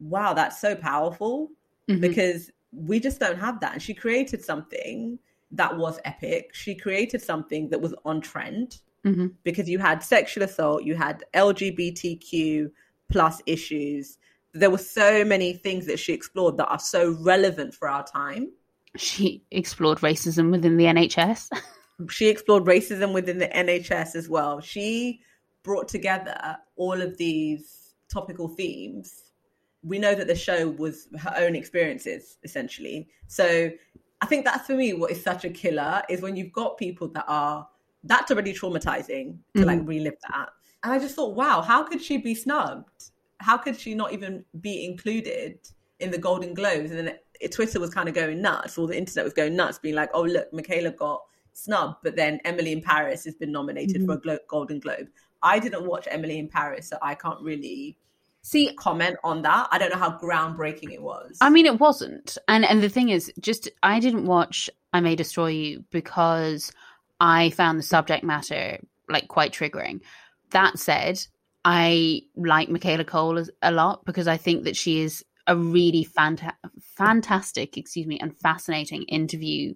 wow, 0.00 0.32
that's 0.32 0.60
so 0.60 0.74
powerful 0.74 1.50
mm-hmm. 1.88 2.00
because 2.00 2.50
we 2.72 3.00
just 3.00 3.20
don't 3.20 3.38
have 3.38 3.60
that. 3.60 3.74
And 3.74 3.82
she 3.82 3.94
created 3.94 4.44
something 4.44 5.18
that 5.52 5.76
was 5.76 6.00
epic. 6.04 6.50
She 6.54 6.74
created 6.74 7.22
something 7.22 7.68
that 7.70 7.80
was 7.80 7.94
on 8.04 8.20
trend 8.20 8.78
mm-hmm. 9.04 9.28
because 9.44 9.68
you 9.68 9.78
had 9.78 10.02
sexual 10.02 10.44
assault, 10.44 10.84
you 10.84 10.94
had 10.94 11.24
LGBTQ 11.34 12.70
plus 13.10 13.42
issues. 13.46 14.18
There 14.54 14.70
were 14.70 14.78
so 14.78 15.24
many 15.24 15.54
things 15.54 15.86
that 15.86 15.98
she 15.98 16.12
explored 16.12 16.56
that 16.58 16.68
are 16.68 16.78
so 16.78 17.16
relevant 17.20 17.74
for 17.74 17.88
our 17.88 18.04
time. 18.04 18.50
She 18.96 19.42
explored 19.50 19.98
racism 19.98 20.50
within 20.50 20.76
the 20.76 20.84
NHS. 20.84 21.50
she 22.08 22.28
explored 22.28 22.64
racism 22.64 23.12
within 23.12 23.38
the 23.38 23.48
NHS 23.48 24.14
as 24.14 24.28
well. 24.28 24.60
She 24.60 25.20
brought 25.62 25.88
together 25.88 26.56
all 26.76 27.00
of 27.00 27.16
these 27.18 27.94
topical 28.08 28.48
themes. 28.48 29.32
We 29.82 29.98
know 29.98 30.14
that 30.14 30.26
the 30.26 30.34
show 30.34 30.68
was 30.68 31.08
her 31.18 31.34
own 31.36 31.54
experiences, 31.56 32.38
essentially. 32.44 33.08
So 33.26 33.70
I 34.20 34.26
think 34.26 34.44
that's 34.44 34.66
for 34.66 34.74
me 34.74 34.92
what 34.92 35.10
is 35.10 35.22
such 35.22 35.44
a 35.44 35.50
killer 35.50 36.02
is 36.08 36.20
when 36.20 36.36
you've 36.36 36.52
got 36.52 36.78
people 36.78 37.08
that 37.08 37.24
are 37.26 37.66
that's 38.04 38.30
already 38.30 38.52
traumatizing 38.52 39.36
to 39.54 39.60
mm-hmm. 39.60 39.64
like 39.64 39.80
relive 39.84 40.16
that. 40.30 40.48
And 40.82 40.92
I 40.92 40.98
just 40.98 41.14
thought, 41.14 41.34
wow, 41.34 41.62
how 41.62 41.84
could 41.84 42.02
she 42.02 42.16
be 42.16 42.34
snubbed? 42.34 43.10
How 43.38 43.56
could 43.56 43.78
she 43.78 43.94
not 43.94 44.12
even 44.12 44.44
be 44.60 44.84
included 44.84 45.58
in 46.00 46.10
the 46.10 46.18
Golden 46.18 46.54
Globes? 46.54 46.90
And 46.90 46.98
then 47.06 47.18
it, 47.40 47.52
Twitter 47.52 47.78
was 47.78 47.90
kind 47.90 48.08
of 48.08 48.14
going 48.14 48.40
nuts, 48.42 48.78
or 48.78 48.86
the 48.88 48.96
internet 48.96 49.24
was 49.24 49.32
going 49.32 49.54
nuts, 49.54 49.78
being 49.78 49.94
like, 49.94 50.10
oh, 50.14 50.22
look, 50.22 50.52
Michaela 50.52 50.90
got 50.90 51.22
snub, 51.52 51.96
but 52.02 52.16
then 52.16 52.40
Emily 52.44 52.72
in 52.72 52.82
Paris 52.82 53.24
has 53.24 53.34
been 53.34 53.52
nominated 53.52 53.96
mm-hmm. 53.96 54.06
for 54.06 54.12
a 54.12 54.20
Glo- 54.20 54.38
Golden 54.48 54.80
Globe. 54.80 55.08
I 55.42 55.58
didn't 55.58 55.86
watch 55.86 56.06
Emily 56.10 56.38
in 56.38 56.48
Paris, 56.48 56.88
so 56.88 56.96
I 57.02 57.14
can't 57.14 57.40
really 57.40 57.96
see 58.42 58.74
comment 58.74 59.16
on 59.24 59.42
that. 59.42 59.68
I 59.70 59.78
don't 59.78 59.90
know 59.90 59.98
how 59.98 60.18
groundbreaking 60.18 60.92
it 60.92 61.02
was. 61.02 61.38
I 61.40 61.50
mean, 61.50 61.66
it 61.66 61.80
wasn't, 61.80 62.38
and 62.48 62.64
and 62.64 62.82
the 62.82 62.88
thing 62.88 63.08
is, 63.08 63.32
just 63.40 63.68
I 63.82 64.00
didn't 64.00 64.26
watch 64.26 64.70
I 64.92 65.00
May 65.00 65.16
Destroy 65.16 65.48
You 65.48 65.84
because 65.90 66.72
I 67.20 67.50
found 67.50 67.78
the 67.78 67.84
subject 67.84 68.24
matter 68.24 68.78
like 69.08 69.28
quite 69.28 69.52
triggering. 69.52 70.00
That 70.50 70.78
said, 70.78 71.24
I 71.64 72.22
like 72.36 72.68
Michaela 72.68 73.04
Coel 73.04 73.44
a 73.62 73.72
lot 73.72 74.04
because 74.04 74.28
I 74.28 74.36
think 74.36 74.64
that 74.64 74.76
she 74.76 75.00
is 75.00 75.24
a 75.46 75.56
really 75.56 76.04
fanta- 76.04 76.54
fantastic, 76.80 77.76
excuse 77.76 78.06
me, 78.06 78.18
and 78.18 78.36
fascinating 78.36 79.02
interview 79.04 79.74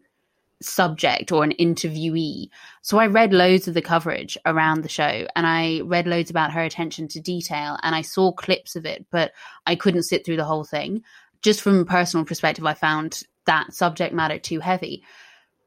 subject 0.62 1.32
or 1.32 1.44
an 1.44 1.52
interviewee. 1.60 2.48
So 2.82 2.98
I 2.98 3.06
read 3.06 3.32
loads 3.32 3.68
of 3.68 3.74
the 3.74 3.82
coverage 3.82 4.38
around 4.46 4.82
the 4.82 4.88
show 4.88 5.26
and 5.36 5.46
I 5.46 5.80
read 5.84 6.06
loads 6.06 6.30
about 6.30 6.52
her 6.52 6.62
attention 6.62 7.08
to 7.08 7.20
detail 7.20 7.78
and 7.82 7.94
I 7.94 8.02
saw 8.02 8.32
clips 8.32 8.76
of 8.76 8.86
it, 8.86 9.06
but 9.10 9.32
I 9.66 9.76
couldn't 9.76 10.04
sit 10.04 10.24
through 10.24 10.36
the 10.36 10.44
whole 10.44 10.64
thing. 10.64 11.02
Just 11.42 11.60
from 11.60 11.78
a 11.80 11.84
personal 11.84 12.24
perspective, 12.24 12.64
I 12.64 12.74
found 12.74 13.22
that 13.44 13.74
subject 13.74 14.14
matter 14.14 14.38
too 14.38 14.60
heavy. 14.60 15.04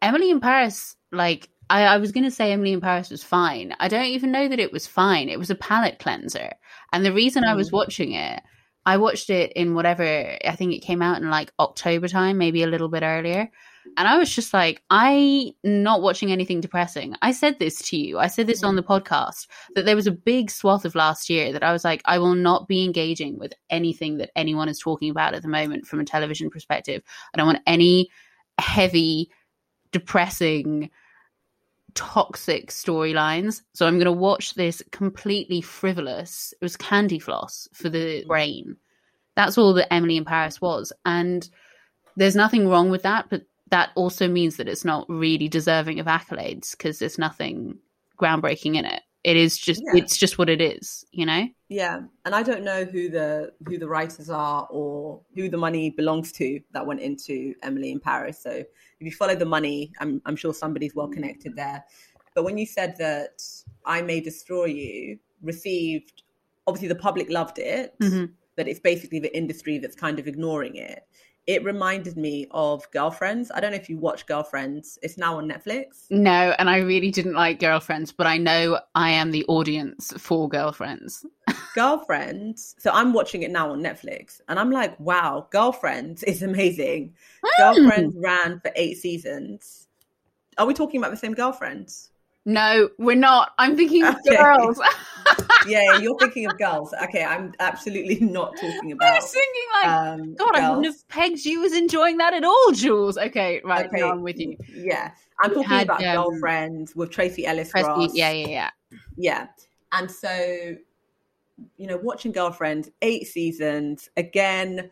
Emily 0.02 0.30
in 0.30 0.40
Paris, 0.40 0.96
like, 1.12 1.50
I, 1.70 1.84
I 1.84 1.98
was 1.98 2.12
going 2.12 2.24
to 2.24 2.32
say 2.32 2.52
Emily 2.52 2.74
in 2.74 2.82
Paris 2.82 3.12
was 3.12 3.24
fine. 3.24 3.76
I 3.80 3.88
don't 3.90 4.06
even 4.06 4.32
know 4.32 4.48
that 4.48 4.60
it 4.60 4.72
was 4.72 4.88
fine. 4.88 5.30
It 5.30 5.38
was 5.38 5.52
a 5.52 5.56
palate 5.56 6.00
cleanser. 6.00 6.54
And 6.92 7.06
the 7.06 7.14
reason 7.14 7.44
mm. 7.44 7.48
I 7.48 7.54
was 7.54 7.70
mm. 7.70 7.74
watching 7.74 8.14
it, 8.14 8.42
I 8.86 8.98
watched 8.98 9.30
it 9.30 9.54
in 9.54 9.76
whatever, 9.76 10.04
I 10.04 10.56
think 10.56 10.74
it 10.74 10.80
came 10.80 11.04
out 11.04 11.22
in 11.22 11.30
like 11.30 11.54
October 11.60 12.08
time, 12.08 12.40
maybe 12.40 12.64
a 12.64 12.68
little 12.68 12.90
bit 12.90 13.04
earlier. 13.04 13.52
And 13.98 14.08
I 14.08 14.18
was 14.18 14.34
just 14.34 14.54
like, 14.54 14.82
I 14.90 15.54
not 15.64 16.02
watching 16.02 16.32
anything 16.32 16.62
depressing. 16.62 17.16
I 17.22 17.32
said 17.32 17.60
this 17.60 17.80
to 17.90 17.98
you. 17.98 18.20
I 18.20 18.28
said 18.28 18.48
this 18.48 18.64
on 18.64 18.76
the 18.76 18.84
podcast 18.84 19.48
that 19.76 19.86
there 19.86 19.96
was 19.96 20.08
a 20.08 20.12
big 20.12 20.50
swath 20.50 20.86
of 20.86 20.96
last 20.96 21.30
year 21.30 21.52
that 21.52 21.64
I 21.64 21.74
was 21.74 21.84
like, 21.84 22.02
I 22.06 22.20
will 22.20 22.36
not 22.36 22.68
be 22.68 22.84
engaging 22.84 23.38
with 23.38 23.54
anything 23.70 24.18
that 24.18 24.32
anyone 24.36 24.70
is 24.70 24.80
talking 24.80 25.10
about 25.10 25.34
at 25.34 25.42
the 25.42 25.48
moment 25.48 25.86
from 25.86 26.00
a 26.00 26.06
television 26.06 26.50
perspective. 26.50 27.04
I 27.34 27.38
don't 27.38 27.48
want 27.48 27.64
any 27.68 28.10
heavy, 28.58 29.32
depressing, 29.92 30.90
toxic 31.96 32.72
storylines. 32.72 33.62
So 33.74 33.86
I'm 33.86 33.96
going 33.96 34.06
to 34.06 34.12
watch 34.12 34.54
this 34.54 34.82
completely 34.92 35.62
frivolous. 35.62 36.54
It 36.62 36.64
was 36.64 36.78
candy 36.78 37.20
floss 37.20 37.68
for 37.74 37.90
the 37.90 38.24
brain. 38.26 38.78
That's 39.36 39.58
all 39.58 39.74
that 39.74 39.92
Emily 39.94 40.18
in 40.18 40.26
Paris 40.26 40.62
was. 40.62 40.94
And 41.06 41.50
there's 42.16 42.36
nothing 42.36 42.68
wrong 42.68 42.90
with 42.90 43.04
that, 43.04 43.30
but 43.30 43.44
that 43.70 43.90
also 43.96 44.28
means 44.28 44.58
that 44.58 44.68
it's 44.68 44.86
not 44.86 45.06
really 45.10 45.48
deserving 45.48 46.00
of 46.00 46.08
accolades 46.08 46.72
because 46.72 47.00
there's 47.00 47.18
nothing 47.18 47.80
groundbreaking 48.20 48.76
in 48.76 48.86
it. 48.86 49.02
It 49.24 49.36
is 49.36 49.58
just 49.58 49.82
yeah. 49.86 50.02
it's 50.02 50.18
just 50.18 50.38
what 50.38 50.50
it 50.50 50.62
is, 50.62 51.04
you 51.12 51.26
know? 51.26 51.48
Yeah. 51.68 52.02
And 52.24 52.34
I 52.34 52.42
don't 52.42 52.64
know 52.64 52.86
who 52.86 53.10
the 53.10 53.52
who 53.68 53.78
the 53.78 53.88
writers 53.88 54.30
are 54.30 54.66
or 54.70 55.22
who 55.36 55.50
the 55.50 55.58
money 55.58 55.90
belongs 55.90 56.32
to 56.34 56.62
that 56.72 56.86
went 56.86 57.02
into 57.02 57.54
Emily 57.62 57.92
in 57.92 58.00
Paris. 58.00 58.42
So 58.42 58.52
if 58.52 58.66
you 59.00 59.12
follow 59.12 59.36
the 59.36 59.46
money, 59.46 59.92
I'm 60.00 60.22
I'm 60.26 60.38
sure 60.38 60.54
somebody's 60.54 60.96
well 60.96 61.10
connected 61.10 61.56
there. 61.56 61.84
But 62.34 62.44
when 62.44 62.58
you 62.58 62.66
said 62.66 62.96
that 63.00 63.44
I 63.86 64.02
May 64.02 64.22
Destroy 64.22 64.66
You 64.66 65.20
received 65.42 66.24
obviously 66.68 66.88
the 66.88 66.96
public 66.96 67.30
loved 67.30 67.60
it, 67.60 67.96
Mhm. 68.00 68.32
but 68.56 68.68
it's 68.68 68.80
basically 68.80 69.20
the 69.20 69.36
industry 69.36 69.80
that's 69.80 69.96
kind 69.96 70.20
of 70.20 70.28
ignoring 70.28 70.76
it. 70.76 71.04
It 71.50 71.64
reminded 71.64 72.16
me 72.16 72.46
of 72.52 72.86
Girlfriends. 72.92 73.50
I 73.52 73.60
don't 73.60 73.72
know 73.72 73.78
if 73.78 73.90
you 73.90 73.98
watch 73.98 74.28
Girlfriends. 74.28 75.00
It's 75.02 75.18
now 75.18 75.40
on 75.40 75.50
Netflix. 75.50 76.06
No, 76.12 76.54
and 76.60 76.70
I 76.70 76.78
really 76.78 77.10
didn't 77.10 77.34
like 77.34 77.60
Girlfriends, 77.60 78.12
but 78.12 78.28
I 78.28 78.38
know 78.38 78.80
I 78.94 79.10
am 79.10 79.32
the 79.32 79.46
audience 79.48 80.14
for 80.16 80.48
Girlfriends. 80.48 81.26
Girlfriends. 81.74 82.76
So 82.78 82.92
I'm 82.94 83.14
watching 83.14 83.42
it 83.42 83.50
now 83.50 83.72
on 83.72 83.82
Netflix, 83.82 84.42
and 84.48 84.60
I'm 84.60 84.70
like, 84.70 85.00
wow, 85.00 85.48
Girlfriends 85.50 86.22
is 86.22 86.44
amazing. 86.44 87.16
Hmm. 87.44 87.80
Girlfriends 87.80 88.16
ran 88.16 88.60
for 88.60 88.72
eight 88.76 89.00
seasons. 89.00 89.88
Are 90.60 90.68
we 90.68 90.76
talking 90.76 91.00
about 91.00 91.10
the 91.10 91.18
same 91.18 91.34
Girlfriends? 91.34 92.12
No, 92.46 92.92
we're 93.00 93.16
not. 93.16 93.54
I'm 93.58 93.76
thinking 93.76 94.04
of 94.04 94.18
Okay. 94.28 94.38
girls. 94.38 94.80
Yeah, 95.68 95.98
you're 95.98 96.18
thinking 96.18 96.46
of 96.48 96.58
girls. 96.58 96.94
Okay, 97.04 97.24
I'm 97.24 97.54
absolutely 97.60 98.20
not 98.22 98.56
talking 98.56 98.92
about. 98.92 99.10
I 99.12 99.16
was 99.16 99.32
thinking 99.32 99.64
like, 99.74 99.88
Um, 99.88 100.36
God, 100.36 100.56
I 100.56 100.70
wouldn't 100.70 100.86
have 100.86 101.08
pegged 101.08 101.46
you 101.46 101.66
as 101.66 101.74
enjoying 101.74 102.18
that 102.18 102.34
at 102.34 102.44
all, 102.44 102.72
Jules. 102.72 103.18
Okay, 103.18 103.62
right, 103.64 103.86
Okay. 103.88 104.00
now 104.00 104.12
I'm 104.12 104.22
with 104.22 104.40
you. 104.40 104.56
Yeah, 104.74 105.12
I'm 105.42 105.50
talking 105.50 105.64
had, 105.70 105.84
about 105.84 106.04
um, 106.04 106.16
Girlfriends 106.16 106.96
with 106.96 107.10
Tracee 107.12 107.46
Ellis 107.46 107.72
Ross. 107.74 108.16
yeah, 108.16 108.32
yeah, 108.32 108.48
yeah. 108.48 108.70
yeah 109.18 109.48
and 109.92 110.10
so 110.10 110.76
you 111.78 111.88
know 111.88 111.98
watching 111.98 112.32
girlfriend 112.32 112.90
eight 113.02 113.28
seasons 113.28 114.10
again 114.18 114.90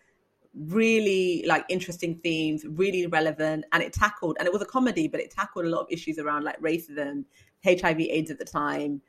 really 0.55 1.43
like 1.47 1.63
interesting 1.69 2.19
themes 2.23 2.65
really 2.67 3.05
relevant 3.07 3.63
and 3.71 3.83
it 3.83 3.93
tackled 3.93 4.35
and 4.39 4.47
it 4.47 4.53
was 4.53 4.61
a 4.61 4.65
comedy 4.65 5.07
but 5.07 5.19
it 5.19 5.29
tackled 5.29 5.65
a 5.65 5.69
lot 5.69 5.81
of 5.81 5.87
issues 5.89 6.17
around 6.17 6.43
like 6.43 6.59
racism 6.61 7.23
hiv 7.63 7.99
aids 7.99 8.31
at 8.31 8.39
the 8.39 8.45
time 8.45 9.01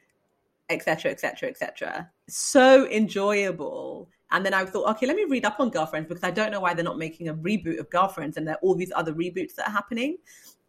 etc 0.71 1.11
etc 1.11 1.49
etc 1.49 2.11
so 2.29 2.87
enjoyable 2.89 4.09
and 4.31 4.45
then 4.45 4.53
i 4.55 4.65
thought 4.65 4.89
okay 4.89 5.07
let 5.07 5.17
me 5.17 5.25
read 5.25 5.45
up 5.45 5.59
on 5.61 5.71
girlfriends 5.71 6.09
because 6.09 6.25
i 6.25 6.31
don't 6.31 6.51
know 6.51 6.61
why 6.61 6.75
they're 6.75 6.85
not 6.85 6.99
making 6.99 7.29
a 7.29 7.35
reboot 7.35 7.79
of 7.79 7.89
girlfriends 7.91 8.37
and 8.37 8.47
there 8.47 8.55
are 8.55 8.61
all 8.63 8.75
these 8.75 8.93
other 8.95 9.13
reboots 9.13 9.55
that 9.55 9.69
are 9.69 9.73
happening 9.73 10.17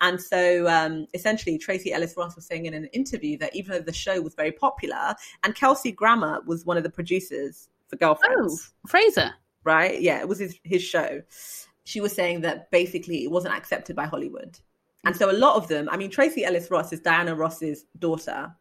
and 0.02 0.22
so 0.22 0.68
um, 0.68 1.08
essentially, 1.14 1.58
Tracee 1.58 1.91
Ellis 1.91 2.16
Ross 2.16 2.36
was 2.36 2.45
saying 2.45 2.66
in 2.66 2.74
an 2.74 2.86
interview 2.86 3.38
that 3.39 3.54
even 3.56 3.74
though 3.74 3.82
the 3.82 3.93
show 3.93 4.22
was 4.22 4.34
very 4.34 4.52
popular, 4.52 5.16
and 5.43 5.56
Kelsey 5.56 5.91
Grammer 5.91 6.41
was 6.45 6.66
one 6.66 6.78
of 6.78 6.84
the 6.84 6.89
producers 6.89 7.68
for 7.88 7.97
Girlfriends. 7.97 8.72
Oh, 8.86 8.89
Frasier. 8.89 9.32
right? 9.64 10.02
Yeah, 10.02 10.20
it 10.20 10.28
was 10.28 10.39
his, 10.39 10.58
his 10.64 10.82
show. 10.82 11.22
She 11.84 12.00
was 12.00 12.14
saying 12.14 12.41
that 12.41 12.72
basically 12.72 13.24
it 13.24 13.32
wasn't 13.32 13.56
accepted 13.56 13.95
by 13.95 14.06
Hollywood. 14.06 14.58
And 15.06 15.16
so 15.16 15.32
a 15.32 15.34
lot 15.34 15.56
of 15.56 15.68
them, 15.68 15.89
I 15.91 15.97
mean, 15.97 16.12
Tracee 16.12 16.45
Ellis 16.45 16.70
Ross 16.70 16.93
is 16.93 17.00
Diana 17.00 17.34
Ross's 17.34 17.86
daughter, 17.97 18.54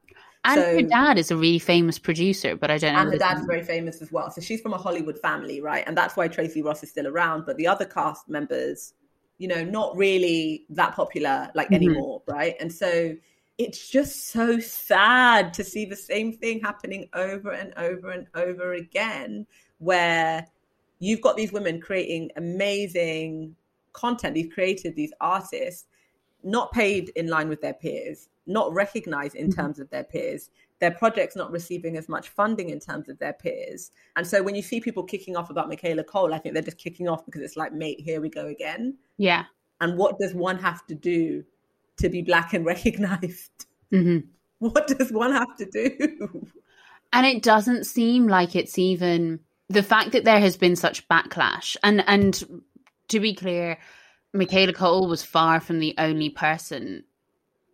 And 0.49 0.61
So- 0.61 0.74
her 0.76 0.82
dad 0.82 1.18
is 1.18 1.30
a 1.30 1.36
really 1.36 1.59
famous 1.59 1.99
producer, 1.99 2.57
but 2.57 2.70
I 2.70 2.78
don't 2.78 2.94
know. 2.94 3.01
and 3.01 3.12
her 3.12 3.18
dad's 3.18 3.40
name. 3.40 3.46
very 3.49 3.62
famous 3.62 4.01
as 4.03 4.11
well. 4.11 4.30
So 4.30 4.40
she's 4.40 4.61
from 4.61 4.72
a 4.72 4.78
Hollywood 4.78 5.18
family, 5.18 5.61
right? 5.61 5.84
And 5.86 5.96
that's 5.96 6.16
why 6.16 6.26
Tracee 6.28 6.62
Ross 6.62 6.82
is 6.82 6.90
still 6.90 7.07
around. 7.07 7.44
But 7.46 7.57
the 7.59 7.66
other 7.66 7.84
cast 7.84 8.28
members, 8.28 8.94
you 9.36 9.46
know, 9.46 9.62
not 9.62 9.96
really 9.96 10.64
that 10.70 10.94
popular 10.94 11.51
like 11.55 11.68
Mhm. 11.68 11.74
anymore, 11.74 12.22
right? 12.26 12.57
And 12.61 12.72
so 12.72 13.14
it's 13.59 13.88
just 13.88 14.28
so 14.28 14.59
sad 14.59 15.53
to 15.55 15.64
see 15.64 15.84
the 15.84 15.96
same 15.96 16.32
thing 16.32 16.61
happening 16.61 17.09
over 17.12 17.51
and 17.53 17.74
over 17.76 18.11
and 18.11 18.26
over 18.34 18.72
again, 18.72 19.46
where 19.78 20.46
you've 21.01 21.20
got 21.20 21.36
these 21.36 21.53
women 21.53 21.80
creating 21.80 22.30
amazing 22.36 23.55
content, 23.92 24.34
these 24.34 24.53
creators, 24.53 24.94
these 24.94 25.12
artists, 25.20 25.86
not 26.43 26.72
paid 26.72 27.11
in 27.11 27.28
line 27.28 27.49
with 27.49 27.61
their 27.61 27.74
peers, 27.74 28.28
not 28.47 28.72
recognized 28.72 29.34
in 29.34 29.49
Mhm. 29.49 29.57
terms 29.57 29.78
of 29.78 29.91
their 29.91 30.05
peers, 30.05 30.51
their 30.78 30.93
projects 30.93 31.34
not 31.34 31.51
receiving 31.51 31.97
as 31.97 32.09
much 32.09 32.28
funding 32.28 32.70
in 32.70 32.78
terms 32.80 33.09
of 33.09 33.18
their 33.18 33.32
peers. 33.32 33.91
And 34.16 34.26
so 34.26 34.43
when 34.43 34.55
you 34.55 34.62
see 34.62 34.80
people 34.80 35.03
kicking 35.03 35.36
off 35.36 35.51
about 35.51 35.68
Michaela 35.68 36.05
Coel, 36.05 36.32
I 36.32 36.39
think 36.39 36.55
they're 36.55 36.62
just 36.62 36.78
kicking 36.78 37.09
off 37.09 37.24
because 37.26 37.43
it's 37.43 37.57
like, 37.57 37.72
mate, 37.72 38.01
here 38.01 38.20
we 38.20 38.28
go 38.28 38.47
again. 38.47 38.97
Yeah. 39.16 39.45
And 39.80 39.99
what 39.99 40.18
does 40.18 40.34
one 40.34 40.59
have 40.59 40.86
to 40.86 40.95
do 40.95 41.45
to 41.99 42.09
be 42.09 42.22
black 42.22 42.55
and 42.55 42.64
recognized? 42.74 43.66
hmm 43.91 44.18
What 44.61 44.86
does 44.86 45.12
one 45.12 45.32
have 45.32 45.57
to 45.57 45.64
do? 45.66 46.47
and 47.12 47.26
it 47.26 47.43
doesn't 47.43 47.84
seem 47.84 48.28
like 48.28 48.55
it's 48.55 48.78
even 48.78 49.41
the 49.68 49.82
fact 49.82 50.12
that 50.12 50.24
there 50.24 50.41
has 50.41 50.57
been 50.57 50.76
such 50.76 51.07
backlash 51.09 51.76
and 51.82 52.03
and 52.09 52.62
to 53.09 53.20
be 53.20 53.34
clear 53.34 53.78
michaela 54.32 54.72
coel 54.72 55.08
was 55.08 55.22
far 55.22 55.60
from 55.60 55.78
the 55.78 55.94
only 55.98 56.30
person 56.30 57.04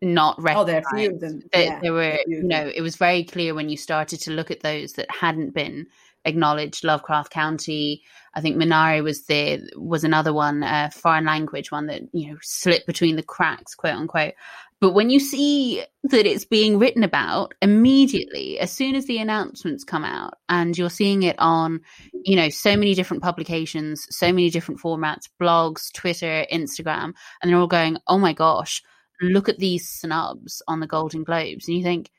not 0.02 0.36
Oh, 0.38 0.64
there 0.64 0.76
are 0.76 0.82
recognized 0.82 0.86
a 0.94 0.98
few 0.98 1.10
of 1.14 1.20
them. 1.20 1.42
that 1.52 1.64
Yeah, 1.64 1.80
there 1.80 1.92
were 1.92 2.02
a 2.02 2.24
few 2.26 2.36
of 2.38 2.42
you 2.42 2.48
know 2.48 2.70
it 2.74 2.82
was 2.82 2.96
very 2.96 3.24
clear 3.24 3.54
when 3.54 3.68
you 3.68 3.76
started 3.76 4.20
to 4.20 4.32
look 4.32 4.50
at 4.50 4.60
those 4.60 4.92
that 4.94 5.10
hadn't 5.10 5.54
been 5.54 5.86
acknowledged. 6.26 6.84
Lovecraft 6.84 7.32
country 7.32 8.02
i 8.34 8.40
think 8.40 8.56
minari 8.56 9.02
was 9.02 9.26
there 9.26 9.58
was 9.76 10.04
another 10.04 10.32
one 10.32 10.62
a 10.62 10.90
foreign 10.92 11.24
language 11.24 11.70
one 11.70 11.86
that 11.86 12.02
you 12.12 12.30
know 12.30 12.38
slipped 12.42 12.86
between 12.86 13.16
the 13.16 13.22
cracks 13.22 13.74
quote 13.74 13.94
unquote 13.94 14.34
but 14.84 14.92
when 14.92 15.08
you 15.08 15.18
see 15.18 15.82
that 16.02 16.26
it's 16.26 16.44
being 16.44 16.78
written 16.78 17.02
about 17.02 17.54
immediately 17.62 18.58
as 18.58 18.70
soon 18.70 18.94
as 18.94 19.06
the 19.06 19.16
announcements 19.16 19.82
come 19.82 20.04
out 20.04 20.34
and 20.50 20.76
you're 20.76 20.90
seeing 20.90 21.22
it 21.22 21.36
on 21.38 21.80
you 22.12 22.36
know 22.36 22.50
so 22.50 22.76
many 22.76 22.94
different 22.94 23.22
publications 23.22 24.06
so 24.10 24.26
many 24.26 24.50
different 24.50 24.78
formats 24.78 25.28
blogs 25.40 25.90
twitter 25.94 26.44
instagram 26.52 27.14
and 27.40 27.50
they're 27.50 27.58
all 27.58 27.66
going 27.66 27.96
oh 28.08 28.18
my 28.18 28.34
gosh 28.34 28.82
look 29.20 29.48
at 29.48 29.58
these 29.58 29.88
snubs 29.88 30.62
on 30.68 30.80
the 30.80 30.86
Golden 30.86 31.24
Globes, 31.24 31.68
and 31.68 31.76
you 31.76 31.82
think, 31.82 32.10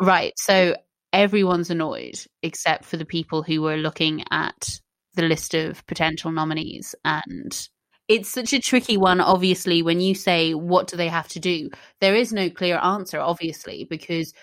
right, 0.00 0.32
so 0.36 0.76
everyone's 1.12 1.70
annoyed 1.70 2.18
except 2.42 2.84
for 2.84 2.96
the 2.96 3.04
people 3.04 3.42
who 3.42 3.62
were 3.62 3.76
looking 3.76 4.24
at 4.30 4.80
the 5.14 5.22
list 5.22 5.54
of 5.54 5.86
potential 5.86 6.32
nominees. 6.32 6.94
And 7.04 7.68
it's 8.08 8.28
such 8.28 8.52
a 8.52 8.60
tricky 8.60 8.96
one, 8.96 9.20
obviously, 9.20 9.82
when 9.82 10.00
you 10.00 10.14
say, 10.14 10.52
what 10.54 10.88
do 10.88 10.96
they 10.96 11.08
have 11.08 11.28
to 11.28 11.40
do? 11.40 11.70
There 12.00 12.14
is 12.14 12.32
no 12.32 12.50
clear 12.50 12.76
answer, 12.76 13.18
obviously, 13.18 13.86
because 13.88 14.34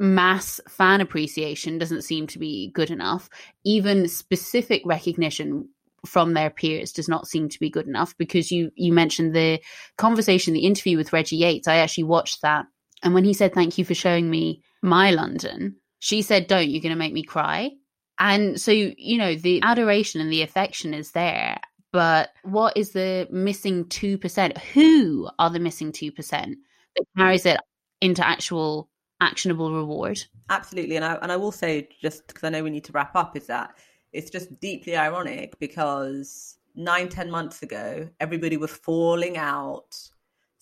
mass 0.00 0.60
fan 0.68 1.00
appreciation 1.00 1.78
doesn't 1.78 2.02
seem 2.02 2.26
to 2.28 2.38
be 2.38 2.70
good 2.74 2.90
enough. 2.90 3.28
Even 3.64 4.08
specific 4.08 4.82
recognition 4.84 5.68
from 6.06 6.34
their 6.34 6.50
peers 6.50 6.92
does 6.92 7.08
not 7.08 7.28
seem 7.28 7.48
to 7.48 7.60
be 7.60 7.70
good 7.70 7.86
enough 7.86 8.16
because 8.18 8.50
you 8.50 8.70
you 8.74 8.92
mentioned 8.92 9.34
the 9.34 9.60
conversation 9.96 10.52
the 10.52 10.66
interview 10.66 10.96
with 10.96 11.12
Reggie 11.12 11.36
Yates 11.36 11.68
I 11.68 11.76
actually 11.76 12.04
watched 12.04 12.42
that 12.42 12.66
and 13.02 13.14
when 13.14 13.24
he 13.24 13.32
said 13.32 13.54
thank 13.54 13.78
you 13.78 13.84
for 13.84 13.94
showing 13.94 14.28
me 14.28 14.62
my 14.82 15.12
London 15.12 15.76
she 16.00 16.22
said 16.22 16.48
don't 16.48 16.68
you're 16.68 16.82
going 16.82 16.90
to 16.90 16.98
make 16.98 17.12
me 17.12 17.22
cry 17.22 17.70
and 18.18 18.60
so 18.60 18.72
you 18.72 19.16
know 19.16 19.36
the 19.36 19.60
adoration 19.62 20.20
and 20.20 20.32
the 20.32 20.42
affection 20.42 20.92
is 20.92 21.12
there 21.12 21.60
but 21.92 22.30
what 22.42 22.76
is 22.76 22.92
the 22.92 23.28
missing 23.30 23.84
2% 23.84 24.58
who 24.58 25.28
are 25.38 25.50
the 25.50 25.60
missing 25.60 25.92
2% 25.92 26.16
that 26.16 27.04
carries 27.16 27.46
it 27.46 27.60
into 28.00 28.26
actual 28.26 28.88
actionable 29.20 29.72
reward 29.72 30.20
Absolutely. 30.52 30.96
And 30.96 31.04
I, 31.04 31.14
and 31.22 31.32
I 31.32 31.36
will 31.36 31.50
say, 31.50 31.88
just 32.02 32.26
because 32.26 32.44
I 32.44 32.50
know 32.50 32.62
we 32.62 32.68
need 32.68 32.84
to 32.84 32.92
wrap 32.92 33.16
up, 33.16 33.36
is 33.36 33.46
that 33.46 33.78
it's 34.12 34.30
just 34.30 34.60
deeply 34.60 34.96
ironic 34.96 35.58
because 35.58 36.58
nine, 36.74 37.08
ten 37.08 37.30
months 37.30 37.62
ago, 37.62 38.08
everybody 38.20 38.58
was 38.58 38.70
falling 38.70 39.38
out 39.38 39.96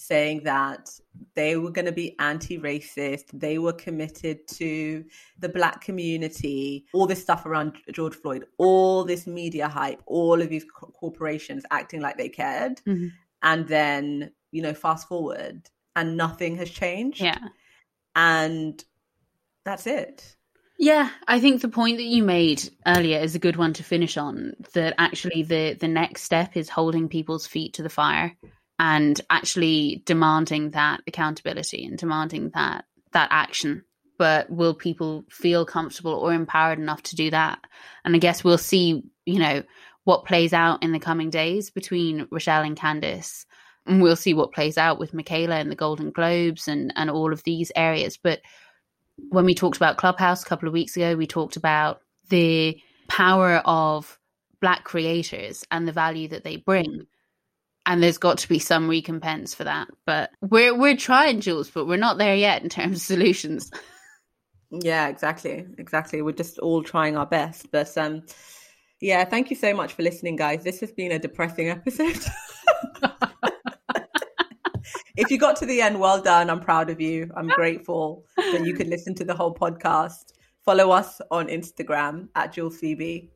saying 0.01 0.43
that 0.45 0.89
they 1.35 1.57
were 1.57 1.71
going 1.71 1.85
to 1.85 1.93
be 1.93 2.17
anti-racist 2.19 3.25
they 3.35 3.59
were 3.59 3.73
committed 3.75 4.39
to 4.49 5.05
the 5.39 5.49
black 5.49 5.83
community 5.83 6.87
all 6.95 7.07
this 7.07 7.21
stuff 7.23 7.45
around 7.45 7.77
george 7.93 8.15
floyd 8.15 8.45
all 8.57 9.05
this 9.05 9.27
media 9.27 9.69
hype 9.69 10.01
all 10.07 10.41
of 10.41 10.49
these 10.49 10.65
co- 10.65 10.93
corporations 10.99 11.65
acting 11.71 12.01
like 12.01 12.17
they 12.17 12.31
cared 12.31 12.81
Mhm. 12.87 13.11
and 13.43 13.69
then 13.69 14.31
you 14.53 14.63
know 14.63 14.73
fast 14.75 15.07
forward 15.07 15.69
and 15.95 16.17
nothing 16.17 16.57
has 16.57 16.71
changed 16.71 17.21
yeah 17.21 17.39
and 18.17 18.83
that's 19.65 19.87
it 19.87 20.37
Yeah, 20.79 21.11
I 21.29 21.41
think 21.41 21.61
the 21.61 21.69
point 21.69 21.99
that 21.99 22.05
you 22.05 22.23
made 22.23 22.63
earlier 22.87 23.19
is 23.21 23.35
a 23.35 23.39
good 23.47 23.57
one 23.57 23.75
to 23.75 23.83
finish 23.85 24.17
on. 24.17 24.55
That 24.73 24.95
actually 24.97 25.43
the 25.43 25.77
the 25.79 25.89
next 25.89 26.23
step 26.23 26.57
is 26.57 26.71
holding 26.71 27.07
people's 27.09 27.47
feet 27.47 27.75
to 27.75 27.83
the 27.83 27.91
fire 27.91 28.35
and 28.81 29.21
actually 29.29 30.03
demanding 30.07 30.71
that 30.71 31.03
accountability 31.07 31.85
and 31.85 31.99
demanding 31.99 32.51
that 32.55 32.87
that 33.13 33.29
action. 33.31 33.85
But 34.19 34.51
will 34.51 34.75
people 34.75 35.25
feel 35.31 35.67
comfortable 35.67 36.15
or 36.15 36.33
empowered 36.33 36.79
enough 36.79 37.03
to 37.05 37.17
do 37.17 37.31
that? 37.31 37.61
And 38.05 38.17
I 38.17 38.19
guess 38.19 38.43
we'll 38.43 38.59
see, 38.59 39.03
you 39.27 39.39
know, 39.39 39.63
what 40.05 40.25
plays 40.25 40.53
out 40.53 40.83
in 40.83 40.93
the 40.93 40.99
coming 40.99 41.31
days 41.31 41.71
between 41.71 42.27
Rochelle 42.31 42.63
and 42.63 42.77
Candice. 42.77 43.45
And 43.87 44.03
we'll 44.03 44.17
see 44.17 44.35
what 44.35 44.53
plays 44.53 44.79
out 44.79 44.99
with 44.99 45.15
Michaela 45.15 45.57
and 45.57 45.71
the 45.71 45.77
Golden 45.77 46.11
Globes 46.11 46.69
and, 46.69 46.93
and 46.97 47.11
all 47.11 47.33
of 47.33 47.43
these 47.45 47.73
areas. 47.77 48.19
But 48.23 48.41
when 49.31 49.45
we 49.45 49.55
talked 49.55 49.77
about 49.77 49.97
Clubhouse 49.99 50.43
a 50.43 50.47
couple 50.47 50.69
of 50.69 50.75
weeks 50.75 50.97
ago, 50.97 51.17
we 51.17 51.27
talked 51.27 51.57
about 51.57 52.01
the 52.29 52.79
power 53.09 53.63
of 53.65 54.19
Black 54.61 54.85
creators 54.85 55.65
and 55.71 55.89
the 55.89 55.93
value 55.93 56.29
that 56.29 56.45
they 56.45 56.57
bring. 56.57 57.07
And 57.87 58.03
there's 58.03 58.19
got 58.19 58.39
to 58.39 58.49
be 58.49 58.59
some 58.59 58.89
recompense 58.89 59.55
for 59.55 59.65
that. 59.65 59.89
But 60.07 60.31
we're 60.43 60.77
we're 60.77 60.97
trying, 60.97 61.41
Jules, 61.41 61.71
but 61.71 61.87
we're 61.87 61.97
not 61.97 62.19
there 62.19 62.37
yet 62.37 62.63
in 62.63 62.69
terms 62.69 62.97
of 62.97 63.03
solutions. 63.03 63.71
Yeah, 64.71 65.09
exactly. 65.09 65.67
Exactly. 65.79 66.23
We're 66.23 66.33
just 66.33 66.59
all 66.61 66.83
trying 66.83 67.17
our 67.17 67.27
best. 67.27 67.73
But 67.73 67.97
um 67.99 68.23
yeah, 69.01 69.25
thank 69.25 69.51
you 69.51 69.57
so 69.57 69.75
much 69.75 69.95
for 69.95 70.03
listening, 70.03 70.37
guys. 70.37 70.63
This 70.63 70.81
has 70.81 70.93
been 70.93 71.13
a 71.13 71.19
depressing 71.19 71.71
episode. 71.71 72.19
if 75.17 75.31
you 75.31 75.39
got 75.39 75.57
to 75.57 75.67
the 75.67 75.81
end, 75.81 75.99
well 75.99 76.21
done. 76.21 76.51
I'm 76.51 76.61
proud 76.61 76.91
of 76.91 77.01
you. 77.01 77.31
I'm 77.35 77.49
grateful 77.49 78.27
that 78.37 78.65
you 78.65 78.75
could 78.75 78.89
listen 78.89 79.15
to 79.17 79.25
the 79.25 79.35
whole 79.35 79.55
podcast. 79.55 80.35
Follow 80.67 80.91
us 80.91 81.21
on 81.31 81.49
Instagram 81.49 82.29
at 82.35 82.53
Jules 82.53 82.77
Phoebe. 82.77 83.31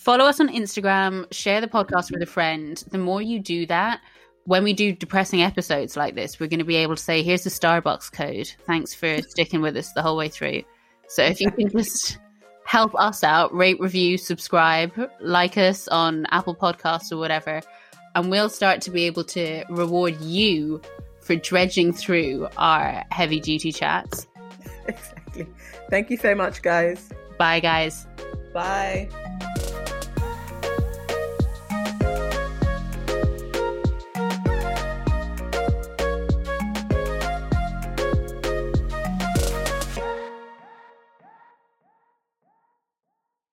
Follow 0.00 0.24
us 0.24 0.40
on 0.40 0.48
Instagram, 0.48 1.30
share 1.30 1.60
the 1.60 1.68
podcast 1.68 2.10
with 2.10 2.22
a 2.22 2.26
friend. 2.26 2.82
The 2.90 2.96
more 2.96 3.20
you 3.20 3.38
do 3.38 3.66
that, 3.66 4.00
when 4.44 4.64
we 4.64 4.72
do 4.72 4.92
depressing 4.92 5.42
episodes 5.42 5.94
like 5.94 6.14
this, 6.14 6.40
we're 6.40 6.46
going 6.46 6.60
to 6.60 6.64
be 6.64 6.76
able 6.76 6.96
to 6.96 7.02
say, 7.02 7.22
here's 7.22 7.44
the 7.44 7.50
Starbucks 7.50 8.10
code. 8.10 8.50
Thanks 8.66 8.94
for 8.94 9.20
sticking 9.28 9.60
with 9.60 9.76
us 9.76 9.92
the 9.92 10.00
whole 10.00 10.16
way 10.16 10.30
through. 10.30 10.62
So 11.08 11.22
if 11.22 11.38
you 11.38 11.50
can 11.58 11.68
just 11.68 12.16
help 12.64 12.94
us 12.94 13.22
out, 13.22 13.54
rate, 13.54 13.78
review, 13.78 14.16
subscribe, 14.16 14.90
like 15.20 15.58
us 15.58 15.86
on 15.88 16.24
Apple 16.30 16.54
Podcasts 16.54 17.12
or 17.12 17.18
whatever, 17.18 17.60
and 18.14 18.30
we'll 18.30 18.48
start 18.48 18.80
to 18.80 18.90
be 18.90 19.04
able 19.04 19.24
to 19.24 19.64
reward 19.68 20.18
you 20.22 20.80
for 21.20 21.36
dredging 21.36 21.92
through 21.92 22.48
our 22.56 23.04
heavy 23.10 23.38
duty 23.38 23.70
chats. 23.70 24.26
Exactly. 24.88 25.46
Thank 25.90 26.10
you 26.10 26.16
so 26.16 26.34
much, 26.34 26.62
guys. 26.62 27.10
Bye, 27.38 27.60
guys. 27.60 28.08
Bye. 28.52 29.08